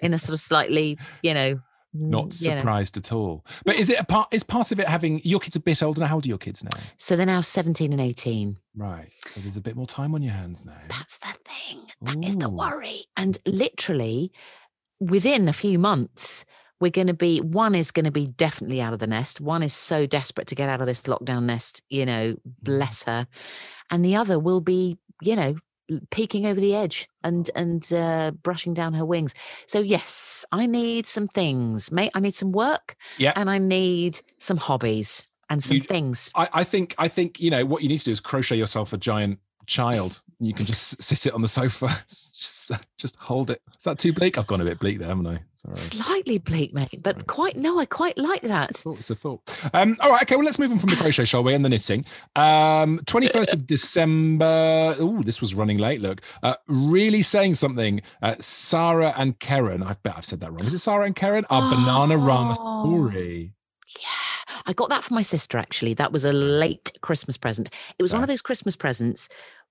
in 0.01 0.13
a 0.13 0.17
sort 0.17 0.34
of 0.34 0.39
slightly, 0.39 0.98
you 1.22 1.34
know, 1.34 1.60
Not 2.00 2.30
mm, 2.30 2.48
know. 2.48 2.58
surprised 2.60 2.98
at 2.98 3.12
all. 3.12 3.46
But 3.66 3.75
is 3.75 3.89
it 3.89 4.00
a 4.00 4.06
part? 4.06 4.30
Is 4.32 4.44
part 4.44 4.72
of 4.72 4.80
it 4.80 4.88
having 4.88 5.22
your 5.24 5.39
kids 5.39 5.56
a 5.56 5.60
bit 5.60 5.82
older 5.84 6.00
now? 6.01 6.08
How 6.08 6.16
old 6.16 6.25
are 6.25 6.30
your 6.30 6.38
kids 6.38 6.63
now? 6.63 6.80
So 6.98 7.16
they're 7.16 7.25
now 7.25 7.42
seventeen 7.42 7.92
and 7.92 8.01
eighteen. 8.01 8.58
Right. 8.75 9.10
So 9.34 9.42
there's 9.42 9.58
a 9.58 9.62
bit 9.62 9.75
more 9.75 9.88
time 9.88 10.13
on 10.13 10.22
your 10.22 10.34
hands 10.34 10.63
now. 10.66 10.77
That's 10.89 11.18
the 11.18 11.36
thing. 11.46 11.82
That 12.01 12.24
is 12.27 12.38
the 12.38 12.50
worry. 12.50 13.06
And 13.16 13.38
literally, 13.46 14.32
within 15.00 15.48
a 15.50 15.54
few 15.54 15.80
months, 15.80 16.46
we're 16.80 16.92
going 16.92 17.08
to 17.08 17.13
be 17.13 17.39
one 17.39 17.74
is 17.74 17.92
going 17.92 18.06
to 18.06 18.12
be 18.12 18.27
definitely 18.27 18.82
out 18.82 18.94
of 18.94 19.00
the 19.00 19.08
nest. 19.08 19.42
One 19.42 19.63
is 19.63 19.74
so 19.74 20.06
desperate 20.06 20.48
to 20.48 20.56
get 20.56 20.70
out 20.70 20.80
of 20.82 20.88
this 20.88 21.01
lockdown 21.04 21.44
nest, 21.44 21.82
you 21.89 22.06
know, 22.06 22.34
Mm. 22.34 22.39
bless 22.62 23.04
her. 23.06 23.27
And 23.89 24.06
the 24.06 24.16
other 24.16 24.38
will 24.38 24.62
be, 24.62 24.98
you 25.22 25.36
know, 25.36 25.56
peeking 26.12 26.46
over 26.46 26.60
the 26.60 26.75
edge 26.75 27.08
and 27.24 27.50
and 27.56 27.91
uh, 27.94 28.32
brushing 28.44 28.74
down 28.74 28.94
her 28.94 29.06
wings. 29.06 29.34
So 29.67 29.79
yes, 29.79 30.46
I 30.51 30.65
need 30.65 31.08
some 31.08 31.27
things, 31.27 31.91
mate. 31.91 32.12
I 32.15 32.20
need 32.20 32.36
some 32.36 32.51
work, 32.51 32.96
Yeah. 33.17 33.34
and 33.36 33.50
I 33.50 33.58
need 33.58 34.22
some 34.38 34.58
hobbies 34.58 35.27
and 35.50 35.63
some 35.63 35.77
You- 35.77 35.84
things. 35.84 36.32
I, 36.36 36.50
I 36.53 36.63
think 36.63 36.94
I 36.98 37.08
think 37.08 37.39
you 37.39 37.50
know 37.50 37.65
what 37.65 37.82
you 37.84 37.89
need 37.89 38.00
to 38.00 38.06
do 38.06 38.12
is 38.12 38.20
crochet 38.20 38.58
yourself 38.58 38.94
a 38.94 38.98
giant 38.98 39.39
child. 39.65 40.22
You 40.39 40.53
can 40.53 40.67
just 40.67 41.01
sit 41.01 41.25
it 41.25 41.34
on 41.34 41.41
the 41.41 41.48
sofa, 41.48 41.88
just 42.08 42.72
just 43.00 43.15
hold 43.15 43.50
it. 43.50 43.60
Is 43.75 43.84
that 43.86 43.98
too 43.98 44.13
bleak? 44.13 44.38
I've 44.38 44.46
gone 44.46 44.62
a 44.62 44.65
bit 44.65 44.77
bleak 44.79 45.00
there, 45.00 45.08
haven't 45.08 45.25
I? 45.25 45.39
Sorry. 45.56 45.75
Slightly 45.75 46.38
bleak, 46.38 46.75
mate, 46.75 47.01
but 47.01 47.25
quite 47.25 47.58
no, 47.58 47.79
I 47.79 47.86
quite 47.86 48.20
like 48.20 48.44
that. 48.44 48.77
thought 48.77 49.00
it's 49.00 49.10
a 49.10 49.15
thought. 49.15 49.41
Um, 49.74 49.98
all 50.00 50.12
right, 50.12 50.22
okay. 50.22 50.36
Well, 50.36 50.46
let's 50.46 50.60
move 50.60 50.72
on 50.72 50.77
from 50.77 50.89
the 50.91 50.96
crochet, 51.01 51.25
shall 51.25 51.44
we? 51.44 51.56
And 51.56 51.65
the 51.65 51.70
knitting. 51.70 52.06
Um, 52.36 53.01
Twenty 53.08 53.29
first 53.29 53.51
of 53.51 53.65
December. 53.65 54.96
Oh, 55.00 55.24
this 55.24 55.41
was 55.41 55.56
running 55.56 55.79
late. 55.79 56.01
Look, 56.01 56.22
uh, 56.44 56.53
really 56.67 57.24
saying 57.24 57.56
something. 57.56 58.01
Uh, 58.22 58.36
Sarah 58.39 59.13
and 59.17 59.39
Karen. 59.39 59.82
I 59.82 59.94
bet 60.03 60.13
I've 60.17 60.25
said 60.25 60.41
that 60.41 60.51
wrong. 60.51 60.65
Is 60.65 60.74
it 60.75 60.79
Sarah 60.79 61.06
and 61.06 61.15
Karen? 61.15 61.46
Our 61.50 61.74
Bananarama 61.74 62.56
Oh. 62.60 62.84
story. 62.84 63.53
Yeah, 64.00 64.56
I 64.67 64.74
got 64.74 64.89
that 64.89 65.03
for 65.03 65.15
my 65.15 65.22
sister 65.24 65.58
actually. 65.58 65.96
That 65.96 66.12
was 66.12 66.24
a 66.25 66.34
late 66.34 66.91
Christmas 67.01 67.38
present. 67.38 67.70
It 67.98 68.03
was 68.03 68.13
one 68.13 68.22
of 68.22 68.27
those 68.27 68.41
Christmas 68.44 68.75
presents 68.75 69.27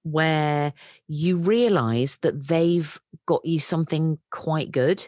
where 0.06 0.72
you 1.08 1.36
realize 1.36 2.18
that 2.18 2.48
they've 2.48 2.98
got 3.26 3.44
you 3.44 3.60
something 3.60 4.18
quite 4.30 4.70
good 4.70 5.06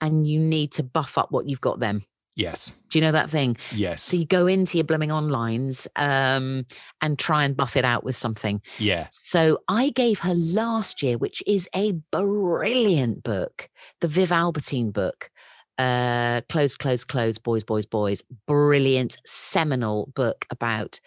and 0.00 0.26
you 0.26 0.40
need 0.40 0.72
to 0.72 0.82
buff 0.82 1.18
up 1.18 1.30
what 1.30 1.48
you've 1.48 1.60
got 1.60 1.80
them. 1.80 2.04
Yes. 2.36 2.72
Do 2.88 2.98
you 2.98 3.04
know 3.04 3.12
that 3.12 3.28
thing? 3.28 3.56
Yes. 3.70 4.02
So 4.02 4.16
you 4.16 4.24
go 4.24 4.46
into 4.46 4.78
your 4.78 4.84
blooming 4.84 5.10
onlines 5.10 5.86
um, 5.96 6.64
and 7.02 7.18
try 7.18 7.44
and 7.44 7.56
buff 7.56 7.76
it 7.76 7.84
out 7.84 8.02
with 8.02 8.16
something. 8.16 8.62
yeah. 8.78 9.08
So 9.10 9.58
I 9.68 9.90
gave 9.90 10.20
her 10.20 10.34
last 10.34 11.02
year, 11.02 11.18
which 11.18 11.42
is 11.46 11.68
a 11.74 11.92
brilliant 12.10 13.22
book, 13.22 13.68
the 14.00 14.08
Viv 14.08 14.32
Albertine 14.32 14.90
book, 14.90 15.30
uh, 15.76 16.40
Clothes, 16.48 16.76
Clothes, 16.76 17.04
Clothes, 17.04 17.38
Boys, 17.38 17.64
Boys, 17.64 17.86
Boys. 17.86 18.22
Brilliant, 18.46 19.18
seminal 19.26 20.10
book 20.14 20.46
about 20.50 21.00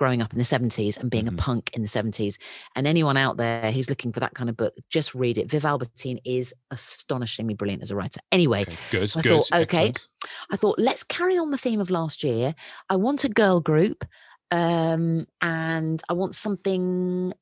growing 0.00 0.22
up 0.22 0.32
in 0.32 0.38
the 0.38 0.44
70s 0.44 0.96
and 0.96 1.10
being 1.10 1.26
Mhm. 1.26 1.34
a 1.34 1.36
punk 1.36 1.70
in 1.74 1.82
the 1.82 1.88
70s. 1.88 2.38
And 2.74 2.86
anyone 2.86 3.18
out 3.18 3.36
there 3.36 3.70
who's 3.70 3.90
looking 3.90 4.14
for 4.14 4.20
that 4.20 4.32
kind 4.34 4.48
of 4.48 4.56
book, 4.56 4.72
just 4.88 5.14
read 5.14 5.36
it. 5.36 5.50
Viv 5.50 5.66
Albertine 5.66 6.18
is 6.24 6.54
astonishingly 6.70 7.52
brilliant 7.52 7.82
as 7.82 7.90
a 7.90 7.96
writer. 7.96 8.18
Anyway, 8.32 8.62
Okay. 8.62 8.76
Good. 8.90 9.12
I 9.14 9.20
good. 9.20 9.30
thought, 9.44 9.60
okay, 9.60 9.88
excellent. 9.88 10.06
I 10.50 10.56
thought, 10.56 10.78
let's 10.78 11.02
carry 11.04 11.36
on 11.36 11.50
the 11.50 11.58
theme 11.58 11.82
of 11.82 11.90
last 11.90 12.24
year. 12.24 12.54
I 12.88 12.96
want 12.96 13.24
a 13.24 13.28
girl 13.28 13.60
group, 13.60 14.06
um, 14.50 15.26
and 15.42 16.02
I 16.08 16.14
want 16.14 16.34
something 16.34 17.34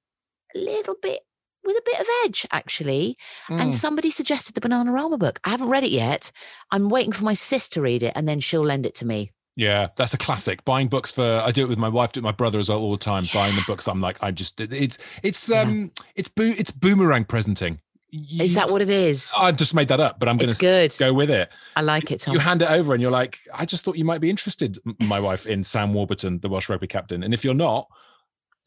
a 0.56 0.58
little 0.58 0.96
bit 1.00 1.20
with 1.62 1.76
a 1.76 1.82
bit 1.86 2.00
of 2.00 2.06
edge, 2.24 2.44
actually. 2.50 3.16
Mm. 3.48 3.60
And 3.60 3.74
somebody 3.74 4.10
suggested 4.10 4.56
the 4.56 4.60
Bananarama 4.68 5.16
book. 5.20 5.38
I 5.44 5.50
haven't 5.50 5.68
read 5.68 5.84
it 5.84 5.92
yet. 5.92 6.32
I'm 6.72 6.88
waiting 6.88 7.12
for 7.12 7.24
my 7.24 7.34
sis 7.34 7.68
to 7.70 7.80
read 7.80 8.02
it, 8.02 8.14
and 8.16 8.26
then 8.28 8.40
she'll 8.40 8.66
lend 8.66 8.84
it 8.84 8.96
to 8.96 9.06
me. 9.06 9.30
Yeah, 9.58 9.88
that's 9.96 10.14
a 10.14 10.18
classic. 10.18 10.64
Buying 10.64 10.86
books 10.86 11.10
for 11.10 11.42
I 11.44 11.50
do 11.50 11.64
it 11.64 11.68
with 11.68 11.78
my 11.78 11.88
wife, 11.88 12.12
do 12.12 12.18
it 12.18 12.22
with 12.22 12.28
my 12.28 12.36
brother 12.36 12.60
as 12.60 12.68
well 12.68 12.78
all 12.78 12.92
the 12.92 12.96
time. 12.96 13.26
Buying 13.34 13.56
the 13.56 13.64
books, 13.66 13.88
I'm 13.88 14.00
like, 14.00 14.16
I 14.22 14.30
just 14.30 14.60
it's 14.60 14.98
it's 15.24 15.48
yeah. 15.50 15.62
um 15.62 15.90
it's 16.14 16.28
boo 16.28 16.54
it's 16.56 16.70
boomerang 16.70 17.24
presenting. 17.24 17.80
Is 18.12 18.54
that 18.54 18.70
what 18.70 18.82
it 18.82 18.88
is? 18.88 19.32
I've 19.36 19.56
just 19.56 19.74
made 19.74 19.88
that 19.88 19.98
up, 19.98 20.20
but 20.20 20.28
I'm 20.28 20.38
going 20.38 20.48
to 20.48 20.88
go 20.98 21.12
with 21.12 21.28
it. 21.28 21.50
I 21.76 21.82
like 21.82 22.10
it, 22.12 22.20
Tom. 22.20 22.34
You 22.34 22.40
hand 22.40 22.62
it 22.62 22.70
over, 22.70 22.94
and 22.94 23.02
you're 23.02 23.10
like, 23.10 23.38
I 23.52 23.66
just 23.66 23.84
thought 23.84 23.98
you 23.98 24.04
might 24.04 24.20
be 24.22 24.30
interested, 24.30 24.78
my 25.00 25.20
wife, 25.20 25.44
in 25.46 25.62
Sam 25.62 25.92
Warburton, 25.92 26.38
the 26.38 26.48
Welsh 26.48 26.70
rugby 26.70 26.86
captain. 26.86 27.22
And 27.22 27.34
if 27.34 27.44
you're 27.44 27.52
not, 27.52 27.86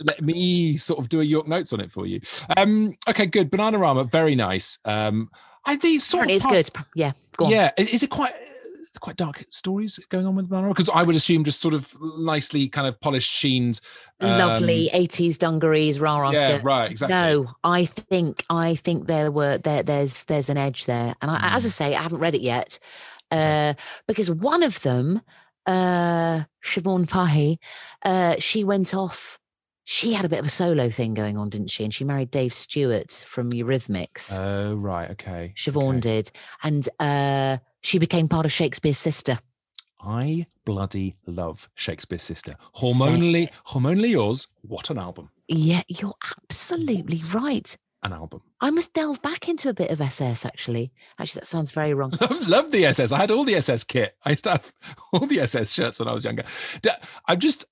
let 0.04 0.22
me 0.22 0.78
sort 0.78 1.00
of 1.00 1.10
do 1.10 1.22
a 1.22 1.24
York 1.24 1.48
notes 1.48 1.74
on 1.74 1.80
it 1.80 1.92
for 1.92 2.06
you. 2.06 2.22
Um, 2.56 2.96
okay, 3.08 3.26
good. 3.26 3.50
Bananarama, 3.50 4.12
very 4.12 4.36
nice. 4.36 4.78
Um, 4.86 5.32
I 5.66 5.76
these 5.78 6.04
sort 6.04 6.26
Apparently, 6.26 6.36
of 6.52 6.60
it's 6.60 6.70
past- 6.70 6.74
good. 6.74 7.00
Yeah, 7.00 7.12
go 7.38 7.46
on. 7.46 7.52
yeah, 7.52 7.72
i- 7.80 7.82
is 7.82 8.04
it 8.04 8.12
quite 8.12 8.36
it's 8.36 8.51
quite 9.00 9.16
dark 9.16 9.44
stories 9.50 10.00
going 10.10 10.26
on 10.26 10.36
with 10.36 10.50
Banana? 10.50 10.70
Because 10.70 10.90
I 10.94 11.04
would 11.04 11.16
assume 11.16 11.44
just 11.44 11.60
sort 11.62 11.74
of 11.74 11.96
nicely 12.18 12.68
kind 12.68 12.88
of 12.88 13.00
polished 13.00 13.32
sheens. 13.32 13.82
um, 14.20 14.38
Lovely 14.38 14.90
80s 14.94 15.38
dungarees, 15.38 16.00
rah 16.00 16.18
rah 16.20 16.32
Yeah, 16.32 16.40
skirt. 16.40 16.64
right, 16.64 16.92
exactly. 16.92 17.16
No, 17.16 17.52
I 17.64 17.86
think 17.86 18.44
I 18.50 18.76
think 18.76 19.08
there 19.08 19.32
were 19.32 19.58
there 19.58 19.84
there's 19.84 20.26
there's 20.26 20.50
an 20.50 20.58
edge 20.58 20.86
there, 20.86 21.16
and 21.22 21.32
I, 21.32 21.40
as 21.56 21.66
I 21.66 21.70
Mm. 21.70 21.72
say, 21.72 21.96
I 21.96 22.02
haven't 22.02 22.20
read 22.20 22.36
it 22.36 22.42
yet, 22.42 22.78
uh, 23.32 23.74
because 24.08 24.30
one 24.30 24.64
of 24.64 24.82
them, 24.82 25.22
uh, 25.66 26.44
Siobhan 26.64 27.10
Fahey, 27.10 27.60
uh, 28.04 28.36
she 28.40 28.64
went 28.64 28.94
off. 28.94 29.40
She 29.84 30.14
had 30.14 30.26
a 30.26 30.30
bit 30.30 30.40
of 30.40 30.46
a 30.46 30.50
solo 30.50 30.90
thing 30.90 31.16
going 31.16 31.38
on, 31.38 31.50
didn't 31.50 31.70
she? 31.72 31.84
And 31.84 31.94
she 31.94 32.04
married 32.04 32.30
Dave 32.30 32.54
Stewart 32.54 33.24
from 33.28 33.52
Eurythmics. 33.52 34.38
Oh, 34.40 34.76
right. 34.76 35.10
Okay. 35.12 35.54
Siobhan 35.58 35.98
okay. 35.98 36.00
did, 36.00 36.32
and 36.64 36.88
uh, 37.00 37.58
she 37.82 38.00
became 38.00 38.28
part 38.28 38.46
of 38.46 38.52
Shakespears 38.52 38.98
Sister. 38.98 39.40
I 40.00 40.48
bloody 40.66 41.16
love 41.28 41.70
Shakespears 41.76 42.24
Sister. 42.24 42.56
Hormonally, 42.76 43.50
hormonally 43.68 44.12
yours. 44.12 44.48
What 44.62 44.90
an 44.90 44.98
album! 44.98 45.30
Yeah, 45.48 45.82
you're 45.88 46.16
absolutely 46.44 47.22
right. 47.34 47.78
An 48.04 48.14
album. 48.14 48.42
I 48.60 48.72
must 48.72 48.94
delve 48.94 49.22
back 49.22 49.48
into 49.48 49.70
a 49.70 49.76
bit 49.76 49.92
of 49.92 50.02
SS. 50.02 50.44
Actually, 50.44 50.92
actually, 51.20 51.42
that 51.42 51.46
sounds 51.46 51.70
very 51.70 51.94
wrong. 51.94 52.12
Love, 52.22 52.48
love 52.48 52.72
the 52.72 52.86
SS. 52.88 53.12
I 53.12 53.20
had 53.20 53.30
all 53.30 53.44
the 53.44 53.54
SS 53.56 53.84
kit. 53.84 54.16
I 54.26 54.32
used 54.32 54.46
to 54.46 54.52
have 54.52 54.74
all 55.14 55.28
the 55.28 55.40
SS 55.42 55.72
shirts 55.72 56.00
when 56.00 56.08
I 56.08 56.14
was 56.14 56.26
younger. 56.26 56.44
I'm 57.28 57.40
just 57.40 57.66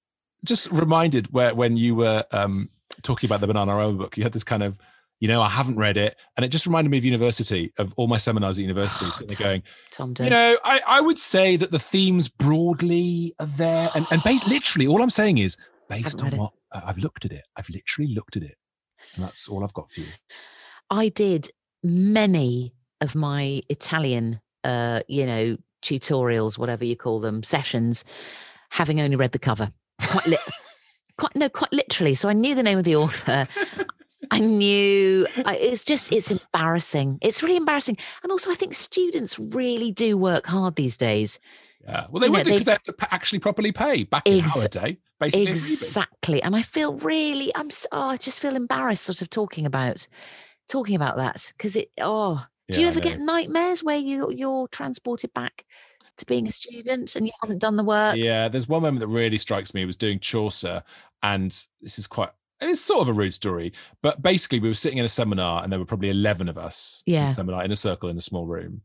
just 0.44 0.72
reminded 0.72 1.34
where 1.34 1.56
when 1.56 1.78
you 1.78 1.96
were 1.96 2.26
um, 2.32 2.70
talking 3.02 3.28
about 3.28 3.42
the 3.42 3.48
Bananarama 3.48 3.98
book, 3.98 4.18
you 4.18 4.24
had 4.24 4.34
this 4.34 4.44
kind 4.44 4.64
of, 4.64 4.78
you 5.20 5.28
know, 5.28 5.42
I 5.42 5.50
haven't 5.50 5.78
read 5.78 5.98
it, 5.98 6.16
and 6.38 6.46
it 6.46 6.50
just 6.50 6.66
reminded 6.66 6.90
me 6.90 6.98
of 6.98 7.06
university, 7.06 7.74
of 7.78 7.94
all 7.98 8.08
my 8.08 8.18
seminars 8.18 8.58
at 8.58 8.62
university. 8.62 9.06
Oh, 9.06 9.16
so 9.20 9.26
Tom, 9.26 9.44
going, 9.44 9.64
Tom, 9.92 10.14
you 10.20 10.30
know, 10.30 10.58
I, 10.64 10.82
I 10.88 11.02
would 11.02 11.20
say 11.20 11.58
that 11.58 11.72
the 11.72 11.80
themes 11.80 12.30
broadly 12.30 13.36
are 13.40 13.46
there, 13.46 13.90
and 13.96 14.06
and 14.12 14.24
based 14.24 14.48
literally, 14.48 14.88
all 14.88 15.02
I'm 15.02 15.10
saying 15.10 15.38
is 15.40 15.58
based 15.90 16.24
on 16.24 16.38
what 16.38 16.54
uh, 16.72 16.82
I've 16.86 16.98
looked 16.98 17.26
at 17.26 17.32
it. 17.32 17.44
I've 17.56 17.70
literally 17.70 18.14
looked 18.14 18.38
at 18.38 18.44
it, 18.44 18.58
and 19.16 19.24
that's 19.26 19.50
all 19.50 19.64
I've 19.64 19.74
got 19.74 19.92
for 19.92 20.02
you. 20.02 20.08
I 20.90 21.10
did 21.10 21.50
many 21.84 22.74
of 23.02 23.16
my 23.16 23.62
Italian, 23.70 24.40
uh, 24.64 25.02
you 25.08 25.26
know, 25.26 25.58
tutorials, 25.82 26.58
whatever 26.58 26.86
you 26.86 26.96
call 26.96 27.20
them, 27.20 27.44
sessions, 27.44 28.04
having 28.70 29.02
only 29.02 29.16
read 29.16 29.32
the 29.32 29.40
cover. 29.40 29.72
Quite, 30.02 30.28
li- 30.28 30.38
quite 31.18 31.36
no, 31.36 31.50
quite 31.50 31.74
literally. 31.74 32.16
So 32.16 32.30
I 32.30 32.34
knew 32.34 32.56
the 32.56 32.64
name 32.64 32.78
of 32.78 32.84
the 32.86 32.96
author. 32.96 33.48
I 34.32 34.40
knew 34.40 35.28
I, 35.46 35.56
it's 35.58 35.84
just 35.84 36.12
it's 36.12 36.32
embarrassing. 36.32 37.18
It's 37.22 37.42
really 37.44 37.58
embarrassing, 37.58 37.98
and 38.24 38.32
also 38.32 38.52
I 38.52 38.56
think 38.56 38.74
students 38.74 39.38
really 39.40 39.92
do 39.92 40.18
work 40.18 40.46
hard 40.48 40.76
these 40.76 40.98
days. 40.98 41.40
Yeah. 41.84 42.06
Well, 42.10 42.20
they 42.20 42.28
You 42.28 42.34
know, 42.34 42.44
because 42.44 42.60
they- 42.60 42.64
they 42.66 42.72
have 42.72 42.84
to 42.84 42.96
actually 43.12 43.40
properly 43.40 43.72
pay. 43.72 44.04
Back 44.04 44.28
in 44.28 44.40
Ex- 44.44 44.62
our 44.62 44.68
day, 44.68 45.00
basically. 45.20 45.48
Exactly, 45.52 46.44
and 46.44 46.56
I 46.56 46.62
feel 46.62 46.94
really, 46.96 47.52
I'm, 47.56 47.70
oh, 47.92 48.10
I 48.10 48.18
just 48.18 48.40
feel 48.40 48.56
embarrassed, 48.56 49.04
sort 49.06 49.22
of 49.22 49.30
talking 49.30 49.66
about, 49.66 50.08
talking 50.68 50.96
about 50.96 51.18
that 51.18 51.52
because 51.58 51.76
it. 51.76 51.90
Oh, 52.00 52.46
do 52.70 52.80
you 52.80 52.86
Yeah, 52.86 52.92
ever 52.92 53.00
get 53.00 53.20
nightmares 53.20 53.84
where 53.84 53.98
you 53.98 54.32
you're 54.32 54.68
transported 54.68 55.34
back 55.34 55.66
to 56.18 56.26
being 56.26 56.46
a 56.48 56.52
student 56.52 57.16
and 57.16 57.26
you 57.26 57.32
haven't 57.42 57.60
done 57.60 57.78
the 57.78 57.84
work? 57.84 58.16
Yeah, 58.18 58.50
there's 58.50 58.68
one 58.68 58.82
moment 58.84 59.00
that 59.00 59.08
really 59.08 59.38
strikes 59.40 59.74
me. 59.74 59.82
It 59.82 59.86
was 59.88 59.98
doing 59.98 60.20
Chaucer, 60.20 60.84
and 61.24 61.50
this 61.82 61.98
is 61.98 62.06
quite. 62.06 62.30
It's 62.62 62.82
sort 62.82 63.02
of 63.02 63.08
a 63.10 63.14
rude 63.14 63.34
story, 63.34 63.72
but 64.02 64.22
basically, 64.22 64.60
we 64.60 64.68
were 64.68 64.74
sitting 64.76 64.98
in 64.98 65.06
a 65.06 65.10
seminar, 65.10 65.64
and 65.64 65.72
there 65.72 65.80
were 65.80 65.86
probably 65.86 66.10
eleven 66.10 66.50
of 66.50 66.58
us. 66.58 67.04
in 67.06 67.14
Yeah. 67.14 67.34
seminar 67.34 67.64
in 67.64 67.72
a 67.72 67.76
circle 67.76 68.10
in 68.10 68.18
a 68.18 68.22
small 68.22 68.46
room, 68.46 68.82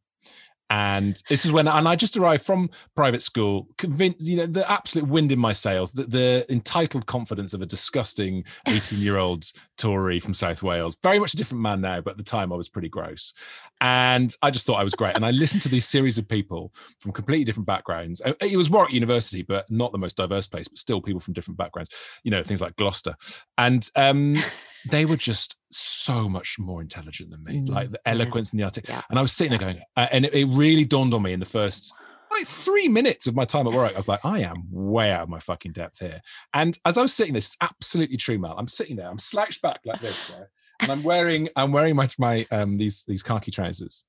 And 0.75 1.23
this 1.29 1.45
is 1.45 1.53
when, 1.53 1.69
and 1.69 1.87
I 1.87 1.95
just 1.95 2.17
arrived 2.17 2.45
from 2.45 2.69
private 2.97 3.23
school, 3.23 3.69
convinced, 3.79 4.27
you 4.27 4.39
know, 4.39 4.47
the 4.47 4.69
absolute 4.69 5.07
wind 5.07 5.31
in 5.31 5.39
my 5.39 5.53
sails, 5.53 5.93
the, 5.93 6.03
the 6.03 6.47
entitled 6.53 7.07
confidence 7.07 7.55
of 7.55 7.63
a 7.63 7.67
disgusting 7.67 8.43
18 8.67 8.99
year 8.99 9.19
old 9.19 9.45
Tory 9.79 10.19
from 10.19 10.35
South 10.35 10.65
Wales. 10.65 10.97
Very 11.01 11.21
much 11.21 11.33
a 11.33 11.37
different 11.37 11.63
man 11.63 11.81
now, 11.81 12.01
but 12.01 12.11
at 12.11 12.17
the 12.17 12.25
time 12.25 12.53
I 12.53 12.57
was 12.57 12.69
pretty 12.69 12.89
gross. 12.89 13.35
And 13.81 14.35
I 14.43 14.51
just 14.51 14.67
thought 14.67 14.81
I 14.81 14.85
was 14.85 14.97
great. 14.97 15.15
And 15.15 15.25
I 15.25 15.31
listened 15.31 15.63
to 15.63 15.69
these 15.69 15.87
series 15.87 16.19
of 16.19 16.27
people 16.27 16.73
from 16.99 17.13
completely 17.13 17.45
different 17.45 17.69
backgrounds. 17.69 18.21
Uh, 18.21 18.33
It 18.41 18.57
was 18.57 18.69
Warwick 18.69 18.93
University, 18.93 19.43
but 19.43 19.71
not 19.71 19.93
the 19.93 19.99
most 19.99 20.17
diverse 20.17 20.49
place, 20.49 20.67
but 20.67 20.79
still 20.79 21.01
people 21.01 21.21
from 21.21 21.35
different 21.35 21.57
backgrounds, 21.57 21.91
you 22.25 22.33
know, 22.33 22.43
things 22.43 22.61
like 22.61 22.75
Gloucester. 22.75 23.15
And 23.59 23.89
um, 23.95 24.43
they 24.91 25.05
were 25.05 25.17
just 25.17 25.55
so 25.71 26.29
much 26.29 26.59
more 26.59 26.81
intelligent 26.81 27.31
than 27.31 27.43
me, 27.43 27.61
Mm, 27.63 27.69
like 27.69 27.91
the 27.91 28.01
yeah. 28.07 28.13
eloquence 28.13 28.51
and 28.53 28.61
the 28.61 28.65
artic. 28.65 28.89
Yeah. 28.89 29.03
And 29.11 29.19
I 29.19 29.23
was 29.23 29.33
sitting 29.33 29.51
there 29.51 29.59
going, 29.59 29.81
uh, 29.97 30.09
and 30.13 30.25
it, 30.25 30.35
it 30.35 30.45
really 30.47 30.85
dawned 30.85 31.15
on 31.15 31.23
me 31.23 31.33
in 31.33 31.41
the 31.41 31.47
first 31.47 31.93
like 32.31 32.47
three 32.47 32.89
minutes 32.89 33.27
of 33.29 33.35
my 33.37 33.45
time 33.45 33.67
at 33.67 33.73
work. 33.75 33.93
I 33.93 33.97
was 33.97 34.09
like, 34.09 34.25
I 34.25 34.41
am 34.41 34.65
way 34.71 35.13
out 35.13 35.23
of 35.23 35.29
my 35.29 35.39
fucking 35.39 35.73
depth 35.73 36.01
here. 36.01 36.21
And 36.53 36.77
as 36.85 36.99
I 36.99 37.03
was 37.03 37.15
sitting, 37.15 37.33
this 37.35 37.51
is 37.51 37.57
absolutely 37.61 38.17
true, 38.17 38.39
Mel. 38.39 38.57
I'm 38.59 38.67
sitting 38.69 38.97
there, 38.97 39.09
I'm 39.09 39.19
slouched 39.19 39.63
back 39.63 39.81
like 39.85 40.01
this, 40.01 40.17
yeah, 40.31 40.45
and 40.81 40.91
I'm 40.91 41.03
wearing, 41.05 41.49
I'm 41.57 41.71
wearing 41.73 41.95
my 41.97 42.11
my 42.19 42.47
um 42.51 42.77
these 42.77 43.05
these 43.05 43.23
khaki 43.23 43.51
trousers, 43.53 44.05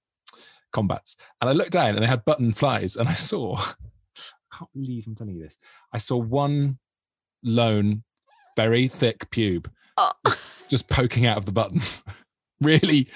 combats, 0.74 1.18
and 1.39 1.50
I 1.50 1.54
looked 1.54 1.72
down 1.72 1.89
and 1.96 2.02
they 2.04 2.08
had 2.08 2.26
button 2.26 2.54
flies, 2.54 2.96
and 2.96 3.08
I 3.08 3.13
saw, 3.13 3.58
I 3.60 4.58
can't 4.58 4.74
believe 4.74 5.06
I'm 5.08 5.15
telling 5.15 5.36
you 5.36 5.44
this. 5.44 5.58
I 5.94 6.00
saw 6.00 6.18
one 6.18 6.80
lone, 7.44 8.04
very 8.56 8.88
thick 8.88 9.30
pube 9.30 9.68
Oh. 9.97 10.12
just, 10.27 10.41
just 10.69 10.89
poking 10.89 11.25
out 11.25 11.38
of 11.38 11.45
the 11.45 11.51
buttons, 11.51 12.03
really 12.62 13.08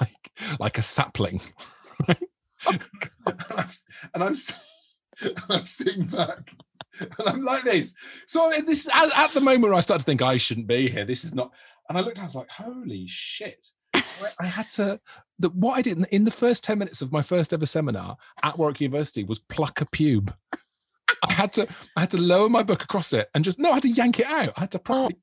like 0.00 0.58
like 0.58 0.78
a 0.78 0.82
sapling. 0.82 1.40
Right? 2.06 2.22
and 2.68 2.80
I'm, 3.56 3.68
and 4.14 4.24
I'm 4.24 4.32
s- 4.32 4.64
I'm 5.48 5.66
sitting 5.66 6.06
back, 6.06 6.52
and 7.00 7.28
I'm 7.28 7.42
like 7.42 7.64
this. 7.64 7.94
So 8.26 8.52
this 8.66 8.88
at, 8.92 9.16
at 9.16 9.32
the 9.34 9.40
moment 9.40 9.64
where 9.64 9.74
I 9.74 9.80
start 9.80 10.00
to 10.00 10.04
think 10.04 10.22
I 10.22 10.36
shouldn't 10.36 10.66
be 10.66 10.88
here. 10.88 11.04
This 11.04 11.24
is 11.24 11.34
not. 11.34 11.50
And 11.88 11.96
I 11.96 12.02
looked, 12.02 12.20
I 12.20 12.24
was 12.24 12.34
like, 12.34 12.50
holy 12.50 13.06
shit. 13.06 13.66
So 13.96 14.26
I, 14.26 14.44
I 14.44 14.46
had 14.46 14.68
to. 14.70 15.00
The, 15.38 15.48
what 15.50 15.78
I 15.78 15.82
did 15.82 15.98
in, 15.98 16.04
in 16.06 16.24
the 16.24 16.30
first 16.30 16.64
ten 16.64 16.78
minutes 16.78 17.00
of 17.02 17.12
my 17.12 17.22
first 17.22 17.52
ever 17.52 17.66
seminar 17.66 18.16
at 18.42 18.58
Warwick 18.58 18.80
University 18.80 19.24
was 19.24 19.38
pluck 19.38 19.80
a 19.80 19.86
pube. 19.86 20.32
I 21.22 21.32
had 21.32 21.52
to 21.54 21.66
I 21.96 22.00
had 22.00 22.10
to 22.10 22.18
lower 22.18 22.48
my 22.48 22.62
book 22.62 22.82
across 22.82 23.12
it 23.12 23.28
and 23.34 23.44
just 23.44 23.58
no, 23.58 23.70
I 23.70 23.74
had 23.74 23.82
to 23.84 23.88
yank 23.90 24.20
it 24.20 24.26
out. 24.26 24.52
I 24.56 24.60
had 24.60 24.70
to 24.72 24.78
oh. 24.78 24.82
probably 24.82 25.16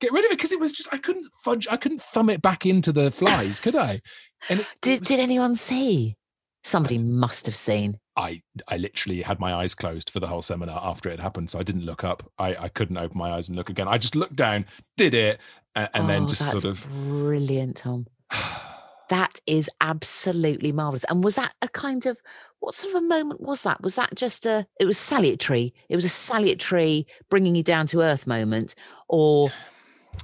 get 0.00 0.12
rid 0.12 0.24
of 0.24 0.30
it 0.32 0.38
because 0.38 0.52
it 0.52 0.60
was 0.60 0.72
just 0.72 0.92
I 0.92 0.98
couldn't 0.98 1.28
fudge, 1.44 1.66
I 1.70 1.76
couldn't 1.76 2.02
thumb 2.02 2.30
it 2.30 2.42
back 2.42 2.66
into 2.66 2.92
the 2.92 3.10
flies, 3.10 3.60
could 3.60 3.76
I? 3.76 4.00
And 4.48 4.60
it, 4.60 4.66
it 4.66 4.80
Did 4.80 5.00
was- 5.00 5.08
did 5.08 5.20
anyone 5.20 5.56
see? 5.56 6.16
Somebody 6.64 6.98
must 6.98 7.46
have 7.46 7.56
seen. 7.56 7.98
I 8.16 8.42
I 8.68 8.76
literally 8.76 9.22
had 9.22 9.40
my 9.40 9.52
eyes 9.54 9.74
closed 9.74 10.10
for 10.10 10.20
the 10.20 10.28
whole 10.28 10.42
seminar 10.42 10.80
after 10.82 11.08
it 11.08 11.18
happened, 11.18 11.50
so 11.50 11.58
I 11.58 11.62
didn't 11.64 11.84
look 11.84 12.04
up. 12.04 12.30
I 12.38 12.54
I 12.54 12.68
couldn't 12.68 12.96
open 12.98 13.18
my 13.18 13.32
eyes 13.32 13.48
and 13.48 13.56
look 13.56 13.68
again. 13.70 13.88
I 13.88 13.98
just 13.98 14.14
looked 14.14 14.36
down, 14.36 14.66
did 14.96 15.12
it, 15.14 15.40
and, 15.74 15.88
and 15.94 16.08
then 16.08 16.22
Oh, 16.24 16.28
just 16.28 16.42
that's 16.42 16.62
sort 16.62 16.76
of. 16.76 16.88
brilliant, 16.88 17.76
Tom. 17.78 18.06
That 19.12 19.42
is 19.46 19.68
absolutely 19.82 20.72
marvelous. 20.72 21.04
And 21.04 21.22
was 21.22 21.34
that 21.34 21.52
a 21.60 21.68
kind 21.68 22.06
of 22.06 22.22
what 22.60 22.72
sort 22.72 22.94
of 22.94 23.02
a 23.02 23.06
moment 23.06 23.42
was 23.42 23.62
that? 23.64 23.82
Was 23.82 23.94
that 23.96 24.14
just 24.14 24.46
a? 24.46 24.66
It 24.80 24.86
was 24.86 24.96
salutary. 24.96 25.74
It 25.90 25.96
was 25.96 26.06
a 26.06 26.08
salutary, 26.08 27.06
bringing 27.28 27.54
you 27.54 27.62
down 27.62 27.86
to 27.88 28.00
earth 28.00 28.26
moment, 28.26 28.74
or 29.08 29.52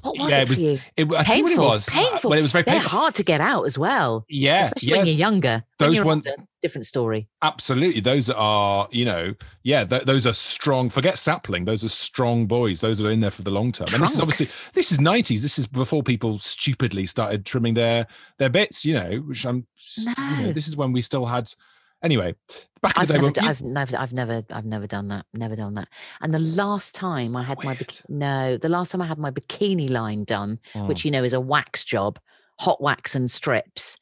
what 0.02 0.18
was 0.18 0.32
Yeah, 0.32 0.38
it, 0.38 0.42
it 0.42 0.48
was 0.48 0.58
for 0.58 0.64
you? 0.64 0.78
It, 0.96 1.12
I 1.12 1.22
tell 1.22 1.36
you 1.36 1.42
what 1.44 1.52
it 1.52 1.56
Painful, 1.56 1.64
was. 1.68 1.88
painful. 1.88 2.30
Well, 2.30 2.38
it 2.38 2.42
was 2.42 2.52
very 2.52 2.64
They're 2.64 2.74
painful. 2.74 2.90
hard 2.90 3.14
to 3.16 3.22
get 3.22 3.40
out 3.40 3.64
as 3.64 3.78
well, 3.78 4.24
Yeah, 4.28 4.62
especially 4.62 4.90
yeah. 4.90 4.96
when 4.98 5.06
you're 5.06 5.14
younger. 5.16 5.64
Those 5.78 5.96
you're 5.96 6.04
ones- 6.04 6.26
older, 6.26 6.42
different 6.62 6.86
story. 6.86 7.28
Absolutely, 7.42 8.00
those 8.00 8.28
are 8.30 8.88
you 8.90 9.04
know, 9.04 9.34
yeah, 9.62 9.84
th- 9.84 10.02
those 10.04 10.26
are 10.26 10.32
strong. 10.32 10.90
Forget 10.90 11.18
sapling; 11.18 11.64
those 11.64 11.84
are 11.84 11.88
strong 11.88 12.46
boys. 12.46 12.80
Those 12.80 13.02
are 13.02 13.10
in 13.10 13.20
there 13.20 13.30
for 13.30 13.42
the 13.42 13.50
long 13.50 13.72
term. 13.72 13.88
And 13.92 14.02
this 14.02 14.14
is 14.14 14.20
obviously 14.20 14.46
this 14.74 14.90
is 14.92 15.00
nineties. 15.00 15.42
This 15.42 15.58
is 15.58 15.66
before 15.66 16.02
people 16.02 16.38
stupidly 16.38 17.06
started 17.06 17.46
trimming 17.46 17.74
their 17.74 18.06
their 18.38 18.50
bits. 18.50 18.84
You 18.84 18.94
know, 18.94 19.10
which 19.26 19.44
I'm. 19.46 19.66
you 19.96 20.04
know, 20.06 20.40
No. 20.46 20.52
this 20.52 20.68
is 20.68 20.76
when 20.76 20.92
we 20.92 21.00
still 21.02 21.26
had. 21.26 21.50
Anyway, 22.02 22.34
back 22.80 22.96
in 22.96 23.02
I've 23.02 23.08
the 23.08 23.14
day, 23.14 23.18
never, 23.18 23.24
when 23.26 23.32
d- 23.32 23.40
you- 23.42 23.48
I've 23.48 23.62
never, 23.62 23.96
I've 23.98 24.12
never, 24.12 24.42
I've 24.50 24.64
never 24.64 24.86
done 24.86 25.08
that. 25.08 25.26
Never 25.34 25.56
done 25.56 25.74
that. 25.74 25.88
And 26.20 26.32
the 26.32 26.38
last 26.38 26.94
time 26.94 27.34
I 27.36 27.42
had 27.42 27.58
my 27.64 27.72
weird. 27.72 27.98
no, 28.08 28.56
the 28.56 28.68
last 28.68 28.92
time 28.92 29.02
I 29.02 29.06
had 29.06 29.18
my 29.18 29.30
bikini 29.30 29.90
line 29.90 30.24
done, 30.24 30.58
Mm. 30.74 30.86
which 30.88 31.04
you 31.04 31.10
know 31.10 31.24
is 31.24 31.32
a 31.32 31.40
wax 31.40 31.84
job, 31.84 32.18
hot 32.60 32.80
wax 32.80 33.14
and 33.14 33.28
strips, 33.30 33.96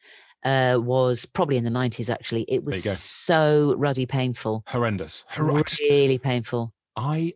uh, 0.45 0.79
was 0.81 1.25
probably 1.25 1.57
in 1.57 1.65
the 1.65 1.71
nineties. 1.71 2.11
Actually, 2.11 2.43
it 2.49 2.65
was 2.65 2.77
you 2.85 2.91
go. 2.91 2.95
so 2.95 3.75
ruddy 3.79 4.05
painful, 4.07 4.63
horrendous. 4.67 5.25
Hor- 5.31 5.59
I 5.59 5.63
just- 5.63 5.81
really 5.81 6.19
painful. 6.19 6.75
I 6.97 7.33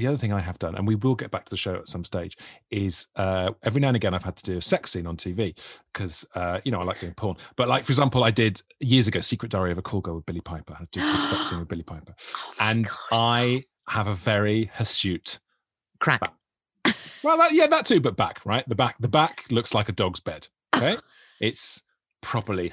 the 0.00 0.06
other 0.06 0.16
thing 0.16 0.32
I 0.32 0.40
have 0.40 0.58
done, 0.58 0.74
and 0.74 0.86
we 0.86 0.94
will 0.94 1.14
get 1.14 1.30
back 1.30 1.44
to 1.44 1.50
the 1.50 1.56
show 1.56 1.74
at 1.74 1.88
some 1.88 2.04
stage, 2.04 2.36
is 2.70 3.08
uh, 3.16 3.50
every 3.62 3.80
now 3.80 3.88
and 3.88 3.96
again 3.96 4.14
I've 4.14 4.24
had 4.24 4.36
to 4.36 4.44
do 4.44 4.56
a 4.58 4.62
sex 4.62 4.90
scene 4.90 5.06
on 5.06 5.16
TV 5.16 5.54
because 5.92 6.26
uh, 6.34 6.60
you 6.64 6.72
know 6.72 6.78
I 6.78 6.84
like 6.84 7.00
doing 7.00 7.14
porn. 7.14 7.36
But 7.56 7.68
like 7.68 7.84
for 7.84 7.92
example, 7.92 8.24
I 8.24 8.30
did 8.30 8.60
years 8.80 9.06
ago 9.08 9.20
Secret 9.20 9.52
Diary 9.52 9.72
of 9.72 9.78
a 9.78 9.82
Call 9.82 10.00
Girl 10.00 10.16
with 10.16 10.26
Billie 10.26 10.40
Piper. 10.40 10.74
I 10.78 10.84
did 10.92 11.02
a 11.02 11.22
sex 11.24 11.50
scene 11.50 11.58
with 11.58 11.68
Billie 11.68 11.82
Piper, 11.82 12.14
Oh 12.36 12.54
and 12.60 12.86
gosh, 12.86 12.96
I 13.12 13.62
have 13.88 14.06
a 14.06 14.14
very 14.14 14.70
hirsute. 14.74 15.38
crack. 16.00 16.32
Well, 17.22 17.36
that, 17.36 17.52
yeah, 17.52 17.66
that 17.66 17.84
too, 17.84 18.00
but 18.00 18.16
back 18.16 18.40
right. 18.46 18.66
The 18.68 18.74
back, 18.74 18.96
the 18.98 19.08
back 19.08 19.44
looks 19.50 19.74
like 19.74 19.88
a 19.90 19.92
dog's 19.92 20.20
bed. 20.20 20.48
Okay, 20.74 20.96
it's 21.40 21.82
properly, 22.22 22.72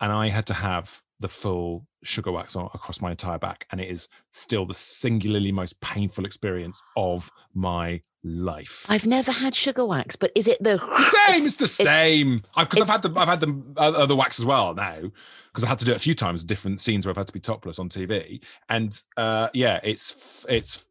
and 0.00 0.12
I 0.12 0.28
had 0.28 0.46
to 0.46 0.54
have 0.54 1.02
the 1.20 1.28
full 1.28 1.86
sugar 2.06 2.32
wax 2.32 2.56
on 2.56 2.70
across 2.74 3.00
my 3.00 3.10
entire 3.10 3.38
back, 3.38 3.66
and 3.70 3.80
it 3.80 3.88
is 3.88 4.08
still 4.32 4.66
the 4.66 4.74
singularly 4.74 5.52
most 5.52 5.80
painful 5.80 6.24
experience 6.24 6.82
of 6.96 7.30
my 7.54 8.00
life. 8.22 8.84
I've 8.88 9.06
never 9.06 9.32
had 9.32 9.54
sugar 9.54 9.84
wax, 9.84 10.16
but 10.16 10.32
is 10.34 10.48
it 10.48 10.62
the 10.62 10.76
the 10.76 11.04
same. 11.04 11.46
It's, 11.46 11.56
the 11.56 11.66
same. 11.68 12.42
I've 12.54 12.68
because 12.68 12.88
I've 12.88 13.02
had 13.02 13.02
the 13.02 13.20
I've 13.20 13.28
had 13.28 13.40
the 13.40 13.62
uh, 13.76 13.92
other 13.92 14.16
wax 14.16 14.38
as 14.38 14.44
well 14.44 14.74
now 14.74 15.10
because 15.48 15.64
I 15.64 15.68
had 15.68 15.78
to 15.78 15.84
do 15.84 15.92
it 15.92 15.96
a 15.96 16.00
few 16.00 16.14
times. 16.14 16.44
Different 16.44 16.80
scenes 16.80 17.06
where 17.06 17.10
I've 17.10 17.16
had 17.16 17.26
to 17.28 17.32
be 17.32 17.40
topless 17.40 17.78
on 17.78 17.88
TV, 17.88 18.40
and 18.68 19.00
uh 19.16 19.48
yeah, 19.52 19.80
it's 19.82 20.44
it's 20.48 20.86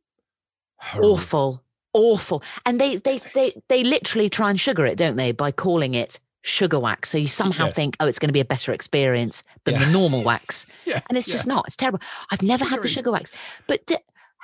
horrific. 0.78 1.12
awful 1.12 1.62
awful 1.94 2.44
and 2.66 2.80
they 2.80 2.98
they 2.98 3.22
they 3.34 3.54
they 3.70 3.82
literally 3.82 4.30
try 4.30 4.50
and 4.50 4.60
sugar 4.60 4.86
it 4.86 4.98
don't 4.98 5.16
they 5.16 5.32
by 5.32 5.50
calling 5.50 5.94
it 5.94 6.20
sugar 6.48 6.80
wax 6.80 7.10
so 7.10 7.18
you 7.18 7.28
somehow 7.28 7.66
Yes. 7.66 7.76
think 7.76 7.98
oh 8.00 8.08
it's 8.08 8.20
going 8.20 8.30
to 8.30 8.34
be 8.34 8.40
a 8.40 8.46
better 8.46 8.72
experience 8.72 9.42
than 9.64 9.74
Yeah. 9.76 9.86
the 9.86 9.92
normal 9.92 10.22
wax 10.24 10.66
Yeah, 10.86 11.02
and 11.10 11.18
it's 11.18 11.28
yeah. 11.28 11.34
just 11.34 11.48
not 11.48 11.66
it's 11.68 11.76
terrible 11.76 12.00
i've 12.32 12.44
never 12.44 12.64
had 12.66 12.82
the 12.84 12.88
sugar 12.88 13.12
wax 13.12 13.32
but 13.68 13.86
di- 13.88 13.98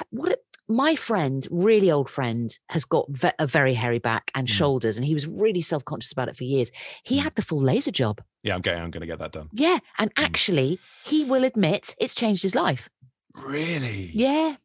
what 0.10 0.32
it, 0.32 0.44
my 0.68 0.96
friend 0.96 1.48
really 1.52 1.92
old 1.92 2.10
friend 2.10 2.58
has 2.70 2.86
got 2.86 3.06
ve- 3.10 3.38
a 3.38 3.46
very 3.46 3.76
hairy 3.76 4.00
back 4.00 4.32
and 4.34 4.48
Mm. 4.48 4.52
shoulders 4.52 4.98
and 4.98 5.06
he 5.06 5.14
was 5.14 5.28
really 5.28 5.62
self-conscious 5.62 6.12
about 6.12 6.28
it 6.28 6.36
for 6.38 6.44
years 6.44 6.72
he 7.04 7.20
Mm. 7.20 7.24
had 7.24 7.36
the 7.36 7.44
full 7.44 7.62
laser 7.62 7.92
job 7.92 8.20
Yeah, 8.42 8.56
I'm 8.56 8.62
getting. 8.62 8.82
I'm 8.82 8.90
going 8.90 9.02
to 9.02 9.08
get 9.14 9.20
that 9.20 9.32
done. 9.32 9.50
yeah 9.54 9.78
and 10.00 10.10
Mm. 10.16 10.24
actually 10.24 10.80
he 11.06 11.24
will 11.24 11.44
admit 11.44 11.96
it's 12.00 12.16
changed 12.16 12.42
his 12.42 12.56
life 12.56 12.90
Really? 13.36 14.12
yeah 14.14 14.56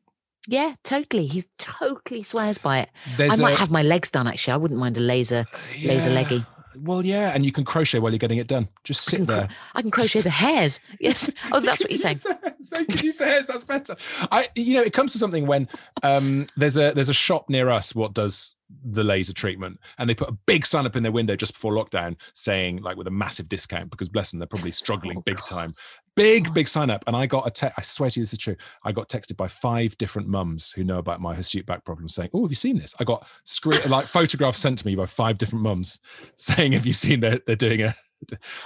yeah 0.48 0.74
totally 0.84 1.26
he 1.26 1.44
totally 1.58 2.22
swears 2.22 2.56
by 2.58 2.78
it 2.78 2.88
There's 3.16 3.38
I 3.38 3.42
might 3.42 3.54
a- 3.54 3.58
have 3.58 3.70
my 3.70 3.82
legs 3.82 4.10
done 4.10 4.26
actually. 4.26 4.54
I 4.54 4.56
wouldn't 4.56 4.80
mind 4.80 4.96
a 4.96 5.00
laser 5.00 5.44
laser 5.84 6.10
leggy. 6.10 6.44
Well, 6.80 7.04
yeah, 7.04 7.32
and 7.34 7.44
you 7.44 7.52
can 7.52 7.64
crochet 7.64 7.98
while 7.98 8.12
you're 8.12 8.18
getting 8.18 8.38
it 8.38 8.46
done. 8.46 8.68
Just 8.84 9.04
sit 9.04 9.18
cro- 9.18 9.26
there. 9.26 9.48
I 9.74 9.82
can 9.82 9.90
crochet 9.90 10.20
the 10.20 10.30
hairs. 10.30 10.80
Yes. 11.00 11.30
Oh, 11.52 11.60
that's 11.60 11.80
what 11.80 11.90
you're 11.90 11.98
saying. 11.98 12.16
So 12.60 12.78
you 12.80 12.86
can 12.86 13.04
use 13.04 13.16
the 13.16 13.26
hairs. 13.26 13.46
That's 13.46 13.62
better. 13.62 13.96
I, 14.32 14.48
you 14.56 14.74
know, 14.74 14.82
it 14.82 14.92
comes 14.92 15.12
to 15.12 15.18
something 15.18 15.46
when 15.46 15.68
um, 16.02 16.46
there's 16.56 16.76
a 16.76 16.92
there's 16.92 17.08
a 17.08 17.14
shop 17.14 17.48
near 17.48 17.70
us 17.70 17.94
what 17.94 18.14
does 18.14 18.55
the 18.84 19.04
laser 19.04 19.32
treatment, 19.32 19.78
and 19.98 20.08
they 20.10 20.14
put 20.14 20.28
a 20.28 20.36
big 20.46 20.66
sign 20.66 20.86
up 20.86 20.96
in 20.96 21.02
their 21.02 21.12
window 21.12 21.36
just 21.36 21.52
before 21.54 21.76
lockdown 21.76 22.16
saying 22.34 22.82
like 22.82 22.96
with 22.96 23.06
a 23.06 23.10
massive 23.10 23.48
discount 23.48 23.90
because 23.90 24.08
bless 24.08 24.30
them, 24.30 24.40
they're 24.40 24.46
probably 24.48 24.72
struggling 24.84 25.18
Oh, 25.18 25.22
big 25.22 25.36
God. 25.36 25.46
time. 25.46 25.72
Big 26.16 26.48
oh. 26.48 26.52
big 26.52 26.66
sign 26.66 26.90
up, 26.90 27.04
and 27.06 27.14
I 27.14 27.26
got 27.26 27.46
a 27.46 27.50
text 27.50 27.78
I 27.78 27.82
swear 27.82 28.10
to 28.10 28.20
you, 28.20 28.24
this 28.24 28.32
is 28.32 28.38
true. 28.38 28.56
I 28.84 28.90
got 28.92 29.08
texted 29.08 29.36
by 29.36 29.48
five 29.48 29.96
different 29.98 30.28
mums 30.28 30.70
who 30.72 30.82
know 30.82 30.98
about 30.98 31.20
my 31.20 31.34
hirsute 31.34 31.66
back 31.66 31.84
problem, 31.84 32.08
saying, 32.08 32.30
"Oh, 32.34 32.42
have 32.42 32.50
you 32.50 32.56
seen 32.56 32.78
this?" 32.78 32.94
I 32.98 33.04
got 33.04 33.26
screen 33.44 33.80
like 33.88 34.06
photographs 34.06 34.58
sent 34.58 34.78
to 34.78 34.86
me 34.86 34.96
by 34.96 35.06
five 35.06 35.38
different 35.38 35.62
mums 35.62 36.00
saying, 36.36 36.72
"Have 36.72 36.86
you 36.86 36.92
seen 36.94 37.20
that 37.20 37.46
they're 37.46 37.54
doing 37.56 37.82
a?" 37.82 37.94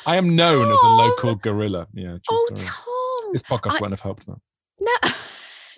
I 0.07 0.15
am 0.17 0.37
known 0.37 0.63
as 0.71 0.79
a 0.79 0.87
Oh. 0.87 0.97
local 1.17 1.35
gorilla. 1.35 1.89
Yeah. 1.93 2.19
true 2.19 2.21
Oh, 2.31 2.51
story. 2.55 2.71
Tom. 2.73 3.33
This 3.33 3.43
podcast 3.43 3.73
I- 3.77 3.79
won't 3.81 3.93
have 3.93 4.01
helped 4.01 4.27
that. 4.27 4.39
No. 4.81 5.11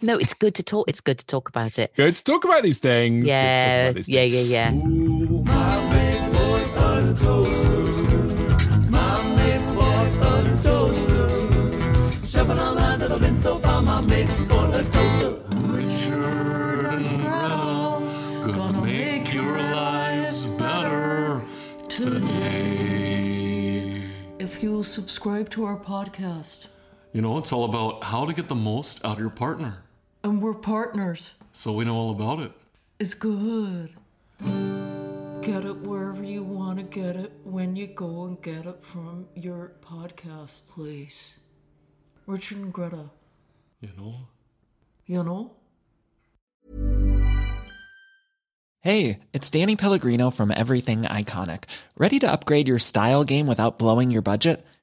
No, 0.02 0.18
it's 0.18 0.34
good 0.34 0.54
to 0.56 0.62
talk. 0.64 0.88
It's 0.88 1.00
good 1.00 1.18
to 1.18 1.26
talk 1.26 1.48
about 1.48 1.78
it. 1.78 1.92
Good 1.96 2.16
to 2.16 2.24
talk 2.24 2.44
about 2.44 2.62
these 2.64 2.80
things. 2.80 3.24
Good 3.24 3.30
to 3.30 3.32
talk 3.32 3.36
Yeah. 3.36 3.92
these 3.92 4.08
Yeah. 4.08 4.20
things. 4.22 4.34
Yeah. 4.34 4.42
Yeah. 4.42 4.72
Ooh, 4.74 5.44
mommy 5.44 6.18
bought 6.32 7.04
a 7.04 7.14
toaster. 7.14 7.84
Mommy 8.90 9.58
bought 9.76 10.12
a 10.32 10.34
toaster. 10.62 11.28
Shopping 12.26 12.58
online 12.58 12.98
that 12.98 13.12
I've 13.12 13.20
been 13.20 13.38
so 13.40 13.58
far, 13.58 13.80
mommy 13.82 14.26
bought 14.48 14.74
a 14.74 14.82
toaster. 14.90 15.36
Richard 15.68 16.86
and 16.86 17.06
Gretel 17.22 18.00
gonna 18.44 18.82
make 18.84 19.32
your 19.32 19.56
lives 19.58 20.48
better 20.48 21.44
today. 21.88 22.32
If 24.40 24.60
you'll 24.62 24.82
subscribe 24.84 25.48
to 25.50 25.64
our 25.64 25.76
podcast, 25.78 26.66
You 27.14 27.20
know, 27.20 27.36
it's 27.36 27.52
all 27.52 27.64
about 27.66 28.04
how 28.04 28.24
to 28.24 28.32
get 28.32 28.48
the 28.48 28.54
most 28.54 29.04
out 29.04 29.16
of 29.16 29.20
your 29.20 29.28
partner. 29.28 29.82
And 30.24 30.40
we're 30.40 30.54
partners. 30.54 31.34
So 31.52 31.72
we 31.72 31.84
know 31.84 31.96
all 31.96 32.10
about 32.10 32.40
it. 32.40 32.52
It's 32.98 33.14
good. 33.14 33.90
Get 35.42 35.64
it 35.64 35.76
wherever 35.82 36.22
you 36.22 36.44
want 36.44 36.78
to 36.78 36.84
get 36.84 37.16
it 37.16 37.32
when 37.42 37.74
you 37.74 37.88
go 37.88 38.24
and 38.24 38.40
get 38.40 38.64
it 38.66 38.84
from 38.84 39.26
your 39.34 39.72
podcast 39.82 40.68
place. 40.68 41.34
Richard 42.26 42.58
and 42.58 42.72
Greta, 42.72 43.10
You 43.80 43.88
know? 43.98 44.14
you 45.06 45.24
know? 45.24 45.56
Hey, 48.80 49.18
it's 49.32 49.50
Danny 49.50 49.74
Pellegrino 49.76 50.30
from 50.30 50.52
Everything 50.52 51.02
Iconic. 51.02 51.64
Ready 51.96 52.18
to 52.20 52.30
upgrade 52.32 52.68
your 52.68 52.78
style 52.78 53.24
game 53.24 53.46
without 53.48 53.78
blowing 53.78 54.10
your 54.10 54.22
budget? 54.22 54.64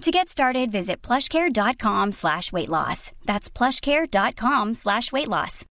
To 0.00 0.10
get 0.10 0.30
started, 0.30 0.72
visit 0.72 1.02
plushcare.com 1.02 2.12
slash 2.12 2.52
weight 2.52 2.70
loss. 2.70 3.12
That's 3.26 3.50
plushcare.com 3.50 4.72
slash 4.72 5.12
weight 5.12 5.28
loss. 5.28 5.66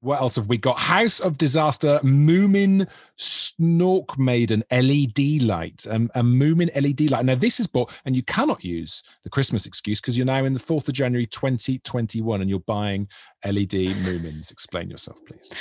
What 0.00 0.20
else 0.20 0.36
have 0.36 0.48
we 0.48 0.56
got? 0.56 0.78
House 0.78 1.18
of 1.20 1.38
Disaster 1.38 1.98
Moomin 2.04 2.88
Snork 3.18 4.18
Maiden 4.18 4.62
LED 4.70 5.42
light. 5.42 5.86
Um, 5.90 6.10
a 6.14 6.22
Moomin 6.22 6.70
LED 6.74 7.10
light. 7.10 7.24
Now, 7.24 7.34
this 7.34 7.58
is 7.58 7.66
bought, 7.66 7.92
and 8.04 8.14
you 8.16 8.22
cannot 8.22 8.62
use 8.62 9.02
the 9.24 9.30
Christmas 9.30 9.66
excuse 9.66 10.00
because 10.00 10.16
you're 10.16 10.26
now 10.26 10.44
in 10.44 10.54
the 10.54 10.60
4th 10.60 10.86
of 10.86 10.94
January 10.94 11.26
2021 11.26 12.40
and 12.40 12.50
you're 12.50 12.60
buying 12.60 13.08
LED 13.44 13.96
Moomins. 14.04 14.52
Explain 14.52 14.90
yourself, 14.90 15.18
please. 15.26 15.52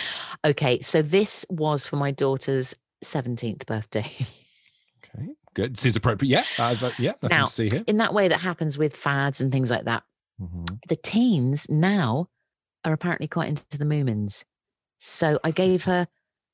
Okay, 0.46 0.80
so 0.82 1.02
this 1.02 1.46
was 1.50 1.86
for 1.88 1.96
my 1.96 2.12
daughter's 2.12 2.76
17th 3.06 3.66
birthday. 3.66 4.12
Okay, 5.18 5.30
good. 5.54 5.78
Seems 5.78 5.96
appropriate. 5.96 6.30
Yeah, 6.30 6.44
uh, 6.82 6.92
yeah, 7.00 7.14
Now, 7.30 7.46
see 7.46 7.70
here. 7.72 7.84
In 7.88 7.98
that 7.98 8.14
way 8.14 8.28
that 8.28 8.42
happens 8.42 8.78
with 8.78 8.98
fads 8.98 9.40
and 9.40 9.50
things 9.52 9.70
like 9.70 9.86
that, 9.86 10.04
Mhm. 10.42 10.80
the 10.90 10.98
teens 10.98 11.68
now 11.70 12.28
are 12.84 12.92
apparently 12.92 13.28
quite 13.28 13.48
into 13.48 13.78
the 13.78 13.86
Moomins. 13.86 14.44
So 14.98 15.40
I 15.44 15.52
gave 15.52 15.86
her, 15.86 16.08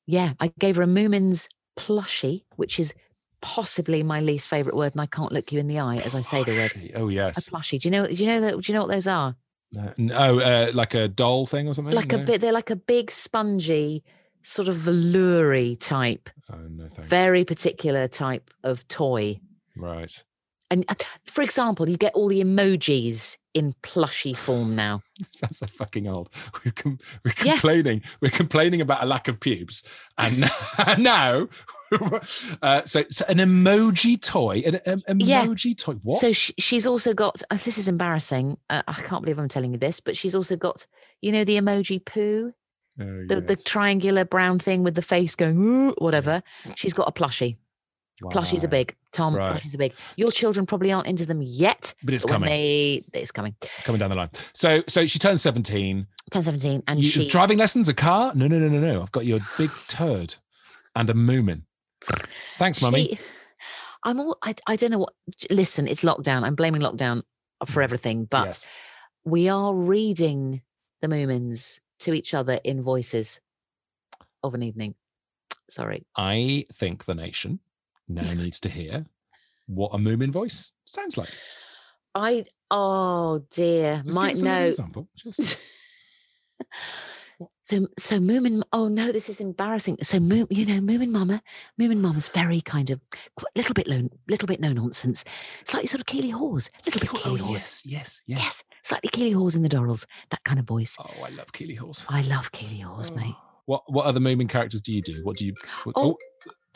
yeah, 0.06 0.34
I 0.38 0.52
gave 0.58 0.76
her 0.76 0.82
a 0.82 0.86
Moomins 0.86 1.48
plushie, 1.76 2.44
which 2.56 2.78
is 2.78 2.94
possibly 3.40 4.02
my 4.04 4.20
least 4.20 4.46
favorite 4.48 4.76
word, 4.76 4.92
and 4.92 5.00
I 5.00 5.06
can't 5.06 5.32
look 5.32 5.50
you 5.50 5.58
in 5.58 5.66
the 5.66 5.80
eye 5.80 5.96
as 5.96 6.14
I 6.14 6.20
say 6.20 6.44
the 6.44 6.52
word. 6.54 6.92
Oh, 6.94 7.08
yes, 7.08 7.48
A 7.48 7.50
plushie. 7.50 7.80
Do 7.80 7.88
you 7.88 7.90
know? 7.90 8.06
Do 8.06 8.14
you 8.14 8.26
know 8.26 8.40
that? 8.42 8.60
Do 8.60 8.72
you 8.72 8.74
know 8.78 8.84
what 8.84 8.92
those 8.92 9.08
are? 9.08 9.34
Uh, 9.76 9.90
n- 9.98 10.12
oh, 10.14 10.38
uh, 10.38 10.70
like 10.74 10.94
a 10.94 11.08
doll 11.08 11.46
thing 11.46 11.66
or 11.66 11.74
something? 11.74 11.94
Like 11.94 12.12
a 12.12 12.18
bit. 12.18 12.40
They're 12.40 12.52
like 12.52 12.70
a 12.70 12.76
big 12.76 13.10
spongy, 13.10 14.04
sort 14.42 14.68
of 14.68 14.76
veloury 14.76 15.76
type, 15.78 16.28
Oh, 16.52 16.56
no, 16.68 16.88
very 17.00 17.44
particular 17.44 18.08
type 18.08 18.50
of 18.64 18.86
toy. 18.88 19.40
Right. 19.76 20.12
And 20.70 20.84
uh, 20.88 20.94
for 21.26 21.42
example, 21.42 21.88
you 21.88 21.96
get 21.98 22.14
all 22.14 22.28
the 22.28 22.42
emojis 22.42 23.36
in 23.54 23.74
plushy 23.82 24.32
form 24.32 24.74
now. 24.74 25.02
Sounds 25.30 25.58
so 25.58 25.66
fucking 25.66 26.08
old. 26.08 26.30
We're, 26.64 26.72
com- 26.72 26.98
we're 27.24 27.32
Yeah. 27.44 27.52
complaining. 27.52 28.02
We're 28.22 28.30
complaining 28.30 28.80
about 28.80 29.02
a 29.02 29.06
lack 29.06 29.28
of 29.28 29.38
pubes, 29.38 29.82
and 30.16 30.50
now, 30.98 31.48
uh, 32.62 32.82
so, 32.86 33.04
so 33.10 33.24
an 33.28 33.36
emoji 33.38 34.20
toy, 34.20 34.62
an, 34.64 34.80
an 35.06 35.20
Yeah. 35.20 35.44
emoji 35.46 35.76
toy. 35.76 35.94
What? 36.02 36.20
So 36.20 36.32
sh- 36.32 36.52
she's 36.58 36.86
also 36.86 37.12
got. 37.14 37.42
Uh, 37.50 37.58
this 37.64 37.76
is 37.78 37.88
embarrassing. 37.88 38.56
Uh, 38.70 38.82
I 38.88 38.94
can't 38.94 39.22
believe 39.22 39.38
I'm 39.38 39.48
telling 39.48 39.72
you 39.72 39.78
this, 39.78 40.00
but 40.00 40.16
she's 40.16 40.34
also 40.34 40.56
got. 40.56 40.86
You 41.20 41.32
know 41.32 41.44
the 41.44 41.56
emoji 41.58 42.04
poo, 42.04 42.52
Oh, 43.00 43.24
the, 43.26 43.40
the 43.40 43.56
triangular 43.56 44.24
brown 44.24 44.58
thing 44.58 44.82
with 44.82 44.94
the 44.94 45.02
face 45.02 45.34
going 45.34 45.94
whatever. 45.98 46.42
She's 46.76 46.92
got 46.92 47.08
a 47.08 47.12
plushie. 47.12 47.56
Plushies 48.22 48.62
are 48.62 48.68
big. 48.68 48.94
Tom, 49.12 49.34
Right. 49.34 49.60
plushies 49.60 49.74
are 49.74 49.78
big. 49.78 49.94
Your 50.16 50.30
children 50.30 50.64
probably 50.66 50.92
aren't 50.92 51.06
into 51.06 51.26
them 51.26 51.42
yet, 51.42 51.94
but 52.04 52.14
it's 52.14 52.24
but 52.24 52.32
coming, 52.32 52.48
they 52.48 53.04
it's 53.14 53.32
coming. 53.32 53.56
coming 53.82 53.98
down 53.98 54.10
the 54.10 54.16
line. 54.16 54.30
So, 54.54 54.82
so 54.86 55.06
she 55.06 55.18
turns 55.18 55.42
seventeen. 55.42 56.06
10, 56.30 56.42
17, 56.42 56.82
and 56.86 57.02
You- 57.02 57.10
she 57.10 57.28
driving 57.28 57.58
lessons, 57.58 57.88
a 57.88 57.94
car? 57.94 58.32
No, 58.34 58.46
no, 58.46 58.58
no, 58.58 58.68
no, 58.68 58.80
no. 58.80 59.02
I've 59.02 59.12
got 59.12 59.26
your 59.26 59.40
big 59.58 59.70
turd 59.88 60.36
and 60.94 61.10
a 61.10 61.14
moomin. 61.14 61.62
Thanks, 62.58 62.80
mummy. 62.80 63.18
I'm 64.04 64.18
all. 64.18 64.38
I, 64.42 64.54
I 64.66 64.76
don't 64.76 64.90
know 64.90 64.98
what. 65.00 65.14
Listen, 65.50 65.86
it's 65.86 66.02
lockdown. 66.02 66.42
I'm 66.42 66.54
blaming 66.54 66.80
lockdown 66.80 67.22
for 67.66 67.80
mm. 67.80 67.84
everything, 67.84 68.24
but 68.24 68.46
Yes. 68.46 68.68
we 69.24 69.48
are 69.48 69.74
reading 69.74 70.62
the 71.02 71.08
Moomins 71.08 71.80
to 72.02 72.12
each 72.12 72.34
other 72.34 72.58
in 72.64 72.82
voices 72.82 73.40
of 74.42 74.54
an 74.54 74.62
evening. 74.62 74.94
Sorry. 75.70 76.04
I 76.16 76.66
think 76.74 77.04
the 77.04 77.14
nation 77.14 77.60
now 78.08 78.22
needs 78.34 78.60
to 78.60 78.68
hear 78.68 79.06
what 79.66 79.90
a 79.94 79.98
moomin 79.98 80.30
voice 80.30 80.72
sounds 80.84 81.16
like. 81.16 81.30
I 82.14 82.44
oh 82.70 83.44
dear, 83.50 84.02
Just 84.04 84.14
might 84.16 84.34
us 84.34 84.40
a 84.40 84.44
little 84.44 84.60
know. 84.60 84.66
example. 84.66 85.08
Just 85.16 85.58
So 87.72 87.86
so 87.98 88.18
Moomin. 88.18 88.62
Oh 88.74 88.88
no, 88.88 89.12
this 89.12 89.30
is 89.30 89.40
embarrassing. 89.40 89.96
So 90.02 90.20
Moo, 90.20 90.44
you 90.50 90.66
know, 90.66 90.78
Moomin 90.80 91.08
Mama, 91.08 91.42
Moomin 91.80 92.00
Mama's 92.00 92.28
very 92.28 92.60
kind 92.60 92.90
of 92.90 93.00
a 93.38 93.44
little 93.56 93.72
bit 93.72 93.88
little 94.28 94.46
bit 94.46 94.60
no 94.60 94.74
nonsense, 94.74 95.24
slightly 95.64 95.86
sort 95.86 96.00
of 96.00 96.06
Keeley 96.06 96.28
Hawes, 96.28 96.70
little 96.84 97.00
bit 97.00 97.08
oh 97.14 97.16
Keeley 97.16 97.40
Hawes. 97.40 97.52
yes, 97.52 97.82
yes, 97.86 98.22
yes. 98.26 98.38
Yes, 98.42 98.64
slightly 98.82 99.08
Keeley 99.08 99.30
Hawes 99.30 99.56
in 99.56 99.62
the 99.62 99.70
Durrells, 99.70 100.04
that 100.28 100.44
kind 100.44 100.60
of 100.60 100.66
voice. 100.66 100.98
Oh, 101.00 101.24
I 101.24 101.30
love 101.30 101.50
Keeley 101.54 101.74
Hawes. 101.76 102.04
I 102.10 102.20
love 102.22 102.52
Keeley 102.52 102.80
Hawes, 102.80 103.10
oh. 103.10 103.14
mate. 103.14 103.34
What 103.64 103.90
what 103.90 104.04
other 104.04 104.20
moomin 104.20 104.50
characters 104.50 104.82
do 104.82 104.92
you 104.92 105.00
do? 105.00 105.20
What 105.24 105.38
do 105.38 105.46
you? 105.46 105.54
What, 105.84 105.94
Oh. 105.96 106.18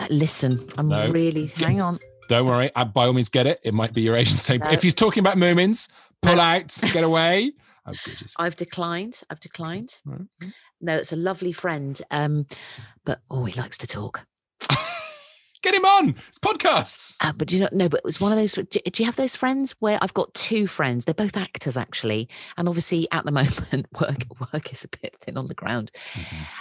oh, 0.01 0.07
listen, 0.09 0.67
I'm 0.79 0.89
No. 0.89 1.11
really 1.11 1.47
hang 1.49 1.79
on. 1.79 1.99
don't 2.31 2.47
worry. 2.47 2.71
I, 2.75 2.85
by 2.85 3.05
all 3.05 3.13
means, 3.13 3.29
get 3.29 3.47
it. 3.47 3.61
It 3.63 3.75
might 3.75 3.93
be 3.93 4.01
your 4.01 4.17
agent 4.17 4.41
saying, 4.41 4.61
No. 4.61 4.71
if 4.71 4.83
he's 4.83 4.95
talking 4.95 5.21
about 5.21 5.37
moomins, 5.37 5.89
pull 6.23 6.37
No. 6.37 6.43
out, 6.43 6.75
get 6.93 7.05
away. 7.05 7.53
Oh. 7.89 7.93
I've 8.39 8.57
declined. 8.57 9.21
I've 9.31 9.39
declined. 9.39 10.01
Right. 10.05 10.23
Mm. 10.43 10.53
No, 10.81 10.97
it's 10.97 11.13
a 11.13 11.17
lovely 11.17 11.53
friend. 11.53 12.01
Um, 12.11 12.47
but 13.05 13.21
oh, 13.31 13.45
he 13.45 13.59
likes 13.59 13.79
to 13.79 13.87
talk. 13.87 14.27
Get 15.63 15.75
him 15.75 15.85
on. 15.85 16.11
It's 16.29 16.39
podcasts. 16.39 17.17
Uh, 17.21 17.33
but 17.33 17.49
do 17.49 17.57
you 17.57 17.63
know? 17.63 17.69
No, 17.73 17.89
but 17.89 17.99
it 17.99 18.05
was 18.05 18.21
one 18.21 18.31
of 18.31 18.39
those. 18.39 18.55
Do, 18.55 18.65
do 18.65 19.03
you 19.03 19.07
have 19.07 19.17
those 19.17 19.35
friends 19.35 19.75
where 19.81 19.99
I've 20.03 20.15
got 20.15 20.33
two 20.35 20.67
friends? 20.67 21.05
They're 21.05 21.15
both 21.15 21.37
actors 21.37 21.77
actually, 21.77 22.29
and 22.57 22.69
obviously 22.69 23.09
at 23.11 23.25
the 23.25 23.33
moment 23.71 23.87
work 24.01 24.27
work 24.53 24.73
is 24.73 24.85
a 24.85 24.89
bit 24.89 25.17
thin 25.21 25.37
on 25.37 25.49
the 25.49 25.55
ground. 25.55 25.91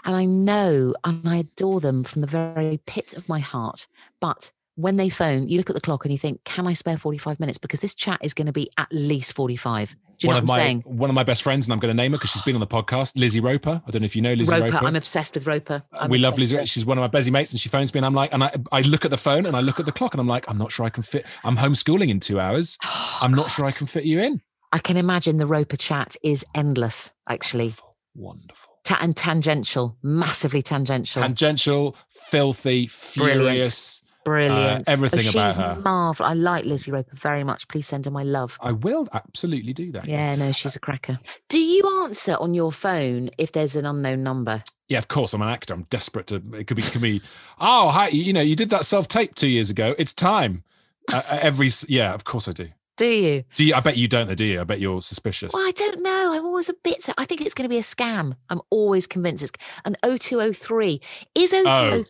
And 0.05 0.15
I 0.15 0.25
know 0.25 0.93
and 1.03 1.27
I 1.27 1.37
adore 1.37 1.81
them 1.81 2.03
from 2.03 2.21
the 2.21 2.27
very 2.27 2.79
pit 2.85 3.13
of 3.13 3.29
my 3.29 3.39
heart. 3.39 3.87
But 4.19 4.51
when 4.75 4.97
they 4.97 5.09
phone, 5.09 5.47
you 5.47 5.57
look 5.57 5.69
at 5.69 5.75
the 5.75 5.81
clock 5.81 6.05
and 6.05 6.11
you 6.11 6.17
think, 6.17 6.43
"Can 6.43 6.67
I 6.67 6.73
spare 6.73 6.97
forty 6.97 7.17
five 7.17 7.39
minutes?" 7.39 7.57
Because 7.57 7.81
this 7.81 7.95
chat 7.95 8.19
is 8.21 8.33
going 8.33 8.47
to 8.47 8.53
be 8.53 8.69
at 8.77 8.87
least 8.91 9.33
forty 9.33 9.55
five. 9.55 9.95
Do 10.17 10.27
you 10.27 10.29
one 10.29 10.35
know 10.35 10.43
of 10.43 10.49
what 10.49 10.53
I'm 10.53 10.59
my 10.59 10.63
saying? 10.63 10.81
one 10.85 11.09
of 11.09 11.13
my 11.13 11.23
best 11.23 11.43
friends, 11.43 11.65
and 11.65 11.73
I'm 11.73 11.79
going 11.79 11.95
to 11.95 12.01
name 12.01 12.11
her 12.13 12.17
because 12.17 12.29
she's 12.29 12.41
been 12.41 12.55
on 12.55 12.61
the 12.61 12.67
podcast. 12.67 13.17
Lizzie 13.17 13.41
Roper. 13.41 13.81
I 13.85 13.91
don't 13.91 14.01
know 14.01 14.05
if 14.05 14.15
you 14.15 14.21
know 14.21 14.33
Lizzie 14.33 14.51
Roper. 14.51 14.71
Roper. 14.71 14.85
I'm 14.85 14.95
obsessed 14.95 15.33
with 15.33 15.45
Roper. 15.45 15.83
I'm 15.91 16.09
we 16.09 16.17
love 16.17 16.37
Lizzie. 16.37 16.65
She's 16.65 16.85
one 16.85 16.97
of 16.97 17.01
my 17.01 17.07
busy 17.07 17.31
mates, 17.31 17.51
and 17.51 17.59
she 17.59 17.69
phones 17.69 17.93
me, 17.93 17.99
and 17.99 18.05
I'm 18.05 18.13
like, 18.13 18.31
and 18.33 18.43
I, 18.43 18.53
I 18.71 18.81
look 18.81 19.03
at 19.05 19.11
the 19.11 19.17
phone 19.17 19.45
and 19.45 19.55
I 19.55 19.61
look 19.61 19.79
at 19.79 19.85
the 19.85 19.91
clock, 19.91 20.13
and 20.13 20.21
I'm 20.21 20.27
like, 20.27 20.49
I'm 20.49 20.57
not 20.57 20.71
sure 20.71 20.85
I 20.85 20.89
can 20.89 21.03
fit. 21.03 21.25
I'm 21.43 21.57
homeschooling 21.57 22.09
in 22.09 22.19
two 22.19 22.39
hours. 22.39 22.77
Oh, 23.17 23.19
I'm 23.21 23.33
not 23.33 23.49
sure 23.49 23.65
I 23.65 23.71
can 23.71 23.87
fit 23.87 24.03
you 24.03 24.19
in. 24.19 24.41
I 24.73 24.79
can 24.79 24.97
imagine 24.97 25.37
the 25.37 25.47
Roper 25.47 25.77
chat 25.77 26.17
is 26.21 26.45
endless, 26.53 27.13
actually. 27.29 27.67
Wonderful, 27.67 27.95
wonderful. 28.13 28.73
Ta- 28.83 28.97
and 28.99 29.15
tangential, 29.15 29.97
massively 30.03 30.61
tangential. 30.61 31.21
Tangential, 31.21 31.95
filthy, 32.09 32.87
furious, 32.87 33.37
Brilliant. 33.39 34.01
Uh, 34.27 34.83
everything 34.87 35.21
oh, 35.27 35.29
about 35.29 35.49
she's 35.51 35.57
her. 35.57 35.81
marvel. 35.83 36.25
I 36.25 36.33
like 36.33 36.65
Lizzie 36.65 36.91
Roper 36.91 37.15
very 37.15 37.43
much. 37.43 37.67
Please 37.67 37.87
send 37.87 38.05
her 38.05 38.11
my 38.11 38.23
love. 38.23 38.57
I 38.61 38.71
will 38.71 39.07
absolutely 39.13 39.73
do 39.73 39.91
that. 39.91 40.05
yes. 40.05 40.27
Yeah, 40.27 40.45
no, 40.45 40.51
she's 40.51 40.75
a 40.75 40.79
cracker. 40.79 41.19
Do 41.49 41.59
you 41.59 42.03
answer 42.03 42.35
on 42.39 42.53
your 42.53 42.71
phone 42.71 43.29
if 43.37 43.51
there's 43.51 43.75
an 43.75 43.85
unknown 43.85 44.23
number? 44.23 44.63
Yeah, 44.87 44.99
of 44.99 45.07
course. 45.07 45.33
I'm 45.33 45.41
an 45.41 45.49
actor. 45.49 45.73
I'm 45.73 45.83
desperate 45.89 46.27
to. 46.27 46.35
It 46.53 46.67
could 46.67 46.77
be. 46.77 46.83
Could 46.83 47.01
be. 47.01 47.21
Oh, 47.59 47.89
hi. 47.89 48.09
You 48.09 48.33
know, 48.33 48.41
you 48.41 48.55
did 48.55 48.69
that 48.71 48.85
self 48.85 49.07
tape 49.07 49.35
two 49.35 49.47
years 49.47 49.69
ago. 49.69 49.95
It's 49.97 50.13
time. 50.13 50.63
Uh, 51.11 51.17
uh, 51.17 51.39
every. 51.41 51.69
Yeah, 51.87 52.13
of 52.13 52.23
course 52.23 52.47
I 52.47 52.51
do. 52.51 52.69
Do 52.97 53.05
you? 53.05 53.43
Do 53.55 53.65
you? 53.65 53.73
I 53.73 53.81
bet 53.81 53.97
you 53.97 54.07
don't, 54.07 54.27
though, 54.27 54.35
do 54.35 54.45
you? 54.45 54.61
I 54.61 54.63
bet 54.63 54.79
you're 54.79 55.01
suspicious. 55.01 55.53
Well, 55.53 55.67
I 55.67 55.71
don't 55.71 56.01
know. 56.01 56.33
I'm 56.33 56.45
always 56.45 56.69
a 56.69 56.73
bit. 56.83 57.07
I 57.17 57.25
think 57.25 57.41
it's 57.41 57.53
going 57.53 57.65
to 57.65 57.69
be 57.69 57.77
a 57.77 57.81
scam. 57.81 58.35
I'm 58.49 58.61
always 58.69 59.05
convinced 59.05 59.43
it's 59.43 59.51
an 59.83 59.97
0203. 60.03 61.01
Is 61.35 61.51
020, 61.51 62.05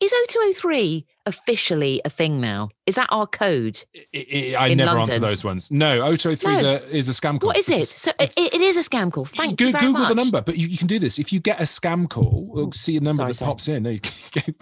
is 0.00 0.12
0203 0.28 1.06
officially 1.26 2.00
a 2.04 2.10
thing 2.10 2.40
now? 2.40 2.68
Is 2.86 2.94
that 2.94 3.08
our 3.10 3.26
code? 3.26 3.82
I, 4.14 4.72
never 4.74 4.98
answer 4.98 5.18
those 5.18 5.42
ones. 5.44 5.70
No, 5.70 5.98
023 6.16 6.52
is, 6.54 6.62
a, 6.62 6.96
is 6.96 7.08
a 7.08 7.12
scam 7.12 7.40
call. 7.40 7.48
What 7.48 7.56
is 7.56 7.68
it? 7.68 7.88
So 7.88 8.10
it, 8.18 8.32
it 8.36 8.60
is 8.60 8.76
a 8.76 8.88
scam 8.88 9.12
call. 9.12 9.24
Thank 9.24 9.58
Go- 9.58 9.66
you 9.66 9.72
very 9.72 9.86
Google 9.86 10.00
much. 10.00 10.08
the 10.10 10.14
number, 10.14 10.40
but 10.40 10.56
you, 10.56 10.68
you 10.68 10.78
can 10.78 10.86
do 10.86 10.98
this. 10.98 11.18
If 11.18 11.32
you 11.32 11.40
get 11.40 11.60
a 11.60 11.64
scam 11.64 12.08
call, 12.08 12.50
or 12.54 12.60
Ooh, 12.62 12.72
see 12.72 12.96
a 12.96 13.00
number 13.00 13.16
sorry, 13.16 13.30
that 13.32 13.34
sorry. 13.36 13.48
pops 13.50 13.68
in, 13.68 13.82
no, 13.82 13.90
you 13.90 14.00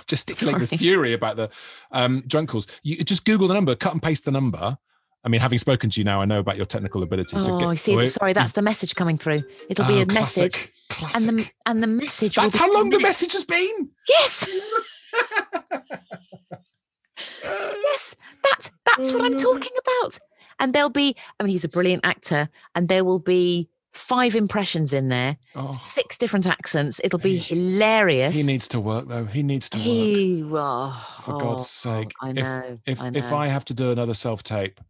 gesticulate 0.07 0.59
with 0.61 0.71
fury 0.71 1.13
about 1.13 1.37
the 1.37 1.51
um, 1.93 2.23
drunk 2.27 2.49
calls. 2.51 2.67
You 2.83 3.05
just 3.05 3.25
Google 3.25 3.49
the 3.49 3.55
number, 3.55 3.75
cut 3.75 3.93
and 3.93 4.03
paste 4.03 4.25
the 4.25 4.33
number. 4.33 4.79
I 5.25 5.29
mean, 5.29 5.41
having 5.41 5.59
spoken 5.59 5.91
to 5.91 6.01
you 6.01 6.05
now, 6.05 6.21
I 6.21 6.25
know 6.25 6.39
about 6.39 6.57
your 6.57 6.67
technical 6.67 7.03
ability. 7.03 7.39
so 7.41 7.55
Oh, 7.55 7.59
get- 7.59 7.69
I 7.69 7.75
see. 7.75 7.97
wait, 7.97 8.09
Sorry, 8.11 8.33
that's 8.33 8.53
the 8.53 8.63
message 8.63 8.95
coming 8.95 9.19
through. 9.19 9.43
It'll 9.69 9.87
be 9.87 9.95
Oh, 9.99 10.03
a 10.03 10.07
message, 10.07 10.73
classic, 10.89 11.15
and 11.29 11.39
the 11.41 11.51
and 11.67 11.83
the 11.83 11.87
message. 11.89 12.37
That's 12.37 12.53
be 12.55 12.59
how 12.61 12.73
long 12.73 12.91
the 12.91 13.01
message 13.01 13.33
has 13.33 13.43
been. 13.45 13.91
Yes. 14.09 14.49
Yes, 17.43 18.17
that's 18.45 18.71
that's 18.85 19.13
what 19.13 19.25
I'm 19.25 19.35
mm. 19.35 19.43
talking 19.43 19.73
about. 19.79 20.19
And 20.59 20.73
there'll 20.73 20.89
be, 20.89 21.15
I 21.39 21.43
mean, 21.43 21.51
he's 21.51 21.65
a 21.65 21.69
brilliant 21.69 22.05
actor, 22.05 22.49
and 22.75 22.89
there 22.89 23.05
will 23.05 23.19
be 23.19 23.69
five 23.93 24.35
impressions 24.35 24.93
in 24.93 25.09
there, 25.09 25.37
oh. 25.55 25.71
six 25.71 26.19
different 26.19 26.47
accents. 26.47 27.01
It'll 27.03 27.19
be 27.19 27.37
He- 27.37 27.55
hilarious. 27.55 28.37
he 28.37 28.43
needs 28.51 28.69
to 28.69 28.81
work 28.81 29.09
though. 29.09 29.25
He 29.25 29.43
needs 29.43 29.69
to 29.71 29.79
work. 29.79 29.85
He, 29.85 30.43
oh, 30.45 31.21
For 31.23 31.39
God's 31.39 31.63
oh, 31.63 32.01
sake! 32.01 32.13
I 32.23 32.31
If- 32.31 32.35
know. 32.37 32.79
If 32.87 33.01
I 33.01 33.11
if. 33.15 33.33
I 33.33 33.47
have 33.49 33.65
to 33.67 33.75
do 33.75 33.91
another 33.91 34.15
self 34.15 34.43
tape, 34.43 34.81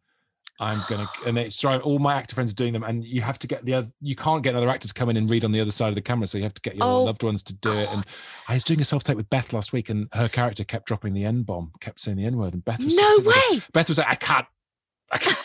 I'm 0.59 0.81
gonna 0.89 1.07
and 1.27 1.37
it's 1.39 1.57
driving 1.59 1.83
all 1.83 1.99
my 1.99 2.15
actor 2.15 2.35
friends 2.35 2.53
are 2.53 2.57
doing 2.57 2.73
them, 2.73 2.83
and 2.83 3.05
you 3.05 3.21
have 3.21 3.39
to 3.41 3.47
get 3.47 3.65
the 3.65 3.75
other. 3.75 3.89
You 4.01 4.17
can't 4.17 4.43
get 4.43 4.51
another 4.51 4.69
actor 4.71 4.89
to 4.89 4.95
come 4.95 5.11
in 5.11 5.17
and 5.17 5.29
read 5.29 5.45
on 5.45 5.53
the 5.53 5.61
other 5.61 5.71
side 5.71 5.91
of 5.91 5.95
the 5.95 6.03
camera, 6.03 6.27
so 6.27 6.39
you 6.39 6.45
have 6.45 6.55
to 6.55 6.63
get 6.63 6.77
your 6.77 6.87
Oh, 6.87 7.05
loved 7.05 7.23
ones 7.23 7.43
to 7.45 7.55
do 7.55 7.71
it. 7.73 7.89
And 7.93 8.05
God. 8.05 8.17
I 8.49 8.55
was 8.55 8.65
doing 8.65 8.81
a 8.81 8.85
self 8.85 9.05
tape 9.05 9.17
with 9.17 9.29
Beth 9.29 9.53
last 9.53 9.73
week, 9.73 9.91
and 9.91 10.09
her 10.13 10.29
character 10.29 10.65
kept 10.65 10.87
dropping 10.87 11.13
the 11.13 11.25
N 11.25 11.43
bomb, 11.43 11.73
kept 11.81 12.01
saying 12.01 12.17
the 12.17 12.25
N 12.25 12.37
word, 12.39 12.55
and 12.55 12.65
Beth 12.65 12.79
was 12.83 12.97
no 12.97 13.19
way. 13.25 13.61
Beth 13.73 13.89
was 13.89 13.99
like, 13.99 14.09
I 14.09 14.15
can't, 14.15 14.47
I 15.13 15.19
can't. 15.19 15.45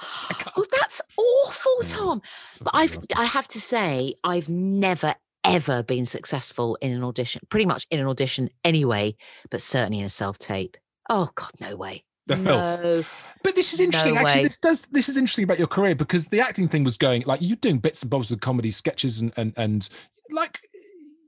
I 0.30 0.34
can't. 0.34 0.54
Oh, 0.56 0.66
that's 0.80 1.02
awful, 1.16 1.76
Yeah, 1.82 1.88
Tom. 1.88 2.22
But 2.62 2.74
I've, 2.74 2.96
nasty. 2.96 3.14
I 3.16 3.24
have 3.24 3.48
to 3.48 3.60
say, 3.60 4.14
I've 4.24 4.48
never 4.48 5.14
ever 5.44 5.82
been 5.82 6.06
successful 6.06 6.76
in 6.80 6.90
an 6.92 7.04
audition. 7.04 7.42
Pretty 7.50 7.66
much 7.66 7.86
in 7.90 8.00
an 8.00 8.06
audition 8.06 8.48
anyway, 8.64 9.14
but 9.50 9.60
certainly 9.60 9.98
in 9.98 10.06
a 10.06 10.10
self 10.10 10.38
tape. 10.38 10.78
Oh 11.10 11.28
God, 11.34 11.50
no 11.60 11.76
way. 11.76 12.04
The 12.26 12.36
filth. 12.36 13.08
But 13.42 13.54
this 13.54 13.74
is 13.74 13.80
interesting. 13.80 14.14
No 14.14 14.20
Actually, 14.20 14.44
this 14.44 14.58
does 14.58 14.82
this 14.86 15.08
is 15.08 15.16
interesting 15.16 15.44
about 15.44 15.58
your 15.58 15.68
career 15.68 15.94
because 15.94 16.28
the 16.28 16.40
acting 16.40 16.68
thing 16.68 16.82
was 16.82 16.96
going 16.96 17.24
like 17.26 17.40
you're 17.42 17.56
doing 17.56 17.78
bits 17.78 18.02
and 18.02 18.10
bobs 18.10 18.30
with 18.30 18.40
comedy 18.40 18.70
sketches 18.70 19.20
and 19.20 19.32
and 19.36 19.52
and 19.56 19.88
like 20.30 20.60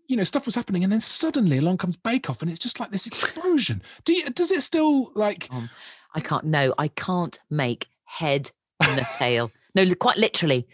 you 0.09 0.17
know 0.17 0.25
stuff 0.25 0.47
was 0.47 0.55
happening, 0.55 0.83
and 0.83 0.93
then 0.93 1.01
suddenly 1.03 1.59
along 1.59 1.77
comes 1.77 1.97
Bake 1.97 2.31
Off, 2.31 2.41
and 2.41 2.51
it's 2.51 2.61
just 2.61 2.81
like 2.81 2.91
this 2.91 3.07
explosion. 3.07 3.83
Do 4.05 4.15
you 4.15 4.31
does 4.31 4.51
it 4.51 4.63
still 4.63 5.13
like? 5.15 5.49
Um, 5.53 5.69
I 6.15 6.21
can't. 6.21 6.45
No, 6.45 6.73
I 6.79 6.89
can't 6.89 7.39
make 7.51 7.89
head 8.05 8.51
and 8.83 8.99
the 8.99 9.07
tail. 9.19 9.51
No, 9.75 9.95
quite 9.95 10.17
literally, 10.17 10.67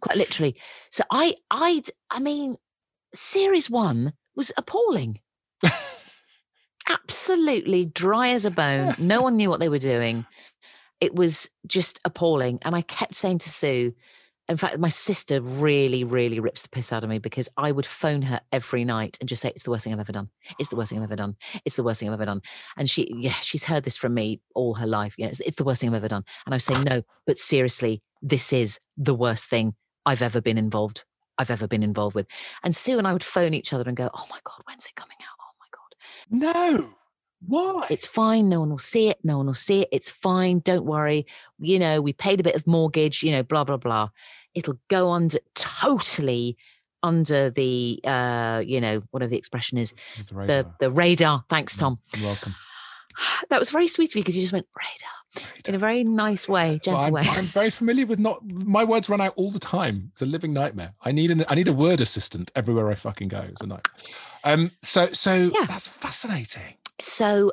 quite 0.00 0.16
literally. 0.16 0.54
So 0.88 1.02
I, 1.10 1.34
I, 1.50 1.82
I 2.08 2.20
mean, 2.20 2.56
series 3.12 3.68
one 3.68 4.12
was 4.36 4.52
appalling. 4.56 5.18
Absolutely 6.88 7.86
dry 7.86 8.28
as 8.28 8.44
a 8.44 8.50
bone. 8.50 8.94
No 8.98 9.22
one 9.22 9.36
knew 9.36 9.50
what 9.50 9.60
they 9.60 9.68
were 9.68 9.78
doing. 9.78 10.26
It 11.00 11.14
was 11.14 11.48
just 11.66 11.98
appalling. 12.04 12.58
And 12.62 12.74
I 12.74 12.82
kept 12.82 13.16
saying 13.16 13.38
to 13.38 13.50
Sue, 13.50 13.94
in 14.48 14.58
fact, 14.58 14.78
my 14.78 14.90
sister 14.90 15.40
really, 15.40 16.04
really 16.04 16.38
rips 16.38 16.62
the 16.62 16.68
piss 16.68 16.92
out 16.92 17.02
of 17.02 17.08
me 17.08 17.18
because 17.18 17.48
I 17.56 17.72
would 17.72 17.86
phone 17.86 18.22
her 18.22 18.40
every 18.52 18.84
night 18.84 19.16
and 19.20 19.28
just 19.28 19.40
say, 19.40 19.50
It's 19.54 19.64
the 19.64 19.70
worst 19.70 19.84
thing 19.84 19.94
I've 19.94 20.00
ever 20.00 20.12
done. 20.12 20.28
It's 20.58 20.68
the 20.68 20.76
worst 20.76 20.90
thing 20.90 20.98
I've 20.98 21.04
ever 21.04 21.16
done. 21.16 21.36
It's 21.64 21.76
the 21.76 21.82
worst 21.82 22.00
thing 22.00 22.10
I've 22.10 22.14
ever 22.14 22.26
done. 22.26 22.42
And 22.76 22.88
she, 22.90 23.10
yeah, 23.16 23.32
she's 23.32 23.64
heard 23.64 23.84
this 23.84 23.96
from 23.96 24.12
me 24.12 24.42
all 24.54 24.74
her 24.74 24.86
life. 24.86 25.14
Yeah, 25.16 25.28
it's, 25.28 25.40
it's 25.40 25.56
the 25.56 25.64
worst 25.64 25.80
thing 25.80 25.88
I've 25.90 25.96
ever 25.96 26.08
done. 26.08 26.24
And 26.44 26.54
I 26.54 26.56
was 26.56 26.64
saying, 26.64 26.82
No, 26.84 27.02
but 27.26 27.38
seriously, 27.38 28.02
this 28.20 28.52
is 28.52 28.78
the 28.98 29.14
worst 29.14 29.48
thing 29.48 29.74
I've 30.04 30.22
ever 30.22 30.42
been 30.42 30.58
involved. 30.58 31.04
I've 31.38 31.50
ever 31.50 31.66
been 31.66 31.82
involved 31.82 32.14
with. 32.14 32.26
And 32.62 32.76
Sue 32.76 32.98
and 32.98 33.06
I 33.06 33.14
would 33.14 33.24
phone 33.24 33.54
each 33.54 33.72
other 33.72 33.84
and 33.86 33.96
go, 33.96 34.10
Oh 34.12 34.26
my 34.30 34.40
God, 34.44 34.60
when's 34.66 34.84
it 34.84 34.94
coming 34.94 35.16
out? 35.22 35.33
No, 36.30 36.94
why? 37.46 37.86
It's 37.90 38.06
fine. 38.06 38.48
No 38.48 38.60
one 38.60 38.70
will 38.70 38.78
see 38.78 39.08
it. 39.08 39.18
No 39.22 39.36
one 39.38 39.46
will 39.46 39.54
see 39.54 39.82
it. 39.82 39.88
It's 39.92 40.08
fine. 40.08 40.60
Don't 40.60 40.86
worry. 40.86 41.26
You 41.58 41.78
know, 41.78 42.00
we 42.00 42.12
paid 42.12 42.40
a 42.40 42.42
bit 42.42 42.54
of 42.54 42.66
mortgage, 42.66 43.22
you 43.22 43.32
know, 43.32 43.42
blah, 43.42 43.64
blah, 43.64 43.76
blah. 43.76 44.08
It'll 44.54 44.78
go 44.88 45.10
under 45.10 45.38
totally 45.54 46.56
under 47.02 47.50
the, 47.50 48.00
uh, 48.04 48.62
you 48.64 48.80
know, 48.80 49.02
whatever 49.10 49.28
the 49.28 49.36
expression 49.36 49.76
is, 49.76 49.92
The 50.16 50.24
the, 50.24 50.34
radar. 50.34 50.74
the 50.80 50.90
radar. 50.90 51.44
Thanks, 51.50 51.76
Tom. 51.76 51.98
You're 52.16 52.26
welcome. 52.28 52.54
That 53.48 53.60
was 53.60 53.70
very 53.70 53.86
sweet 53.86 54.10
of 54.10 54.16
you 54.16 54.22
because 54.22 54.34
you 54.34 54.42
just 54.42 54.52
went 54.52 54.66
radar 54.76 55.46
in 55.68 55.74
a 55.76 55.78
very 55.78 56.02
nice 56.02 56.48
way, 56.48 56.70
Well, 56.70 56.78
gentle 56.78 57.04
I'm, 57.04 57.12
way. 57.12 57.22
I'm 57.28 57.46
very 57.46 57.70
familiar 57.70 58.06
with 58.06 58.18
not 58.18 58.44
my 58.44 58.82
words 58.82 59.08
run 59.08 59.20
out 59.20 59.34
all 59.36 59.52
the 59.52 59.60
time. 59.60 60.08
It's 60.10 60.22
a 60.22 60.26
living 60.26 60.52
nightmare. 60.52 60.94
I 61.04 61.12
need 61.12 61.30
an 61.30 61.44
I 61.48 61.54
need 61.54 61.68
a 61.68 61.72
word 61.72 62.00
assistant 62.00 62.50
everywhere 62.56 62.90
I 62.90 62.94
fucking 62.96 63.28
go. 63.28 63.38
It's 63.48 63.60
a 63.60 63.66
nightmare. 63.66 63.94
Um. 64.44 64.70
So 64.82 65.12
so 65.12 65.50
Yeah. 65.54 65.66
that's 65.66 65.88
fascinating. 65.88 66.74
so 67.00 67.50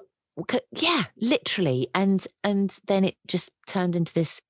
yeah 0.71 1.03
literally 1.19 1.87
and 1.93 2.25
and 2.43 2.79
then 2.87 3.03
it 3.03 3.15
just 3.27 3.51
turned 3.67 3.95
into 3.95 4.13
this 4.13 4.41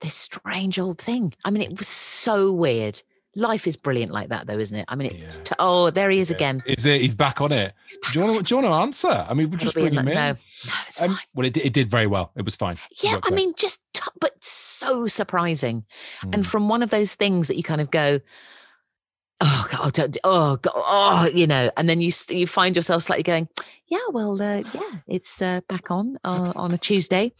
this 0.00 0.14
strange 0.14 0.78
old 0.78 0.98
thing 0.98 1.34
i 1.44 1.50
mean 1.50 1.60
it 1.62 1.76
was 1.76 1.88
so 1.88 2.52
weird 2.52 3.02
life 3.34 3.66
is 3.66 3.76
brilliant 3.76 4.12
like 4.12 4.28
that 4.28 4.46
though 4.46 4.58
isn't 4.58 4.78
it 4.78 4.84
i 4.88 4.94
mean 4.94 5.10
it's 5.12 5.38
Yeah. 5.38 5.44
t- 5.44 5.54
oh 5.58 5.90
there 5.90 6.08
he 6.10 6.20
is 6.20 6.30
Yeah. 6.30 6.36
again 6.36 6.62
Is 6.66 6.86
it? 6.86 7.00
He's 7.00 7.14
back 7.16 7.40
on 7.40 7.52
it. 7.52 7.74
He's 7.86 7.98
Do 8.12 8.20
you 8.20 8.26
want 8.26 8.38
to? 8.38 8.42
Do 8.44 8.54
you 8.54 8.62
want 8.62 8.72
to 8.72 8.78
answer? 8.86 9.26
I 9.28 9.34
mean, 9.34 9.50
we'll 9.50 9.58
just 9.58 9.74
bring 9.74 9.92
him 9.92 9.98
in. 10.08 10.14
no, 10.14 10.32
no 10.32 10.36
it's 10.86 11.00
Um, 11.00 11.08
fine 11.10 11.18
well, 11.34 11.46
it, 11.46 11.56
it 11.56 11.72
did 11.72 11.90
very 11.90 12.06
well. 12.06 12.30
It 12.36 12.44
was 12.44 12.54
fine. 12.56 12.76
Yeah 13.02 13.18
i 13.24 13.30
mean 13.30 13.52
just 13.56 13.82
t- 13.92 14.02
but 14.20 14.32
so 14.42 15.06
surprising 15.08 15.84
Mm. 16.22 16.34
and 16.34 16.46
from 16.46 16.68
one 16.68 16.82
of 16.82 16.90
those 16.90 17.14
things 17.16 17.48
that 17.48 17.56
you 17.56 17.62
kind 17.64 17.80
of 17.80 17.90
go 17.90 18.20
oh 19.40 19.66
god 19.70 20.18
oh 20.24 20.56
god 20.56 20.72
oh 20.76 21.30
you 21.32 21.46
know 21.46 21.70
and 21.76 21.88
then 21.88 22.00
you 22.00 22.10
you 22.30 22.46
find 22.46 22.74
yourself 22.76 23.02
slightly 23.04 23.22
going 23.22 23.48
yeah 23.86 23.98
well 24.10 24.32
uh, 24.42 24.62
yeah 24.74 24.98
it's 25.06 25.40
uh, 25.40 25.60
back 25.68 25.90
on 25.90 26.18
uh, 26.24 26.52
on 26.56 26.72
a 26.72 26.78
tuesday 26.78 27.32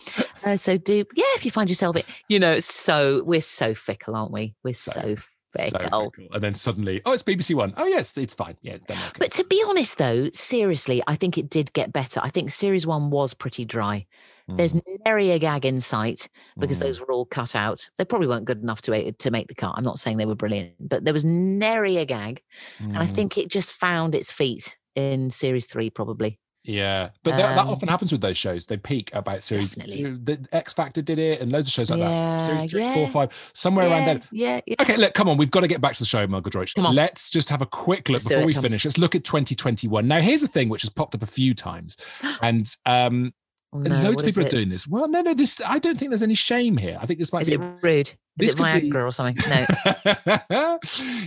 uh, 0.45 0.57
so 0.57 0.77
do 0.79 1.05
yeah 1.15 1.25
if 1.35 1.45
you 1.45 1.51
find 1.51 1.69
yourself 1.69 1.97
it 1.97 2.07
you 2.29 2.39
know 2.39 2.59
so 2.61 3.23
we're 3.25 3.41
so 3.41 3.75
fickle 3.75 4.15
aren't 4.15 4.31
we 4.33 4.55
we're 4.63 4.75
So- 4.75 4.93
so, 4.93 5.17
So 5.17 5.79
fickle 5.79 6.11
fickle. 6.11 6.35
And 6.35 6.43
then 6.45 6.55
suddenly, 6.55 7.01
oh, 7.07 7.13
it's 7.13 7.23
BBC 7.23 7.55
One. 7.55 7.73
Oh, 7.79 7.87
yes, 7.87 8.17
it's 8.19 8.35
fine. 8.35 8.59
Yeah, 8.61 8.77
but 9.19 9.33
to 9.33 9.45
be 9.45 9.65
honest 9.67 9.97
though 9.97 10.29
seriously 10.33 11.03
i 11.07 11.15
think 11.17 11.39
it 11.39 11.49
did 11.49 11.73
get 11.73 11.91
better 11.93 12.21
i 12.23 12.29
think 12.29 12.51
series 12.51 12.87
one 12.87 13.09
was 13.11 13.33
pretty 13.33 13.65
dry 13.65 14.07
there's 14.49 14.75
nary 15.05 15.31
a 15.31 15.39
gag 15.39 15.67
in 15.67 15.81
sight 15.81 16.29
because 16.59 16.79
Mm. 16.79 16.83
those 16.83 17.01
were 17.01 17.13
all 17.13 17.27
cut 17.27 17.55
out. 17.55 17.89
They 17.99 18.05
probably 18.05 18.29
weren't 18.29 18.47
good 18.47 18.63
enough 18.63 18.81
to 18.83 19.13
to 19.13 19.31
make 19.31 19.49
the 19.49 19.55
cut. 19.55 19.75
I'm 19.77 19.85
not 19.85 19.99
saying 19.99 20.17
they 20.17 20.27
were 20.27 20.35
brilliant, 20.35 20.73
but 20.81 21.05
there 21.05 21.15
was 21.15 21.25
nary 21.25 21.99
a 21.99 22.05
gag, 22.05 22.43
and 22.79 22.97
I 22.99 23.07
Mm. 23.07 23.11
think 23.15 23.39
it 23.39 23.49
just 23.49 23.73
found 23.73 24.15
its 24.15 24.33
feet 24.33 24.77
in 24.95 25.31
series 25.31 25.67
three, 25.67 25.91
probably. 25.91 26.39
Yeah, 26.65 27.11
but 27.23 27.31
that, 27.37 27.55
that 27.55 27.65
Um, 27.67 27.69
often 27.71 27.89
happens 27.89 28.13
with 28.13 28.21
those 28.21 28.37
shows. 28.37 28.67
They 28.67 28.77
peak 28.77 29.11
about 29.15 29.43
series. 29.43 29.75
Definitely. 29.75 30.19
The 30.25 30.47
X 30.53 30.75
Factor 30.75 31.01
did 31.01 31.19
it, 31.19 31.41
and 31.41 31.51
loads 31.51 31.67
of 31.69 31.73
shows 31.73 31.91
like 31.91 32.01
that. 32.01 32.11
Yeah, 32.11 32.47
Series 32.47 32.71
three, 32.71 32.93
four, 32.93 33.09
five, 33.09 33.51
somewhere 33.55 33.89
around 33.89 34.01
yeah, 34.07 34.13
there. 34.15 34.23
yeah, 34.33 34.61
yeah. 34.67 34.75
Okay, 34.81 34.97
look, 34.99 35.15
come 35.15 35.31
on. 35.31 35.39
We've 35.39 35.51
got 35.51 35.61
to 35.61 35.69
get 35.69 35.81
back 35.81 35.95
to 35.95 36.01
the 36.01 36.05
show, 36.07 36.27
Mel 36.27 36.43
Giedroyc. 36.43 36.75
Come 36.75 36.85
on. 36.87 36.95
Let's 36.95 37.31
just 37.31 37.49
have 37.49 37.63
a 37.63 37.67
quick 37.67 38.09
look 38.11 38.17
Let's 38.17 38.25
before 38.27 38.43
it, 38.43 38.47
we 38.47 38.53
Tom. 38.53 38.63
finish. 38.63 38.85
Let's 38.85 38.99
look 38.99 39.15
at 39.15 39.25
2021. 39.25 40.07
Now, 40.07 40.21
here's 40.21 40.43
the 40.43 40.49
thing 40.49 40.69
which 40.69 40.83
has 40.83 40.91
popped 40.91 41.15
up 41.15 41.23
a 41.23 41.27
few 41.27 41.55
times, 41.55 41.97
and 42.43 42.69
um, 42.85 43.33
Oh, 43.71 43.81
and 43.81 43.91
no, 43.91 43.97
loads 43.97 44.17
what 44.17 44.25
of 44.25 44.35
people 44.35 44.47
are 44.47 44.49
doing 44.49 44.71
this. 44.71 44.87
Well, 44.87 45.09
no, 45.09 45.21
no, 45.21 45.35
this. 45.35 45.61
I 45.67 45.79
don't 45.79 45.99
think 45.99 46.11
there's 46.11 46.23
any 46.23 46.35
shame 46.35 46.79
here. 46.79 46.99
I 47.01 47.05
think 47.05 47.19
this 47.19 47.35
might 47.35 47.43
Is 47.43 47.49
be. 47.49 47.55
it 47.55 47.61
a- 47.61 47.79
rude? 47.83 48.15
this 48.39 48.49
Is 48.51 48.55
it 48.55 48.59
Viagra 48.59 48.91
be- 48.93 48.97
or 48.97 49.11
something? 49.11 49.37
No. 50.49 50.79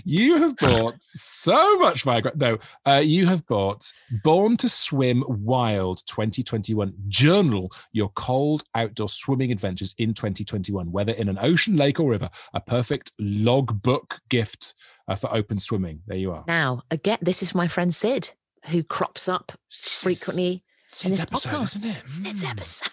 you 0.06 0.38
have 0.41 0.58
bought 0.58 0.95
so 1.01 1.77
much 1.77 2.04
Viagra. 2.04 2.36
No, 2.36 2.58
uh, 2.88 3.01
you 3.04 3.27
have 3.27 3.45
bought 3.45 3.91
Born 4.23 4.58
to 4.58 4.69
Swim 4.69 5.23
Wild 5.27 6.01
2021. 6.08 6.93
Journal 7.10 7.71
your 7.91 8.10
cold 8.15 8.63
outdoor 8.73 9.10
swimming 9.10 9.51
adventures 9.51 9.93
in 9.99 10.13
2021, 10.15 10.91
whether 10.91 11.12
in 11.13 11.30
an 11.30 11.38
ocean, 11.39 11.75
lake, 11.77 11.99
or 11.99 12.10
river. 12.10 12.30
A 12.56 12.62
perfect 12.62 13.12
logbook 13.19 14.19
gift 14.30 14.73
uh, 15.08 15.15
for 15.15 15.32
open 15.32 15.60
swimming. 15.60 16.01
There 16.08 16.17
you 16.17 16.32
are. 16.32 16.43
Now, 16.47 16.82
again, 16.89 17.19
this 17.21 17.43
is 17.43 17.54
my 17.54 17.67
friend 17.67 17.93
Sid, 17.93 18.32
who 18.67 18.84
crops 18.84 19.30
up 19.30 19.51
frequently 19.69 20.63
Sid's 20.91 21.15
this 21.19 21.21
episode, 21.23 21.49
podcast. 21.49 21.75
isn't 21.77 21.89
it? 21.89 22.06
Sid's 22.06 22.43
Mm. 22.43 22.49
episode. 22.51 22.89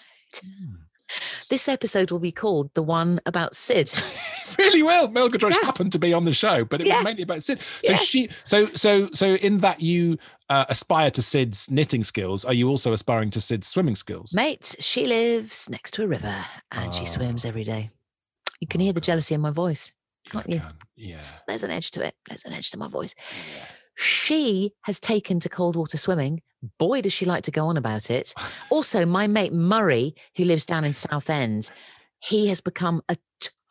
This 1.48 1.68
episode 1.68 2.10
will 2.10 2.18
be 2.18 2.33
called 2.33 2.70
the 2.75 2.83
one 2.83 3.18
about 3.25 3.54
Sid. 3.54 3.90
really 4.58 4.83
well. 4.83 5.08
Mel 5.08 5.31
Giedroyc 5.31 5.52
Yeah. 5.52 5.64
happened 5.64 5.92
to 5.92 5.98
be 5.98 6.12
on 6.12 6.27
the 6.27 6.35
show, 6.35 6.64
but 6.66 6.83
it 6.83 6.87
Yeah. 6.87 6.96
was 6.96 7.04
mainly 7.04 7.23
about 7.23 7.42
Sid. 7.42 7.60
So 7.85 7.92
Yeah. 7.92 7.96
she, 7.96 8.29
so 8.44 8.68
so 8.75 9.08
so 9.14 9.35
in 9.37 9.58
that 9.58 9.81
you 9.81 10.18
uh, 10.50 10.66
aspire 10.68 11.10
to 11.12 11.23
Sid's 11.23 11.70
knitting 11.70 12.04
skills, 12.04 12.44
are 12.44 12.52
you 12.54 12.68
also 12.68 12.92
aspiring 12.92 13.31
to 13.33 13.40
Sid's 13.40 13.68
swimming 13.68 13.96
skills? 13.96 14.33
Mate, 14.35 14.77
she 14.81 15.06
lives 15.06 15.68
next 15.70 15.92
to 15.94 16.02
a 16.04 16.06
river 16.06 16.44
and 16.73 16.92
she 16.92 17.06
swims 17.06 17.44
every 17.46 17.64
day. 17.64 17.90
You 18.60 18.66
can 18.66 18.81
hear 18.81 18.92
the 18.92 19.00
jealousy 19.00 19.35
in 19.35 19.40
my 19.40 19.50
voice. 19.50 19.92
Can't 20.31 20.48
you? 20.48 20.60
can. 20.60 20.75
Yeah. 20.96 21.23
There's 21.46 21.62
an 21.62 21.70
edge 21.70 21.90
to 21.92 22.02
it. 22.04 22.14
There's 22.29 22.44
an 22.44 22.52
edge 22.52 22.70
to 22.73 22.77
my 22.79 22.88
voice. 22.88 23.14
She 23.99 24.73
has 24.83 25.01
taken 25.01 25.40
to 25.40 25.49
cold 25.49 25.75
water 25.77 25.99
swimming. 25.99 26.40
Boy, 26.79 27.01
does 27.03 27.13
she 27.13 27.25
like 27.25 27.42
to 27.44 27.51
go 27.51 27.67
on 27.67 27.77
about 27.77 28.11
it. 28.11 28.33
Also, 28.71 29.05
my 29.07 29.27
mate 29.27 29.53
Murray, 29.53 30.15
who 30.37 30.44
lives 30.44 30.65
down 30.67 30.85
in 30.85 30.92
Southend, 30.92 31.71
he 32.21 32.49
has 32.49 32.61
become 32.61 33.03
a 33.09 33.17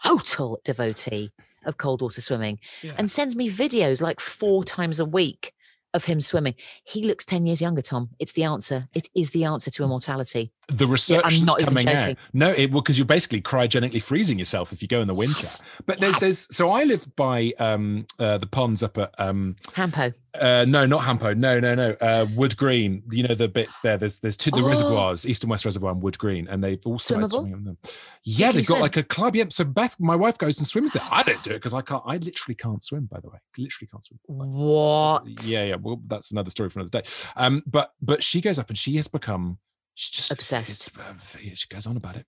total 0.04 0.60
devotee 0.66 1.32
of 1.66 1.78
cold 1.78 2.02
water 2.02 2.22
swimming 2.22 2.60
Yeah. 2.82 2.94
and 2.98 3.10
sends 3.10 3.36
me 3.36 3.50
videos 3.50 4.02
like 4.02 4.20
four 4.20 4.64
times 4.64 5.00
a 5.00 5.06
week 5.06 5.54
of 5.94 6.06
him 6.06 6.20
swimming. 6.20 6.56
He 6.84 7.04
looks 7.04 7.26
10 7.26 7.46
years 7.46 7.62
younger, 7.62 7.82
Tom. 7.82 8.10
It's 8.20 8.34
the 8.34 8.44
answer. 8.44 8.88
It 8.94 9.08
is 9.16 9.32
the 9.32 9.46
answer 9.46 9.72
to 9.72 9.84
immortality. 9.84 10.52
the 10.72 10.86
research 10.86 11.22
I'm 11.24 11.32
that's 11.32 11.44
not 11.44 11.62
even 11.62 11.74
coming 11.76 11.88
out. 11.90 12.16
No, 12.34 12.52
it 12.52 12.72
well 12.72 12.82
because 12.82 12.98
you're 13.00 13.06
basically 13.06 13.42
cryogenically 13.42 14.02
freezing 14.02 14.38
yourself 14.38 14.74
if 14.74 14.82
you 14.82 14.88
go 14.88 15.00
in 15.02 15.08
the 15.08 15.14
winter. 15.14 15.34
Yes, 15.40 15.64
But 15.86 16.00
there's 16.00 16.14
yes. 16.14 16.22
there's 16.22 16.56
so 16.56 16.72
I 16.72 16.84
live 16.84 17.16
by 17.16 17.54
um 17.60 18.06
uh, 18.20 18.38
the 18.38 18.48
ponds 18.48 18.84
up 18.84 18.98
at 18.98 19.14
um 19.18 19.56
Hampo. 19.74 20.14
Uh 20.40 20.66
no 20.68 20.86
not 20.86 21.02
Hampo 21.02 21.36
no 21.36 21.60
no 21.60 21.74
no 21.74 21.96
uh 22.02 22.26
Wood 22.36 22.56
Green 22.58 23.02
you 23.10 23.24
know 23.24 23.34
the 23.34 23.48
bits 23.48 23.80
there 23.80 23.98
there's 23.98 24.20
there's 24.20 24.38
two 24.38 24.52
the 24.52 24.58
Oh. 24.58 24.68
reservoirs 24.68 25.26
East 25.26 25.44
and 25.44 25.50
West 25.50 25.66
Reservoir 25.66 25.92
and 25.92 26.02
Wood 26.02 26.18
Green 26.20 26.48
and 26.48 26.64
they've 26.64 26.80
all 26.86 27.00
started 27.00 27.26
Swimmable? 27.28 27.32
swimming 27.32 27.54
on 27.54 27.64
them. 27.64 27.78
Yeah, 28.24 28.52
they've 28.52 28.68
got 28.68 28.76
swim? 28.76 28.82
like 28.82 28.98
a 28.98 29.04
club. 29.04 29.36
Yeah, 29.36 29.46
so 29.50 29.64
Beth, 29.64 29.96
my 30.00 30.16
wife 30.16 30.38
goes 30.38 30.58
and 30.60 30.68
swims 30.68 30.94
there. 30.94 31.04
I 31.10 31.24
don't 31.24 31.42
do 31.44 31.52
it 31.52 31.56
because 31.56 31.74
I 31.74 31.82
can't. 31.82 32.04
I 32.06 32.18
literally 32.18 32.56
can't 32.56 32.84
swim. 32.84 33.06
By 33.06 33.20
the 33.22 33.30
way, 33.30 33.38
literally 33.58 33.88
can't 33.92 34.04
swim. 34.06 34.20
What? 34.26 35.24
Yeah, 35.46 35.64
yeah. 35.64 35.76
Well, 35.82 36.02
that's 36.08 36.32
another 36.32 36.52
story 36.52 36.70
for 36.70 36.80
another 36.82 37.02
day. 37.02 37.10
Um, 37.36 37.64
but 37.66 37.94
but 38.02 38.22
she 38.24 38.42
goes 38.42 38.60
up 38.60 38.70
and 38.70 38.78
she 38.78 38.96
has 38.98 39.08
become 39.08 39.60
she's 39.96 40.12
just 40.12 40.32
Obsessed. 40.32 40.92
uh, 40.98 41.14
yeah, 41.42 41.54
she 41.54 41.68
goes 41.70 41.88
on 41.88 41.96
about 41.98 42.16
it. 42.18 42.26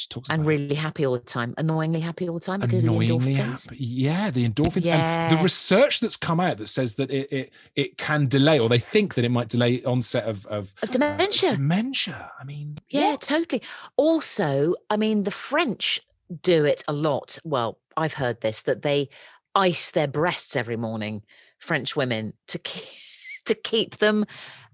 She 0.00 0.08
talks 0.08 0.30
And 0.30 0.40
about 0.40 0.50
it. 0.50 0.56
really 0.60 0.74
happy 0.76 1.04
all 1.04 1.12
the 1.12 1.18
time. 1.18 1.52
Annoyingly 1.58 2.00
happy 2.00 2.26
all 2.26 2.36
the 2.36 2.40
time 2.40 2.60
because 2.60 2.84
of 2.86 2.90
the 2.98 3.06
endorphins. 3.06 3.66
happy. 3.66 3.76
Yeah, 3.84 4.30
the 4.30 4.48
endorphins 4.48 4.86
and 4.86 5.36
the 5.38 5.42
research 5.42 6.00
that's 6.00 6.16
come 6.16 6.40
out 6.40 6.56
that 6.56 6.68
says 6.68 6.94
that 6.94 7.10
it 7.10 7.30
it, 7.30 7.52
it 7.76 7.98
can 7.98 8.26
delay, 8.26 8.58
or 8.58 8.70
they 8.70 8.78
think 8.78 9.12
that 9.16 9.26
it 9.26 9.28
might 9.28 9.50
delay 9.50 9.82
onset 9.84 10.24
of 10.24 10.46
of 10.46 10.72
Of 10.82 10.88
uh, 10.88 10.92
dementia. 10.92 11.50
dementia. 11.50 12.32
I 12.40 12.44
mean, 12.44 12.78
Yeah, 12.88 13.10
what? 13.10 13.20
totally. 13.20 13.60
Also, 13.98 14.74
I 14.88 14.96
mean, 14.96 15.24
the 15.24 15.30
French 15.30 16.00
do 16.40 16.64
it 16.64 16.82
a 16.88 16.94
lot. 16.94 17.38
Well, 17.44 17.78
I've 17.94 18.14
heard 18.14 18.40
this 18.40 18.62
that 18.62 18.80
they 18.80 19.10
ice 19.54 19.90
their 19.90 20.08
breasts 20.08 20.56
every 20.56 20.76
morning, 20.78 21.24
French 21.58 21.94
women, 21.94 22.32
to 22.48 22.58
keep, 22.58 22.84
to 23.44 23.54
keep 23.54 23.98
them 23.98 24.24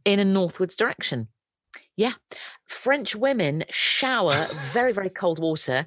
in 0.05 0.21
a 0.21 0.25
northwards 0.25 0.77
direction. 0.77 1.27
Yeah. 1.97 2.13
French 2.67 3.17
women 3.17 3.65
shower 3.71 4.47
very, 4.73 4.93
very 4.93 5.11
cold 5.11 5.39
water 5.39 5.87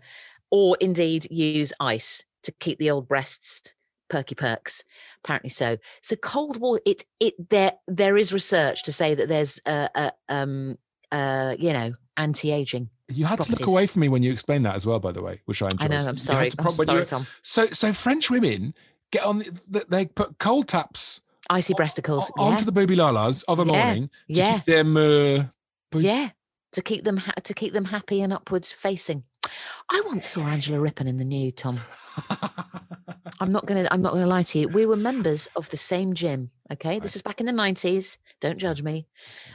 or 0.52 0.76
indeed 0.80 1.28
use 1.32 1.72
ice 1.80 2.24
to 2.44 2.52
keep 2.52 2.80
the 2.80 2.90
old 2.90 3.08
breasts 3.08 3.76
perky 4.10 4.34
perks 4.34 4.84
apparently 5.24 5.52
so 5.52 5.78
so 6.02 6.16
cold 6.16 6.60
water 6.60 6.82
it 6.84 7.06
it 7.20 7.36
there 7.52 7.74
there 7.88 8.18
is 8.18 8.34
research 8.34 8.82
to 8.82 8.92
say 8.92 9.14
that 9.14 9.28
there's 9.30 9.60
uh, 9.68 9.88
uh 9.94 10.10
um 10.30 10.80
uh 11.12 11.56
you 11.60 11.72
know 11.72 11.92
anti-aging 12.18 12.90
You 13.10 13.26
had 13.26 13.40
to 13.42 13.52
look 13.52 13.68
away 13.68 13.86
from 13.86 14.00
me 14.00 14.10
when 14.10 14.24
you 14.24 14.32
explained 14.32 14.66
that 14.66 14.74
as 14.74 14.88
well, 14.88 15.00
by 15.00 15.12
the 15.12 15.22
way, 15.22 15.42
which 15.46 15.62
I 15.62 15.68
i 15.68 15.70
enjoyed. 15.70 15.92
know 15.92 16.08
i'm 16.08 16.18
sorry 16.18 16.50
to 16.50 16.58
i'm 16.58 16.64
prob- 16.64 16.80
when 16.80 16.88
you 16.98 17.06
sorry 17.06 17.06
tom 17.06 17.28
So, 17.44 17.68
so 17.68 17.94
French 17.94 18.32
women 18.32 18.74
get 19.12 19.24
on. 19.26 19.40
The, 19.40 19.62
the- 19.70 19.86
they 19.90 20.06
put 20.08 20.40
cold 20.40 20.68
taps 20.68 21.22
icy 21.52 21.76
breasticles 21.76 22.32
o- 22.40 22.46
onto 22.46 22.62
yeah 22.62 22.66
the 22.66 22.72
booby 22.72 22.96
lalas 22.96 23.44
of 23.48 23.60
a 23.60 23.66
Yeah, 23.66 23.72
morning 23.74 24.08
to 24.08 24.34
yeah. 24.34 24.54
keep 24.56 24.66
them. 24.66 24.98
Uh, 24.98 25.44
yeah 25.94 26.30
to 26.72 26.82
keep 26.82 27.04
them 27.04 27.18
ha- 27.18 27.34
to 27.44 27.54
keep 27.54 27.74
them 27.74 27.86
happy 27.86 28.22
and 28.22 28.32
upwards 28.34 28.72
facing 28.72 29.24
i 29.90 30.02
once 30.06 30.28
saw 30.28 30.42
angela 30.42 30.80
rippon 30.80 31.08
in 31.08 31.18
the 31.18 31.26
nude 31.26 31.58
tom 31.58 31.80
i'm 33.40 33.52
not 33.52 33.66
gonna 33.66 33.88
i'm 33.92 34.02
not 34.02 34.14
gonna 34.14 34.28
lie 34.28 34.44
to 34.44 34.60
you 34.60 34.68
we 34.68 34.86
were 34.86 34.96
members 34.96 35.48
of 35.56 35.70
the 35.70 35.78
same 35.78 36.14
gym 36.14 36.50
okay 36.72 37.00
this 37.00 37.16
is 37.16 37.22
back 37.22 37.40
in 37.40 37.46
the 37.46 37.52
90s 37.52 38.18
don't 38.40 38.60
judge 38.60 38.84
me 38.84 39.08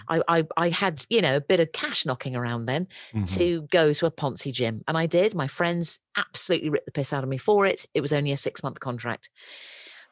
I, 0.09 0.23
I 0.27 0.47
i 0.57 0.69
had 0.71 1.05
you 1.09 1.21
know 1.23 1.37
a 1.37 1.41
bit 1.41 1.61
of 1.61 1.71
cash 1.73 2.05
knocking 2.05 2.35
around 2.35 2.67
then 2.67 2.89
Mhm. 3.15 3.35
to 3.37 3.63
go 3.71 3.93
to 3.93 4.07
a 4.07 4.11
Ponzi 4.11 4.53
gym. 4.53 4.83
And 4.89 4.99
I 4.99 5.07
did. 5.07 5.35
My 5.35 5.47
friends 5.47 6.01
absolutely 6.17 6.69
ripped 6.71 6.87
the 6.87 6.93
piss 6.93 7.13
out 7.13 7.23
of 7.23 7.29
me 7.31 7.39
for 7.39 7.65
it. 7.65 7.87
It 7.95 8.01
was 8.01 8.13
only 8.13 8.33
a 8.33 8.37
six 8.37 8.63
month 8.63 8.81
contract. 8.81 9.31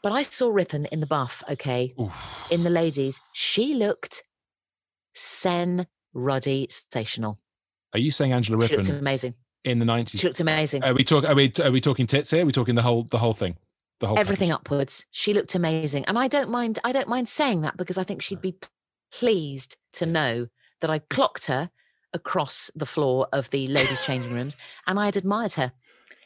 But 0.03 0.12
I 0.12 0.23
saw 0.23 0.49
Rippon 0.51 0.87
in 0.87 1.01
the 1.01 1.07
buff, 1.07 1.43
okay, 1.51 1.95
Oof. 2.01 2.47
in 2.51 2.62
the 2.62 2.70
ladies. 2.70 3.20
She 3.33 3.75
looked 3.75 4.25
sen 5.14 5.87
ruddy 6.15 6.67
stational. 6.71 7.39
Are 7.93 7.99
you 7.99 8.11
saying 8.11 8.33
Angela 8.33 8.59
Rippon? 8.59 8.83
She 8.85 8.91
looked 8.93 9.01
amazing. 9.01 9.35
in 9.65 9.79
the 9.79 9.85
nineties. 9.85 10.21
She 10.21 10.27
looked 10.27 10.41
amazing. 10.41 10.83
Are 10.85 10.95
we 10.95 11.05
talking? 11.05 11.29
Are 11.31 11.35
we 11.35 11.53
are 11.63 11.71
we 11.71 11.81
talking 11.81 12.07
tits 12.07 12.31
here? 12.31 12.43
Are 12.43 12.47
we 12.47 12.53
talking 12.53 12.75
the 12.75 12.83
whole 12.83 13.05
the 13.05 13.19
whole 13.19 13.35
thing? 13.35 13.57
The 14.01 14.09
whole 14.09 14.19
Everything 14.19 14.49
package? 14.51 14.67
upwards. 14.67 15.07
She 15.11 15.33
looked 15.35 15.55
amazing. 15.55 16.05
And 16.07 16.19
I 16.19 16.27
don't 16.27 16.49
mind, 16.51 16.81
I 16.83 16.91
don't 16.91 17.07
mind 17.09 17.29
saying 17.29 17.61
that 17.61 17.77
because 17.77 17.99
I 17.99 18.03
think 18.05 18.21
she'd 18.21 18.41
be 18.43 18.57
pleased 19.13 19.77
to 19.93 20.07
know 20.07 20.49
that 20.81 20.91
I 20.91 20.99
clocked 20.99 21.47
her 21.47 21.71
across 22.13 22.71
the 22.75 22.87
floor 22.87 23.29
of 23.33 23.51
the 23.51 23.69
ladies' 23.69 24.05
changing 24.05 24.33
rooms 24.33 24.57
and 24.87 24.99
I 24.99 25.05
had 25.07 25.17
admired 25.17 25.53
her. 25.53 25.73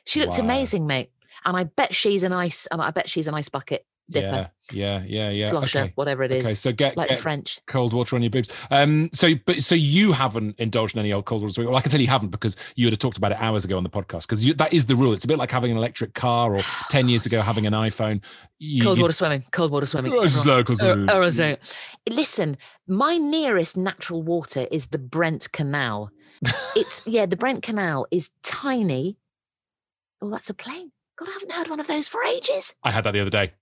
She 0.07 0.21
looked 0.21 0.39
Wow. 0.39 0.45
amazing, 0.45 0.87
mate. 0.87 1.11
And 1.45 1.57
I 1.57 1.65
bet 1.65 1.95
she's 1.95 2.23
an 2.23 2.33
ice, 2.33 2.67
and 2.69 2.81
I 2.81 2.91
bet 2.91 3.11
she's 3.11 3.27
an 3.29 3.35
ice 3.35 3.49
bucket 3.51 3.85
dipper, 4.11 4.51
Yeah, 4.73 5.03
yeah, 5.03 5.05
yeah, 5.07 5.31
yeah. 5.31 5.51
slosher, 5.51 5.79
okay. 5.81 5.93
whatever 5.95 6.23
it 6.23 6.31
is. 6.33 6.47
Okay, 6.47 6.55
so 6.55 6.73
get, 6.73 6.97
like 6.97 7.09
the 7.09 7.15
get 7.15 7.23
French. 7.23 7.61
cold 7.67 7.93
water 7.93 8.15
on 8.17 8.23
your 8.23 8.31
boobs. 8.31 8.49
Um, 8.71 9.11
so 9.13 9.35
but 9.47 9.63
so 9.63 9.75
you 9.75 10.13
haven't 10.13 10.59
indulged 10.59 10.95
in 10.97 11.01
any 11.01 11.13
old 11.13 11.25
cold 11.25 11.43
water. 11.43 11.65
Well, 11.65 11.77
I 11.77 11.81
can 11.81 11.91
tell 11.91 12.01
you 12.01 12.07
haven't 12.07 12.31
because 12.31 12.57
you 12.77 12.87
would 12.87 12.93
have 12.93 13.01
talked 13.01 13.19
about 13.19 13.33
it 13.33 13.39
hours 13.41 13.65
ago 13.65 13.77
on 13.77 13.83
the 13.83 13.91
podcast. 13.91 14.23
Because 14.23 14.45
that 14.55 14.73
is 14.73 14.87
the 14.87 14.97
rule. 14.97 15.13
It's 15.13 15.25
a 15.25 15.29
bit 15.29 15.39
like 15.39 15.51
having 15.51 15.71
an 15.71 15.77
electric 15.77 16.15
car 16.15 16.57
or 16.57 16.61
ten 16.91 17.09
years 17.09 17.27
ago 17.27 17.41
having 17.43 17.67
an 17.67 17.73
iPhone. 17.73 18.21
You, 18.59 18.83
Cold 18.83 18.99
you- 18.99 19.03
water 19.03 19.13
swimming, 19.13 19.45
cold 19.53 19.71
water 19.73 19.87
swimming. 19.87 20.13
Oh, 20.13 20.23
it's 20.23 20.37
everyone- 20.39 20.65
slow, 20.65 20.77
cold 20.77 21.11
uh, 21.11 21.31
doing 21.31 21.51
it. 21.51 21.75
Listen, 22.09 22.57
my 22.87 23.17
nearest 23.19 23.77
natural 23.77 24.23
water 24.23 24.67
is 24.71 24.89
the 24.89 24.99
Brent 24.99 25.51
Canal. 25.53 26.11
It's 26.77 27.03
yeah, 27.07 27.27
the 27.27 27.37
Brent 27.37 27.63
Canal 27.63 28.07
is 28.11 28.31
tiny. 28.43 29.17
Oh, 30.23 30.31
that's 30.31 30.49
a 30.51 30.55
plane. 30.55 30.93
God, 31.19 31.29
I 31.29 31.33
haven't 31.33 31.53
heard 31.53 31.69
one 31.69 31.81
of 31.81 31.87
those 31.87 32.09
for 32.09 32.23
ages. 32.25 32.75
I 32.83 32.91
had 32.91 33.05
that 33.05 33.13
the 33.13 33.21
other 33.21 33.31
day. 33.31 33.53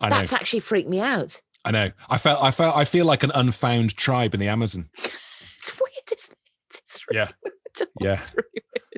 I 0.00 0.08
know. 0.08 0.16
That's 0.16 0.32
actually 0.32 0.60
freaked 0.60 0.88
me 0.88 1.00
out. 1.00 1.40
I 1.64 1.70
know. 1.70 1.90
I 2.08 2.18
felt. 2.18 2.42
I 2.42 2.50
felt. 2.50 2.76
I 2.76 2.84
feel 2.84 3.04
like 3.04 3.22
an 3.24 3.32
unfound 3.34 3.96
tribe 3.96 4.32
in 4.34 4.40
the 4.40 4.48
Amazon. 4.48 4.88
It's 4.94 5.72
weird, 5.78 6.12
isn't 6.16 6.32
it? 6.32 6.80
It's 6.84 7.04
really 7.10 7.18
Yeah. 7.18 7.30
weird. 7.44 7.90
Yeah. 8.00 8.20
It's 8.20 8.32
really 8.34 8.48
weird. 8.54 8.92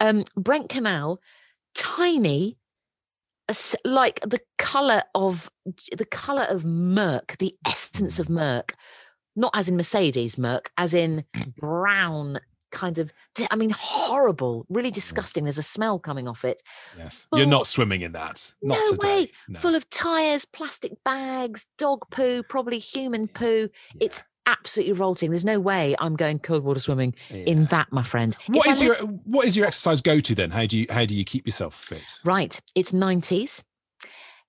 Um, 0.00 0.24
Brent 0.36 0.68
Canal, 0.68 1.20
tiny, 1.74 2.58
like 3.84 4.20
the 4.20 4.40
color 4.58 5.02
of 5.14 5.50
the 5.96 6.06
color 6.06 6.42
of 6.48 6.64
murk, 6.64 7.36
the 7.38 7.54
essence 7.66 8.18
of 8.18 8.28
murk, 8.28 8.74
not 9.36 9.50
as 9.54 9.68
in 9.68 9.76
Mercedes 9.76 10.38
murk, 10.38 10.70
as 10.76 10.94
in 10.94 11.24
brown 11.56 12.38
kind 12.72 12.98
of. 12.98 13.12
I 13.50 13.56
mean, 13.56 13.70
horrible, 13.70 14.66
really 14.68 14.88
mm-hmm. 14.88 14.94
disgusting. 14.94 15.44
There's 15.44 15.58
a 15.58 15.62
smell 15.62 15.98
coming 15.98 16.26
off 16.26 16.44
it. 16.44 16.62
Yes. 16.98 17.26
You're 17.32 17.46
Oh. 17.46 17.50
not 17.50 17.66
swimming 17.66 18.02
in 18.02 18.12
that. 18.12 18.52
Not 18.62 18.78
no 18.78 18.90
today. 18.92 19.06
way. 19.22 19.32
No. 19.48 19.60
Full 19.60 19.74
of 19.74 19.88
tires, 19.90 20.44
plastic 20.44 20.92
bags, 21.04 21.66
dog 21.78 22.00
poo, 22.10 22.42
probably 22.42 22.78
human 22.78 23.28
poo. 23.28 23.68
It's 24.00 24.24
absolutely 24.46 24.92
revolting. 24.92 25.30
there's 25.30 25.44
no 25.44 25.60
way 25.60 25.94
I'm 26.00 26.16
going 26.16 26.40
cold 26.40 26.64
water 26.64 26.80
swimming 26.80 27.14
in 27.30 27.66
that, 27.66 27.92
my 27.92 28.02
friend. 28.02 28.36
If 28.48 28.48
What 28.56 28.66
I 28.66 28.70
is 28.72 28.82
lived- 28.82 29.00
your 29.00 29.08
What 29.24 29.46
is 29.46 29.56
your 29.56 29.66
exercise 29.66 30.00
go 30.00 30.18
to 30.18 30.34
then? 30.34 30.50
How 30.50 30.66
do 30.66 30.78
you 30.80 30.86
How 30.90 31.04
do 31.04 31.14
you 31.16 31.24
keep 31.24 31.46
yourself 31.46 31.76
fit? 31.76 32.02
right? 32.24 32.60
It's 32.74 32.90
90s. 32.92 33.62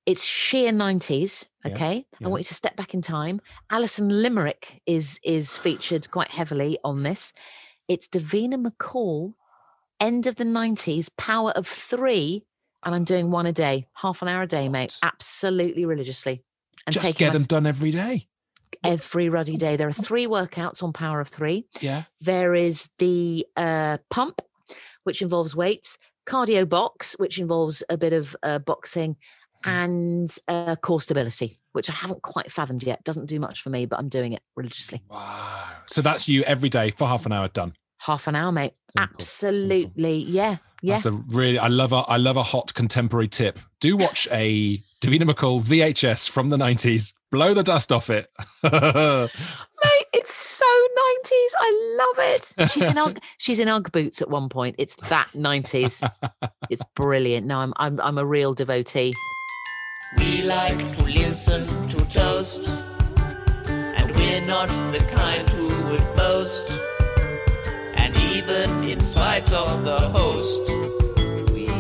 It's 0.05 0.23
sheer 0.23 0.71
90s. 0.73 1.47
Yeah, 1.63 1.71
Okay. 1.73 2.03
yeah. 2.19 2.27
I 2.27 2.29
want 2.29 2.41
you 2.41 2.45
to 2.45 2.53
step 2.53 2.75
back 2.75 2.93
in 2.93 3.01
time. 3.01 3.39
Alison 3.69 4.09
Limerick 4.09 4.81
is 4.85 5.19
is 5.23 5.55
featured 5.55 6.09
quite 6.11 6.29
heavily 6.29 6.77
on 6.83 7.03
this. 7.03 7.31
It's 7.87 8.07
Davina 8.07 8.55
McCall, 8.65 9.33
end 9.99 10.27
of 10.27 10.35
the 10.35 10.43
90s, 10.43 11.09
power 11.17 11.51
of 11.51 11.67
three. 11.67 12.45
And 12.85 12.93
I'm 12.93 13.03
doing 13.05 13.31
one 13.31 13.45
a 13.45 13.53
day, 13.53 13.87
half 13.93 14.21
an 14.21 14.27
hour 14.27 14.43
a 14.43 14.47
day, 14.47 14.67
mate. 14.69 14.97
Absolutely 15.01 15.85
religiously. 15.85 16.43
And 16.85 16.93
Just 16.93 17.17
get 17.17 17.33
my 17.33 17.39
them 17.39 17.47
done 17.47 17.65
every 17.65 17.91
day. 17.91 18.27
every 18.83 19.29
ruddy 19.29 19.55
day. 19.55 19.77
There 19.77 19.87
are 19.87 19.93
three 19.93 20.27
workouts 20.27 20.83
on 20.83 20.91
Power 20.91 21.21
of 21.21 21.29
Three. 21.29 21.65
Yeah. 21.79 22.03
There 22.19 22.53
is 22.55 22.89
the 22.99 23.45
uh, 23.55 23.99
pump, 24.09 24.41
which 25.05 25.21
involves 25.21 25.55
weights, 25.55 25.97
cardio 26.25 26.67
box, 26.67 27.13
which 27.17 27.39
involves 27.39 27.83
a 27.89 27.97
bit 27.97 28.11
of 28.13 28.35
uh, 28.43 28.59
boxing, 28.59 29.15
Mm-hmm. 29.63 29.69
and 29.71 30.37
uh, 30.49 30.75
core 30.75 30.99
stability. 30.99 31.57
Which 31.73 31.89
I 31.89 31.93
haven't 31.93 32.21
quite 32.21 32.51
fathomed 32.51 32.83
yet. 32.83 33.03
Doesn't 33.03 33.25
do 33.25 33.39
much 33.39 33.61
for 33.61 33.69
me, 33.69 33.85
but 33.85 33.99
I'm 33.99 34.09
doing 34.09 34.33
it 34.33 34.41
religiously. 34.55 35.01
Wow. 35.09 35.65
So 35.87 36.01
that's 36.01 36.27
you 36.29 36.43
every 36.43 36.69
day 36.69 36.89
for 36.89 37.07
half 37.07 37.25
an 37.25 37.33
hour 37.33 37.49
done. 37.49 37.73
Half 37.99 38.27
an 38.27 38.35
hour, 38.35 38.51
mate. 38.51 38.73
Simple, 38.97 39.15
Absolutely. 39.15 40.17
Yeah. 40.23 40.57
Yeah. 40.81 40.95
That's 40.95 41.05
a 41.05 41.11
really 41.11 41.57
I 41.57 41.69
love 41.69 41.93
a 41.93 41.97
I 41.97 42.17
love 42.17 42.35
a 42.35 42.43
hot 42.43 42.73
contemporary 42.73 43.29
tip. 43.29 43.57
Do 43.79 43.95
watch 43.95 44.27
a 44.31 44.83
Davina 44.99 45.23
McCall 45.23 45.63
VHS 45.63 46.29
from 46.29 46.49
the 46.49 46.57
90s. 46.57 47.13
Blow 47.31 47.53
the 47.53 47.63
dust 47.63 47.91
off 47.93 48.09
it. 48.09 48.29
Mate, 48.63 50.05
it's 50.13 50.33
so 50.33 50.65
90s. 50.65 51.51
I 51.59 51.97
love 51.97 52.25
it. 52.27 52.53
She's 52.71 52.85
in 52.85 52.97
Ugg, 52.97 53.19
she's 53.37 53.59
in 53.61 53.69
Ugg 53.69 53.91
boots 53.93 54.21
at 54.21 54.29
one 54.29 54.49
point. 54.49 54.75
It's 54.77 54.95
that 55.07 55.29
90s. 55.33 56.09
It's 56.69 56.83
brilliant. 56.95 57.47
No, 57.47 57.59
I'm 57.59 57.73
I'm 57.77 58.01
I'm 58.01 58.17
a 58.17 58.25
real 58.25 58.53
devotee. 58.53 59.13
We 60.17 60.43
like 60.43 60.77
to 60.97 61.03
listen 61.33 61.87
to 61.87 61.97
toast, 62.05 62.77
and 63.65 64.11
we're 64.11 64.45
not 64.45 64.67
the 64.93 65.03
kind 65.11 65.49
who 65.49 65.67
would 65.89 66.15
boast. 66.15 66.79
And 67.95 68.15
even 68.17 68.83
in 68.83 68.99
spite 68.99 69.51
of 69.51 69.83
the 69.83 69.99
host, 69.99 70.61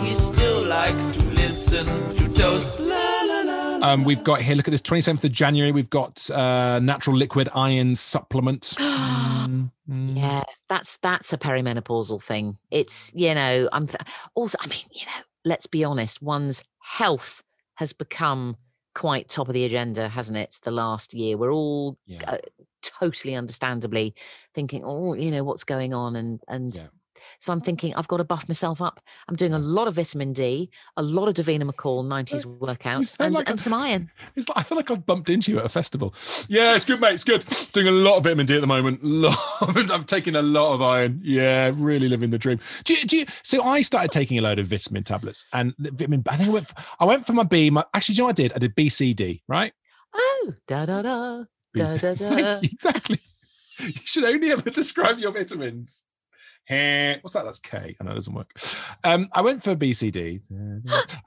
we 0.01 0.11
still 0.15 0.65
like 0.65 0.95
to 1.13 1.23
listen 1.35 1.85
to 2.15 2.33
toast. 2.33 2.79
La 2.79 3.21
la 3.25 3.41
la. 3.41 3.75
la. 3.77 3.93
Um, 3.93 4.03
we've 4.03 4.23
got 4.23 4.41
here, 4.41 4.55
look 4.55 4.67
at 4.67 4.71
this, 4.71 4.81
27th 4.81 5.23
of 5.23 5.31
January, 5.31 5.71
we've 5.71 5.91
got 5.91 6.27
uh, 6.31 6.79
natural 6.79 7.15
liquid 7.15 7.47
iron 7.53 7.95
supplement. 7.95 8.75
Mm, 9.43 9.71
mm. 9.89 10.17
Yeah, 10.17 10.43
that's 10.69 10.95
that's 10.97 11.33
a 11.33 11.37
perimenopausal 11.37 12.23
thing. 12.23 12.57
It's 12.71 13.11
you 13.13 13.35
know, 13.35 13.67
I'm 13.73 13.87
th- 13.87 13.99
also. 14.35 14.57
I 14.61 14.67
mean, 14.67 14.85
you 14.93 15.05
know, 15.05 15.21
let's 15.43 15.67
be 15.67 15.83
honest. 15.83 16.21
One's 16.21 16.63
health 16.79 17.43
has 17.75 17.91
become 17.91 18.55
quite 18.93 19.29
top 19.29 19.47
of 19.47 19.53
the 19.53 19.65
agenda, 19.65 20.07
hasn't 20.09 20.37
it? 20.37 20.59
The 20.63 20.71
last 20.71 21.13
year, 21.13 21.37
we're 21.37 21.51
all 21.51 21.97
Yeah. 22.05 22.21
uh, 22.27 22.37
totally 22.81 23.35
understandably 23.35 24.13
thinking, 24.53 24.83
oh, 24.83 25.13
you 25.13 25.31
know, 25.31 25.43
what's 25.43 25.63
going 25.63 25.93
on, 25.93 26.15
and 26.15 26.39
and. 26.47 26.75
Yeah. 26.75 26.87
So 27.39 27.53
I'm 27.53 27.59
thinking 27.59 27.93
I've 27.95 28.07
got 28.07 28.17
to 28.17 28.23
buff 28.23 28.47
myself 28.47 28.81
up. 28.81 29.01
I'm 29.27 29.35
doing 29.35 29.53
a 29.53 29.59
lot 29.59 29.87
of 29.87 29.95
vitamin 29.95 30.33
D, 30.33 30.69
a 30.97 31.03
lot 31.03 31.27
of 31.27 31.33
Davina 31.33 31.69
McCall 31.69 32.03
90s 32.05 32.45
workouts, 32.45 33.17
and, 33.19 33.35
like 33.35 33.49
and 33.49 33.59
some 33.59 33.73
iron. 33.73 34.09
It's 34.35 34.49
like, 34.49 34.57
I 34.57 34.63
feel 34.63 34.75
like 34.75 34.91
I've 34.91 35.05
bumped 35.05 35.29
into 35.29 35.51
you 35.51 35.59
at 35.59 35.65
a 35.65 35.69
festival. 35.69 36.13
Yeah, 36.47 36.75
it's 36.75 36.85
good, 36.85 36.99
mate. 36.99 37.13
It's 37.13 37.23
good. 37.23 37.45
Doing 37.71 37.87
a 37.87 37.91
lot 37.91 38.17
of 38.17 38.23
vitamin 38.23 38.45
D 38.45 38.55
at 38.55 38.61
the 38.61 38.67
moment. 38.67 38.99
I'm 39.91 40.05
taking 40.05 40.35
a 40.35 40.41
lot 40.41 40.73
of 40.73 40.81
iron. 40.81 41.19
Yeah, 41.23 41.71
really 41.73 42.09
living 42.09 42.29
the 42.29 42.37
dream. 42.37 42.59
Do 42.83 42.93
you, 42.93 43.05
do 43.05 43.17
you, 43.17 43.25
so 43.43 43.63
I 43.63 43.81
started 43.81 44.11
taking 44.11 44.37
a 44.37 44.41
load 44.41 44.59
of 44.59 44.67
vitamin 44.67 45.03
tablets, 45.03 45.45
and 45.53 45.73
vitamin. 45.77 46.23
I 46.27 46.37
think 46.37 46.49
I 46.49 46.51
went. 46.51 46.67
For, 46.67 46.75
I 46.99 47.05
went 47.05 47.25
for 47.25 47.33
my 47.33 47.43
B. 47.43 47.69
My, 47.69 47.83
actually, 47.93 48.15
do 48.15 48.17
you 48.17 48.23
know 48.23 48.27
what 48.27 48.39
I 48.39 48.43
did? 48.43 48.53
I 48.53 48.59
did 48.59 48.75
BCD. 48.75 49.41
Right. 49.47 49.73
Oh, 50.13 50.53
da 50.67 50.85
da 50.85 51.01
da 51.01 51.43
da 51.75 51.97
da 51.97 52.13
da. 52.13 52.59
exactly. 52.63 53.19
You 53.79 53.93
should 54.03 54.23
only 54.23 54.51
ever 54.51 54.69
describe 54.69 55.19
your 55.19 55.31
vitamins. 55.31 56.03
What's 56.67 57.33
that? 57.33 57.45
That's 57.45 57.59
K. 57.59 57.95
I 57.99 58.03
know 58.03 58.11
it 58.11 58.15
doesn't 58.15 58.33
work. 58.33 58.51
Um, 59.03 59.29
I 59.33 59.41
went 59.41 59.63
for 59.63 59.75
BCD, 59.75 60.41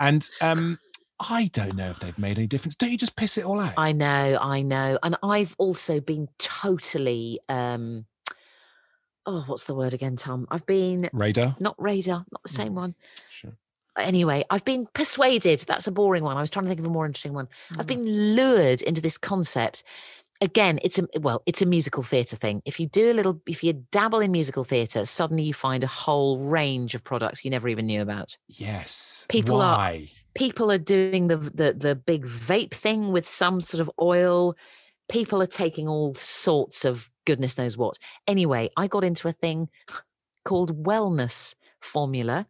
and 0.00 0.28
um, 0.40 0.78
I 1.18 1.46
don't 1.46 1.76
know 1.76 1.90
if 1.90 2.00
they've 2.00 2.18
made 2.18 2.38
any 2.38 2.46
difference. 2.46 2.74
Don't 2.74 2.90
you 2.90 2.98
just 2.98 3.16
piss 3.16 3.38
it 3.38 3.44
all 3.44 3.60
out? 3.60 3.74
I 3.76 3.92
know, 3.92 4.38
I 4.40 4.62
know. 4.62 4.98
And 5.02 5.16
I've 5.22 5.54
also 5.58 6.00
been 6.00 6.28
totally 6.38 7.40
um 7.48 8.06
oh, 9.26 9.44
what's 9.46 9.64
the 9.64 9.74
word 9.74 9.92
again, 9.92 10.16
Tom? 10.16 10.46
I've 10.50 10.66
been 10.66 11.10
Radar. 11.12 11.56
not 11.58 11.74
radar, 11.78 12.24
not 12.30 12.42
the 12.42 12.48
same 12.48 12.74
one. 12.74 12.94
Sure. 13.30 13.56
Anyway, 13.98 14.44
I've 14.50 14.64
been 14.64 14.86
persuaded. 14.92 15.60
That's 15.60 15.86
a 15.86 15.92
boring 15.92 16.22
one. 16.22 16.36
I 16.36 16.40
was 16.40 16.50
trying 16.50 16.66
to 16.66 16.68
think 16.68 16.80
of 16.80 16.86
a 16.86 16.90
more 16.90 17.06
interesting 17.06 17.32
one. 17.32 17.48
I've 17.78 17.86
been 17.86 18.04
lured 18.04 18.82
into 18.82 19.00
this 19.00 19.16
concept. 19.18 19.82
Again, 20.40 20.78
it's 20.82 20.98
a 20.98 21.06
well, 21.18 21.42
it's 21.46 21.62
a 21.62 21.66
musical 21.66 22.02
theatre 22.02 22.36
thing. 22.36 22.62
If 22.64 22.78
you 22.78 22.86
do 22.86 23.10
a 23.10 23.14
little, 23.14 23.40
if 23.46 23.64
you 23.64 23.72
dabble 23.90 24.20
in 24.20 24.32
musical 24.32 24.64
theatre, 24.64 25.04
suddenly 25.06 25.44
you 25.44 25.54
find 25.54 25.82
a 25.82 25.86
whole 25.86 26.38
range 26.38 26.94
of 26.94 27.02
products 27.02 27.44
you 27.44 27.50
never 27.50 27.68
even 27.68 27.86
knew 27.86 28.02
about. 28.02 28.36
Yes. 28.48 29.26
People 29.28 29.60
are- 29.60 29.76
people 30.34 30.70
are 30.70 30.78
doing 30.78 31.28
the 31.28 31.36
the 31.36 31.72
the 31.76 31.94
big 31.94 32.26
vape 32.26 32.74
thing 32.74 33.10
with 33.10 33.26
some 33.26 33.60
sort 33.60 33.80
of 33.80 33.90
oil 34.00 34.54
people 35.08 35.40
are 35.40 35.46
taking 35.46 35.88
all 35.88 36.14
sorts 36.14 36.84
of 36.84 37.10
goodness 37.24 37.56
knows 37.56 37.76
what 37.78 37.96
anyway 38.26 38.68
i 38.76 38.86
got 38.86 39.02
into 39.02 39.28
a 39.28 39.32
thing 39.32 39.68
called 40.44 40.84
wellness 40.84 41.54
formula 41.80 42.46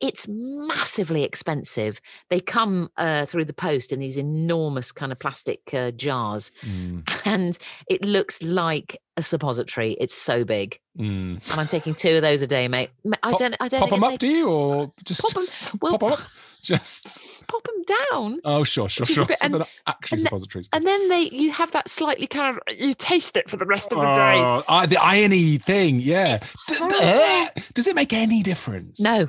it's 0.00 0.26
massively 0.28 1.24
expensive 1.24 2.00
they 2.30 2.40
come 2.40 2.90
uh, 2.98 3.24
through 3.26 3.44
the 3.44 3.52
post 3.54 3.92
in 3.92 3.98
these 4.00 4.16
enormous 4.16 4.92
kind 4.92 5.10
of 5.12 5.18
plastic 5.18 5.60
uh, 5.72 5.90
jars 5.92 6.50
Mm, 6.64 7.02
and 7.24 7.58
it 7.88 8.04
looks 8.04 8.42
like 8.42 9.00
a 9.16 9.22
suppository 9.22 9.92
it's 9.98 10.12
so 10.14 10.44
big 10.44 10.78
mm. 10.98 11.50
and 11.50 11.60
i'm 11.60 11.66
taking 11.66 11.94
two 11.94 12.16
of 12.16 12.22
those 12.22 12.42
a 12.42 12.46
day 12.46 12.68
mate 12.68 12.90
I 13.22 13.30
Pop- 13.30 13.38
don't 13.38 13.56
i 13.60 13.68
don't 13.68 13.80
Pop 13.80 13.90
them 13.90 14.04
up, 14.04 14.18
do 14.18 14.26
you, 14.28 14.48
or 14.48 14.92
just 15.04 15.22
Pop 15.22 15.30
'em- 15.36 15.42
just 15.42 15.74
well, 15.82 15.98
pop? 15.98 16.18
Just 16.62 17.46
pop 17.46 17.62
them 17.62 17.82
down 18.10 18.40
oh, 18.44 18.64
sure, 18.64 18.88
sure, 18.88 19.02
Which 19.04 19.10
is 19.10 19.16
a 19.16 19.20
sure. 19.20 19.26
bit- 19.26 19.38
So 19.38 19.44
and- 19.46 19.54
they're 19.54 19.66
actually 19.86 20.16
and 20.16 20.20
suppositories. 20.22 20.68
and 20.72 20.84
then 20.84 21.08
they 21.08 21.28
you 21.28 21.52
have 21.52 21.70
that 21.72 21.88
slightly 21.88 22.26
kind 22.26 22.56
of 22.56 22.76
you 22.76 22.92
taste 22.94 23.36
it 23.36 23.48
for 23.48 23.56
the 23.56 23.66
rest 23.66 23.92
of 23.92 24.00
the 24.00 24.14
day 24.14 24.34
Oh, 24.68 24.86
the 24.86 24.96
irony 25.00 25.58
thing, 25.58 26.00
yeah. 26.00 26.34
It's 26.34 26.46
D- 26.66 26.74
d- 26.74 26.74
horrible. 26.78 27.62
Does 27.74 27.86
it 27.86 27.94
make 27.94 28.12
any 28.12 28.42
difference? 28.42 28.98
no 29.00 29.28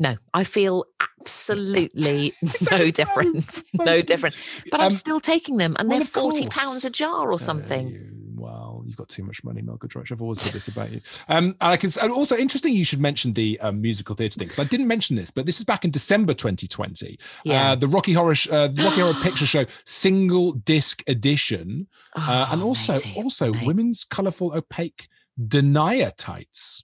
no 0.00 0.16
i 0.34 0.42
feel 0.42 0.84
absolutely 1.20 2.32
no 2.72 2.90
difference 2.90 3.62
no 3.78 4.00
different 4.02 4.36
but 4.70 4.80
i'm 4.80 4.86
Um, 4.86 4.92
still 4.92 5.20
taking 5.20 5.56
them 5.58 5.76
and 5.78 5.88
well, 5.88 5.98
they're 6.00 6.06
forty 6.06 6.46
pounds 6.48 6.84
a 6.84 6.90
jar 6.90 7.30
or 7.30 7.38
something 7.38 7.86
Uh, 7.86 7.90
you- 7.90 8.16
well, 8.40 8.82
you've 8.86 8.96
got 8.96 9.10
too 9.10 9.22
much 9.22 9.44
money, 9.44 9.60
Mel 9.60 9.76
Giedroyc. 9.76 10.10
I've 10.10 10.22
always 10.22 10.40
said 10.40 10.54
this 10.54 10.66
about 10.66 10.90
you. 10.90 11.02
Um, 11.28 11.56
and 11.60 11.72
I 11.72 11.76
can, 11.76 11.90
and 12.00 12.10
also 12.10 12.38
interesting 12.38 12.72
you 12.72 12.86
should 12.86 12.98
mention 12.98 13.34
the 13.34 13.60
um, 13.60 13.82
musical 13.82 14.14
theatre 14.16 14.38
thing 14.38 14.48
because 14.48 14.64
I 14.64 14.66
didn't 14.66 14.86
mention 14.86 15.14
this, 15.14 15.30
but 15.30 15.44
this 15.44 15.58
is 15.58 15.66
back 15.66 15.84
in 15.84 15.90
December 15.90 16.32
2020. 16.32 17.18
yeah 17.44 17.72
Uh, 17.72 17.74
the 17.74 17.86
Rocky 17.86 18.14
Horror, 18.14 18.34
uh, 18.50 18.68
the 18.68 18.82
Rocky 18.82 19.02
Horror 19.02 19.12
Picture 19.22 19.44
Show 19.44 19.66
single 19.84 20.52
disc 20.52 21.02
edition, 21.06 21.88
uh, 22.16 22.48
and 22.50 22.62
Oh, 22.62 22.68
also 22.68 22.94
matey, 22.94 23.12
also 23.14 23.52
mate. 23.52 23.66
women's 23.66 24.04
colourful 24.04 24.54
opaque 24.56 25.08
denier 25.36 26.10
tights. 26.16 26.82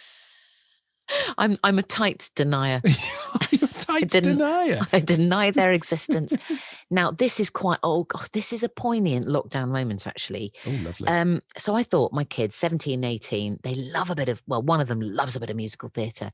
i'm 1.39 1.57
i'm 1.65 1.79
a 1.79 1.83
tight 1.83 2.31
denier 2.35 2.81
tights 3.79 4.13
didn't- 4.13 4.39
denier. 4.39 4.81
i 4.93 5.01
deny 5.01 5.51
their 5.51 5.73
existence 5.73 6.35
now 6.91 7.11
this 7.11 7.39
is 7.41 7.51
quite 7.51 7.79
oh 7.83 8.05
god 8.05 8.29
this 8.33 8.53
is 8.53 8.63
a 8.63 8.69
poignant 8.69 9.27
lockdown 9.27 9.69
moment 9.69 10.07
actually 10.07 10.53
Oh, 10.67 10.81
lovely. 10.85 11.09
Um, 11.09 11.43
so 11.59 11.75
I 11.75 11.83
thought 11.83 12.13
my 12.13 12.25
kids, 12.25 12.57
17, 12.57 13.05
18, 13.05 13.59
they 13.63 13.75
love 13.75 14.11
a 14.11 14.15
bit 14.15 14.29
of, 14.29 14.43
well, 14.47 14.63
one 14.63 14.81
of 14.81 14.89
them 14.89 15.01
loves 15.01 15.37
a 15.37 15.41
bit 15.41 15.51
of 15.51 15.57
musical 15.57 15.89
theatre. 15.91 16.31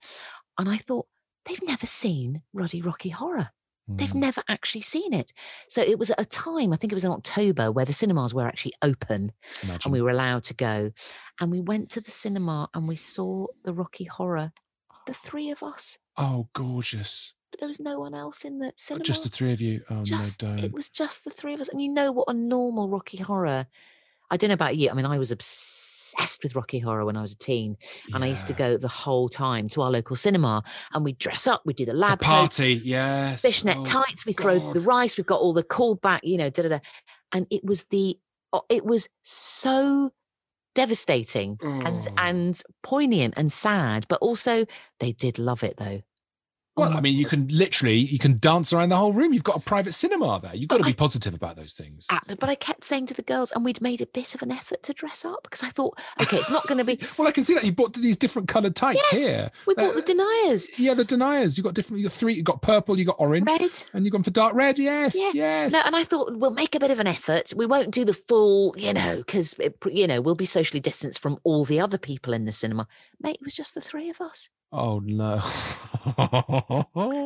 And 0.59 0.69
I 0.69 0.77
thought, 0.77 1.07
they've 1.47 1.63
never 1.63 1.87
seen 1.87 2.43
Ruddy 2.53 2.81
Rocky 2.83 3.09
Horror. 3.09 3.51
They've 3.97 4.11
Mm, 4.11 4.21
never 4.21 4.43
actually 4.49 4.81
seen 4.83 5.13
it. 5.13 5.33
So 5.69 5.83
it 5.83 5.99
was 5.99 6.11
at 6.11 6.21
a 6.21 6.25
time, 6.25 6.73
I 6.73 6.77
think 6.77 6.93
it 6.93 6.97
was 6.97 7.05
in 7.05 7.11
October, 7.13 7.71
where 7.73 7.85
the 7.85 7.93
cinemas 7.93 8.33
were 8.35 8.47
actually 8.47 8.75
open 8.83 9.33
imagine. 9.63 9.81
and 9.85 9.93
we 9.93 10.01
were 10.03 10.11
allowed 10.11 10.45
to 10.45 10.55
go. 10.55 10.93
And 11.41 11.51
we 11.51 11.61
went 11.61 11.91
to 11.91 12.01
the 12.01 12.11
cinema 12.11 12.69
and 12.75 12.87
we 12.89 12.97
saw 12.97 13.47
the 13.65 13.73
Rocky 13.73 14.05
Horror, 14.05 14.53
the 15.07 15.15
three 15.15 15.51
of 15.51 15.63
us. 15.63 15.99
oh, 16.17 16.49
gorgeous. 16.53 17.35
There 17.59 17.67
was 17.69 17.81
no 17.81 17.99
one 17.99 18.15
else 18.15 18.45
in 18.45 18.59
the 18.61 18.73
cinema. 18.77 19.05
Just 19.05 19.25
the 19.25 19.29
three 19.29 19.53
of 19.53 19.61
you. 19.61 19.83
Oh, 19.91 20.05
just 20.05 20.43
no, 20.43 20.55
it 20.57 20.73
was 20.73 20.89
just 20.89 21.25
the 21.25 21.31
three 21.31 21.53
of 21.53 21.61
us 21.61 21.69
and 21.69 21.83
you 21.83 21.91
know 21.93 22.13
what 22.13 22.29
a 22.29 22.33
normal 22.33 22.89
rocky 22.89 23.19
horror 23.19 23.67
i 24.31 24.37
don't 24.37 24.49
know 24.49 24.55
about 24.55 24.77
you 24.77 24.91
i 24.91 24.93
mean 24.95 25.07
i 25.07 25.19
was 25.19 25.31
obsessed 25.33 26.43
with 26.43 26.55
rocky 26.55 26.79
horror 26.79 27.05
when 27.05 27.17
i 27.17 27.21
was 27.21 27.33
a 27.33 27.39
teen 27.39 27.77
and 28.15 28.25
i 28.25 28.27
used 28.27 28.47
to 28.47 28.53
go 28.53 28.77
the 28.77 28.89
whole 28.89 29.29
time 29.29 29.69
to 29.69 29.83
our 29.83 29.91
local 29.91 30.17
cinema 30.17 30.63
and 30.93 31.05
we'd 31.05 31.19
dress 31.19 31.47
up 31.47 31.63
we'd 31.65 31.77
do 31.77 31.85
the 31.85 31.93
lab 31.95 32.21
coats, 32.21 32.27
party, 32.59 32.75
yes. 32.85 33.43
fishnet 33.43 33.77
Oh, 33.79 33.85
tights 33.85 34.27
we 34.27 34.33
throw 34.33 34.73
the 34.73 34.81
rice 34.81 35.17
we've 35.17 35.27
got 35.27 35.41
all 35.41 35.53
the 35.53 35.65
callback 35.65 36.21
you 36.25 36.37
know 36.37 36.51
da, 36.51 36.63
da, 36.63 36.69
da. 36.69 36.79
and 37.33 37.47
it 37.51 37.65
was 37.65 37.85
the 37.91 38.19
oh, 38.53 38.63
it 38.69 38.85
was 38.85 39.09
so 39.23 40.11
devastating 40.75 41.59
and 41.61 42.07
Oh. 42.09 42.15
and 42.17 42.63
poignant 42.83 43.35
and 43.37 43.51
sad 43.53 44.07
but 44.09 44.21
also 44.21 44.67
they 45.01 45.13
did 45.13 45.39
love 45.39 45.63
it 45.65 45.77
though 45.79 46.03
Well, 46.81 46.97
I 46.97 47.01
mean, 47.01 47.15
you 47.17 47.27
can 47.27 47.49
literally 47.49 47.99
you 47.99 48.19
can 48.19 48.39
dance 48.39 48.73
around 48.73 48.89
the 48.89 48.97
whole 48.97 49.13
room. 49.13 49.33
You've 49.33 49.45
got 49.45 49.57
a 49.57 49.61
private 49.61 49.93
cinema 49.93 50.41
there. 50.43 50.55
You've 50.55 50.69
got 50.69 50.79
to 50.79 50.85
be 50.85 50.91
I- 50.91 50.95
positive 50.95 51.35
about 51.35 51.57
those 51.57 51.75
things. 51.75 52.07
Ah, 52.11 52.21
but 52.27 52.49
I 52.49 52.55
kept 52.55 52.85
saying 52.85 53.07
to 53.07 53.15
the 53.15 53.23
girls, 53.23 53.53
and 53.53 53.65
we'd 53.65 53.81
made 53.81 54.01
a 54.01 54.07
bit 54.07 54.35
of 54.35 54.43
an 54.43 54.51
effort 54.51 54.83
to 54.85 54.93
dress 54.93 55.25
up 55.25 55.43
because 55.45 55.63
I 55.63 55.69
thought, 55.69 55.99
okay, 56.23 56.37
it's 56.39 56.51
not 56.51 56.67
going 56.67 56.79
to 56.79 56.85
be. 56.85 56.99
Well, 57.19 57.29
I 57.29 57.33
can 57.33 57.45
see 57.45 57.55
that 57.55 57.65
you 57.65 57.73
bought 57.73 57.93
these 57.95 58.17
different 58.17 58.49
coloured 58.49 58.75
tights 58.77 59.01
Yes, 59.13 59.29
here. 59.29 59.51
We 59.67 59.75
bought 59.75 59.93
Uh, 59.93 59.97
the 59.97 60.03
deniers, 60.03 60.69
Yeah, 60.79 60.95
the 60.95 61.05
deniers. 61.05 61.59
You 61.59 61.65
got 61.65 61.75
different. 61.75 61.99
You 62.01 62.07
got 62.09 62.13
three. 62.15 62.35
You 62.35 62.43
got 62.43 62.63
purple. 62.63 62.99
You 62.99 63.05
got 63.05 63.17
orange, 63.19 63.47
red. 63.47 63.79
and 63.93 64.05
you've 64.05 64.13
gone 64.13 64.23
for 64.23 64.31
dark 64.31 64.55
red. 64.55 64.79
Yes, 64.79 65.15
Yeah. 65.17 65.31
yes. 65.35 65.73
No, 65.73 65.83
and 65.85 65.95
I 65.95 66.05
thought 66.05 66.35
we'll 66.37 66.51
make 66.51 66.75
a 66.75 66.81
bit 66.81 66.91
of 66.91 66.99
an 67.01 67.07
effort. 67.07 67.53
We 67.55 67.67
won't 67.67 67.91
do 67.93 68.05
the 68.05 68.15
full, 68.15 68.75
you 68.79 68.93
know, 68.95 69.17
because 69.19 69.55
you 69.91 70.07
know 70.07 70.21
we'll 70.21 70.35
be 70.35 70.47
socially 70.47 70.81
distanced 70.81 71.21
from 71.21 71.39
all 71.45 71.65
the 71.65 71.81
other 71.81 71.99
people 71.99 72.33
in 72.33 72.45
the 72.47 72.53
cinema. 72.53 72.87
Mate, 73.21 73.37
it 73.37 73.45
was 73.45 73.55
just 73.55 73.75
the 73.75 73.81
three 73.81 74.09
of 74.09 74.21
us. 74.21 74.49
Oh 74.73 75.01
no. 75.01 75.41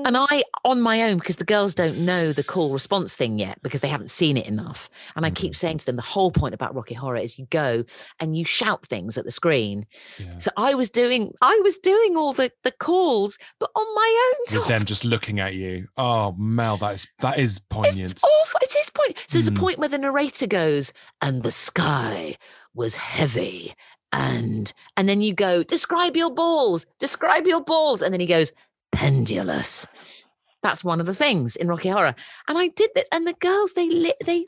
And 0.07 0.17
I, 0.17 0.45
on 0.65 0.81
my 0.81 1.03
own, 1.03 1.19
because 1.19 1.37
the 1.37 1.45
girls 1.45 1.75
don't 1.75 1.99
know 1.99 2.33
the 2.33 2.43
call 2.43 2.73
response 2.73 3.17
thing 3.17 3.39
yet 3.39 3.59
because 3.63 3.81
they 3.81 3.89
haven't 3.89 4.11
seen 4.11 4.37
it 4.37 4.47
enough. 4.47 4.89
And 5.17 5.25
I 5.25 5.29
Mm-hmm. 5.29 5.35
keep 5.37 5.57
saying 5.57 5.79
to 5.79 5.87
them, 5.87 5.97
the 5.97 6.03
whole 6.03 6.31
point 6.31 6.55
about 6.55 6.75
Rocky 6.75 6.95
Horror 6.95 7.19
is 7.19 7.39
you 7.39 7.47
go 7.51 7.85
and 8.21 8.37
you 8.37 8.45
shout 8.45 8.85
things 8.87 9.19
at 9.19 9.25
the 9.25 9.31
screen. 9.31 9.87
Yeah. 10.19 10.39
So 10.39 10.51
I 10.57 10.75
was 10.75 10.91
doing, 10.91 11.33
I 11.43 11.61
was 11.63 11.79
doing 11.79 12.17
all 12.17 12.33
the 12.33 12.51
the 12.63 12.73
calls, 12.73 13.39
but 13.61 13.71
on 13.77 13.95
my 13.95 14.31
own 14.53 14.59
With 14.61 14.69
them 14.69 14.85
just 14.85 15.05
looking 15.05 15.41
at 15.41 15.55
you. 15.55 15.89
Oh 15.97 16.35
Mel, 16.39 16.77
that 16.79 16.95
is 16.95 17.09
that 17.21 17.39
is 17.39 17.59
poignant. 17.59 18.11
It's 18.13 18.25
awful. 18.25 18.61
It 18.63 18.75
is 18.77 18.91
point. 18.91 19.19
So 19.29 19.39
there's 19.39 19.51
Mm. 19.51 19.57
a 19.57 19.61
point 19.61 19.79
where 19.79 19.89
the 19.89 19.99
narrator 19.99 20.47
goes, 20.47 20.93
and 21.21 21.43
the 21.43 21.51
sky 21.51 22.37
was 22.75 22.97
heavy. 22.97 23.75
And 24.17 24.73
and 24.97 25.09
then 25.09 25.21
you 25.23 25.35
go, 25.35 25.63
describe 25.63 26.17
your 26.17 26.31
balls, 26.31 26.87
describe 26.99 27.47
your 27.47 27.61
balls. 27.63 28.01
And 28.01 28.13
then 28.13 28.21
he 28.21 28.27
goes, 28.27 28.53
pendulous. 28.93 29.87
That's 30.63 30.85
one 30.85 31.01
of 31.01 31.07
the 31.07 31.15
things 31.15 31.57
in 31.57 31.69
Rocky 31.69 31.89
Horror. 31.91 32.15
And 32.49 32.57
I 32.57 32.69
did 32.69 32.91
that. 32.95 33.07
And 33.13 33.27
the 33.27 33.35
girls, 33.35 33.73
they 33.75 33.89
lit 33.91 34.17
they 34.25 34.47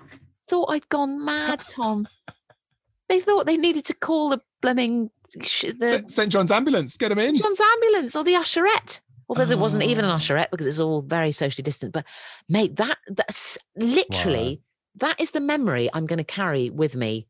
thought 0.49 0.71
I'd 0.71 0.89
gone 0.89 1.25
mad, 1.25 1.61
Tom. 1.69 2.07
They 3.09 3.21
thought 3.21 3.47
they 3.47 3.57
needed 3.57 3.85
to 3.87 3.95
call 3.95 4.31
the 4.31 4.41
blooming 4.63 5.11
sh- 5.43 5.73
the 5.79 6.05
St. 6.07 6.31
John's 6.31 6.51
ambulance, 6.53 6.97
get 6.97 7.13
him 7.13 7.19
in. 7.19 7.35
St. 7.35 7.43
John's 7.45 7.61
ambulance 7.61 8.17
or 8.17 8.25
the 8.25 8.35
usherette. 8.35 9.01
Although 9.29 9.45
there 9.45 9.59
wasn't 9.59 9.83
even 9.83 10.05
an 10.05 10.11
Oh. 10.13 10.15
usherette 10.15 10.51
because 10.53 10.67
it's 10.69 10.79
all 10.79 11.03
very 11.03 11.33
socially 11.33 11.65
distant. 11.65 11.93
But 11.93 12.05
mate, 12.49 12.77
that 12.77 12.99
that's 13.09 13.59
literally 13.77 14.63
that 14.95 15.21
is 15.21 15.33
the 15.33 15.41
memory 15.41 15.91
I'm 15.93 16.07
going 16.07 16.19
to 16.19 16.25
carry 16.25 16.71
with 16.71 16.95
me 16.97 17.27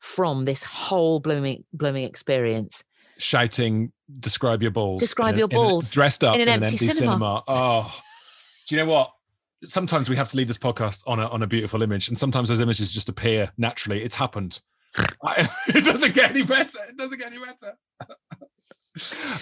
from 0.00 0.44
this 0.44 0.64
whole 0.64 1.20
blooming 1.20 1.64
blooming 1.72 2.04
experience. 2.04 2.82
Shouting, 3.18 3.92
describe 4.18 4.62
your 4.62 4.70
balls. 4.70 5.00
Describe 5.00 5.30
in 5.30 5.34
a- 5.36 5.38
your 5.38 5.44
a- 5.46 5.48
balls 5.48 5.90
dressed 5.92 6.24
up 6.24 6.34
in 6.34 6.40
an 6.42 6.48
empty 6.48 6.76
cinema. 6.76 7.42
Oh, 7.46 7.94
do 8.68 8.74
you 8.74 8.80
know 8.84 8.90
what? 8.90 9.12
Sometimes 9.64 10.08
we 10.08 10.16
have 10.16 10.30
to 10.30 10.36
leave 10.38 10.48
this 10.48 10.56
podcast 10.58 11.02
on 11.06 11.18
a 11.20 11.28
on 11.28 11.42
a 11.42 11.46
beautiful 11.46 11.82
image, 11.82 12.08
and 12.08 12.18
sometimes 12.18 12.48
those 12.48 12.60
images 12.60 12.92
just 12.92 13.08
appear 13.10 13.52
naturally. 13.58 14.02
It's 14.02 14.16
happened. 14.16 14.60
It 15.68 15.84
doesn't 15.84 16.14
get 16.14 16.30
any 16.30 16.42
better. 16.42 16.78
It 16.88 16.96
doesn't 16.96 17.18
get 17.18 17.28
any 17.32 17.38
better. 17.38 17.76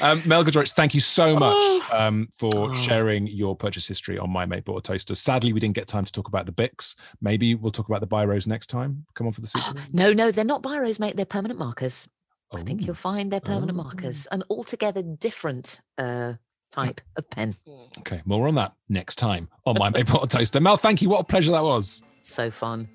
um, 0.01 0.23
Mel 0.27 0.45
Giedroyc, 0.45 0.73
thank 0.75 0.95
you 0.95 1.01
so 1.01 1.35
much 1.37 1.55
Oh. 1.57 1.87
um, 1.93 2.29
for 2.35 2.51
Oh. 2.55 2.73
sharing 2.75 3.27
your 3.27 3.57
purchase 3.57 3.87
history 3.87 4.19
on 4.19 4.31
My 4.31 4.45
Mate 4.47 4.65
Bought 4.65 4.79
a 4.79 4.83
Toaster. 4.83 5.15
Sadly, 5.15 5.53
we 5.53 5.61
didn't 5.61 5.75
get 5.75 5.89
time 5.89 6.05
to 6.05 6.13
talk 6.13 6.29
about 6.29 6.47
the 6.47 6.53
Bix. 6.53 6.95
Maybe 7.21 7.55
we'll 7.55 7.73
talk 7.73 7.89
about 7.89 8.01
the 8.01 8.07
Biros 8.07 8.47
next 8.47 8.67
time. 8.69 9.07
Come 9.15 9.27
on 9.27 9.33
for 9.33 9.41
the 9.41 9.47
sequel. 9.47 9.75
No, 9.93 10.13
no, 10.13 10.31
they're 10.31 10.45
not 10.45 10.63
biros, 10.63 11.01
mate. 11.01 11.17
They're 11.17 11.25
permanent 11.25 11.59
markers. 11.59 12.07
I 12.53 12.63
think 12.63 12.83
Oh. 12.83 12.87
you'll 12.87 12.95
find 12.95 13.31
they're 13.33 13.41
permanent 13.41 13.79
Oh. 13.79 13.83
markers, 13.85 14.27
an 14.27 14.43
altogether 14.51 15.03
different 15.03 15.81
uh, 15.99 16.35
type 16.71 17.01
of 17.17 17.29
pen. 17.31 17.57
Okay, 18.01 18.21
more 18.25 18.47
on 18.49 18.55
that 18.57 18.75
next 18.89 19.17
time 19.17 19.49
on 19.67 19.77
My 19.79 19.89
Mate 19.91 20.07
Bought 20.07 20.25
a 20.25 20.39
Toaster. 20.39 20.61
Mel, 20.61 20.77
thank 20.77 21.01
you. 21.03 21.09
What 21.09 21.21
a 21.21 21.25
pleasure 21.25 21.53
that 21.53 21.63
was. 21.65 22.03
So 22.21 22.51
fun. 22.51 22.89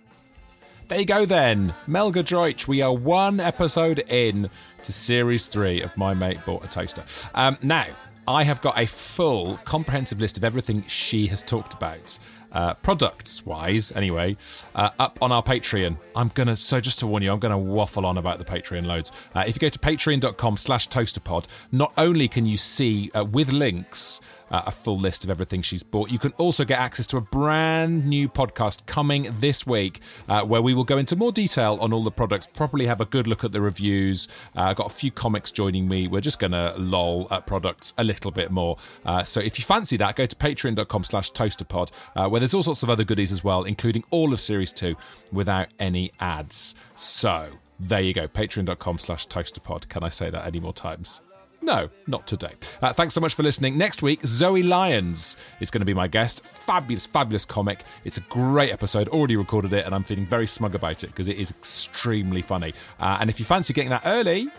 There 0.90 1.00
you 1.00 1.06
go 1.06 1.26
then. 1.26 1.74
Mel 1.88 2.12
Giedroyc, 2.12 2.68
we 2.68 2.82
are 2.82 2.94
one 2.94 3.40
episode 3.40 4.00
in 4.00 4.50
to 4.84 4.92
series 4.92 5.48
three 5.48 5.82
of 5.82 5.96
My 5.96 6.14
Mate 6.14 6.40
Bought 6.46 6.66
a 6.66 6.68
Toaster. 6.68 7.06
Um, 7.34 7.58
now, 7.62 7.88
I 8.28 8.44
have 8.44 8.62
got 8.62 8.78
a 8.78 8.86
full, 8.86 9.58
comprehensive 9.64 10.20
list 10.20 10.38
of 10.38 10.44
everything 10.44 10.84
she 10.88 11.28
has 11.28 11.42
talked 11.42 11.74
about. 11.74 12.20
Uh, 12.52 12.74
products 12.76 13.46
wise, 13.46 13.92
anyway, 13.94 14.38
uh, 14.76 14.90
up 15.00 15.18
on 15.22 15.32
our 15.32 15.42
Patreon. 15.42 15.98
I'm 16.16 16.28
gonna 16.36 16.56
so 16.56 16.80
just 16.80 17.00
to 17.00 17.08
warn 17.08 17.24
you, 17.24 17.32
I'm 17.32 17.40
gonna 17.40 17.58
waffle 17.58 18.06
on 18.06 18.18
about 18.18 18.38
the 18.38 18.46
Patreon 18.46 18.86
loads. 18.86 19.12
Uh, 19.34 19.44
if 19.48 19.56
you 19.56 19.60
go 19.60 19.70
to 19.70 19.80
patreon.com 19.80 20.58
slash 20.58 20.88
toasterpod, 20.90 21.46
not 21.72 21.94
only 21.98 22.28
can 22.28 22.46
you 22.46 22.58
see 22.58 23.10
uh, 23.16 23.24
with 23.24 23.52
links 23.52 24.22
uh, 24.54 24.62
a 24.68 24.72
full 24.72 25.00
list 25.00 25.24
of 25.24 25.32
everything 25.32 25.64
she's 25.64 25.82
bought. 25.82 26.12
You 26.12 26.20
can 26.20 26.32
also 26.34 26.64
get 26.64 26.80
access 26.80 27.08
to 27.08 27.18
a 27.18 27.22
brand 27.22 28.06
new 28.06 28.30
podcast 28.30 28.86
coming 28.86 29.28
this 29.32 29.66
week 29.66 30.00
uh, 30.30 30.44
where 30.44 30.62
we 30.62 30.76
will 30.76 30.84
go 30.84 30.98
into 31.00 31.16
more 31.16 31.32
detail 31.32 31.78
on 31.82 31.92
all 31.92 32.04
the 32.04 32.12
products, 32.12 32.46
properly 32.46 32.86
have 32.86 33.02
a 33.02 33.06
good 33.06 33.28
look 33.28 33.44
at 33.44 33.52
the 33.52 33.60
reviews. 33.60 34.28
Uh, 34.56 34.62
I've 34.62 34.76
got 34.76 34.92
a 34.92 34.96
few 34.96 35.10
comics 35.10 35.52
joining 35.52 35.88
me. 35.88 36.08
We're 36.08 36.22
just 36.22 36.40
going 36.40 36.52
to 36.52 36.76
lol 36.78 37.28
at 37.32 37.48
products 37.48 37.96
a 37.98 38.04
little 38.04 38.30
bit 38.30 38.52
more. 38.52 38.78
Uh, 39.04 39.24
so 39.24 39.40
if 39.40 39.58
you 39.58 39.66
fancy 39.66 39.98
that, 39.98 40.16
go 40.16 40.28
to 40.28 40.36
patreon.com 40.36 41.04
slash 41.04 41.32
toasterpod 41.32 41.92
uh, 42.16 42.30
where 42.30 42.40
there's 42.40 42.54
all 42.54 42.64
sorts 42.64 42.84
of 42.84 42.92
other 42.92 43.04
goodies 43.04 43.32
as 43.32 43.44
well, 43.44 43.64
including 43.64 44.04
all 44.12 44.34
of 44.34 44.40
Series 44.40 44.72
2 44.72 44.96
without 45.32 45.70
any 45.80 46.12
ads. 46.20 46.76
So 46.96 47.50
there 47.80 48.02
you 48.02 48.14
go, 48.14 48.28
patreon.com 48.28 49.00
slash 49.00 49.28
toasterpod. 49.28 49.90
Can 49.90 50.04
I 50.04 50.10
say 50.10 50.30
that 50.30 50.46
any 50.46 50.60
more 50.60 50.74
times? 50.74 51.22
No, 51.64 51.90
not 52.08 52.28
today. 52.28 52.52
Uh, 52.82 52.92
thanks 52.92 53.14
so 53.14 53.22
much 53.22 53.36
for 53.36 53.42
listening. 53.42 53.78
Next 53.78 54.02
week, 54.02 54.20
Zoe 54.26 54.64
Lyons 54.64 55.38
is 55.62 55.72
going 55.72 55.80
to 55.80 55.86
be 55.86 55.94
my 55.94 56.10
guest. 56.10 56.46
Fabulous, 56.46 57.06
fabulous 57.06 57.46
comic. 57.46 57.84
It's 58.04 58.18
a 58.18 58.22
great 58.22 58.74
episode. 58.74 59.08
Already 59.08 59.38
recorded 59.38 59.72
it, 59.72 59.86
and 59.86 59.96
I'm 59.96 60.04
feeling 60.04 60.26
very 60.26 60.46
smug 60.46 60.76
about 60.76 61.06
it 61.06 61.08
because 61.08 61.30
it 61.30 61.38
is 61.38 61.52
extremely 61.52 62.42
funny. 62.42 62.74
Uh, 63.00 63.18
and 63.22 63.30
if 63.30 63.40
you 63.40 63.46
fancy 63.46 63.74
getting 63.74 63.92
that 63.92 64.02
early 64.06 64.50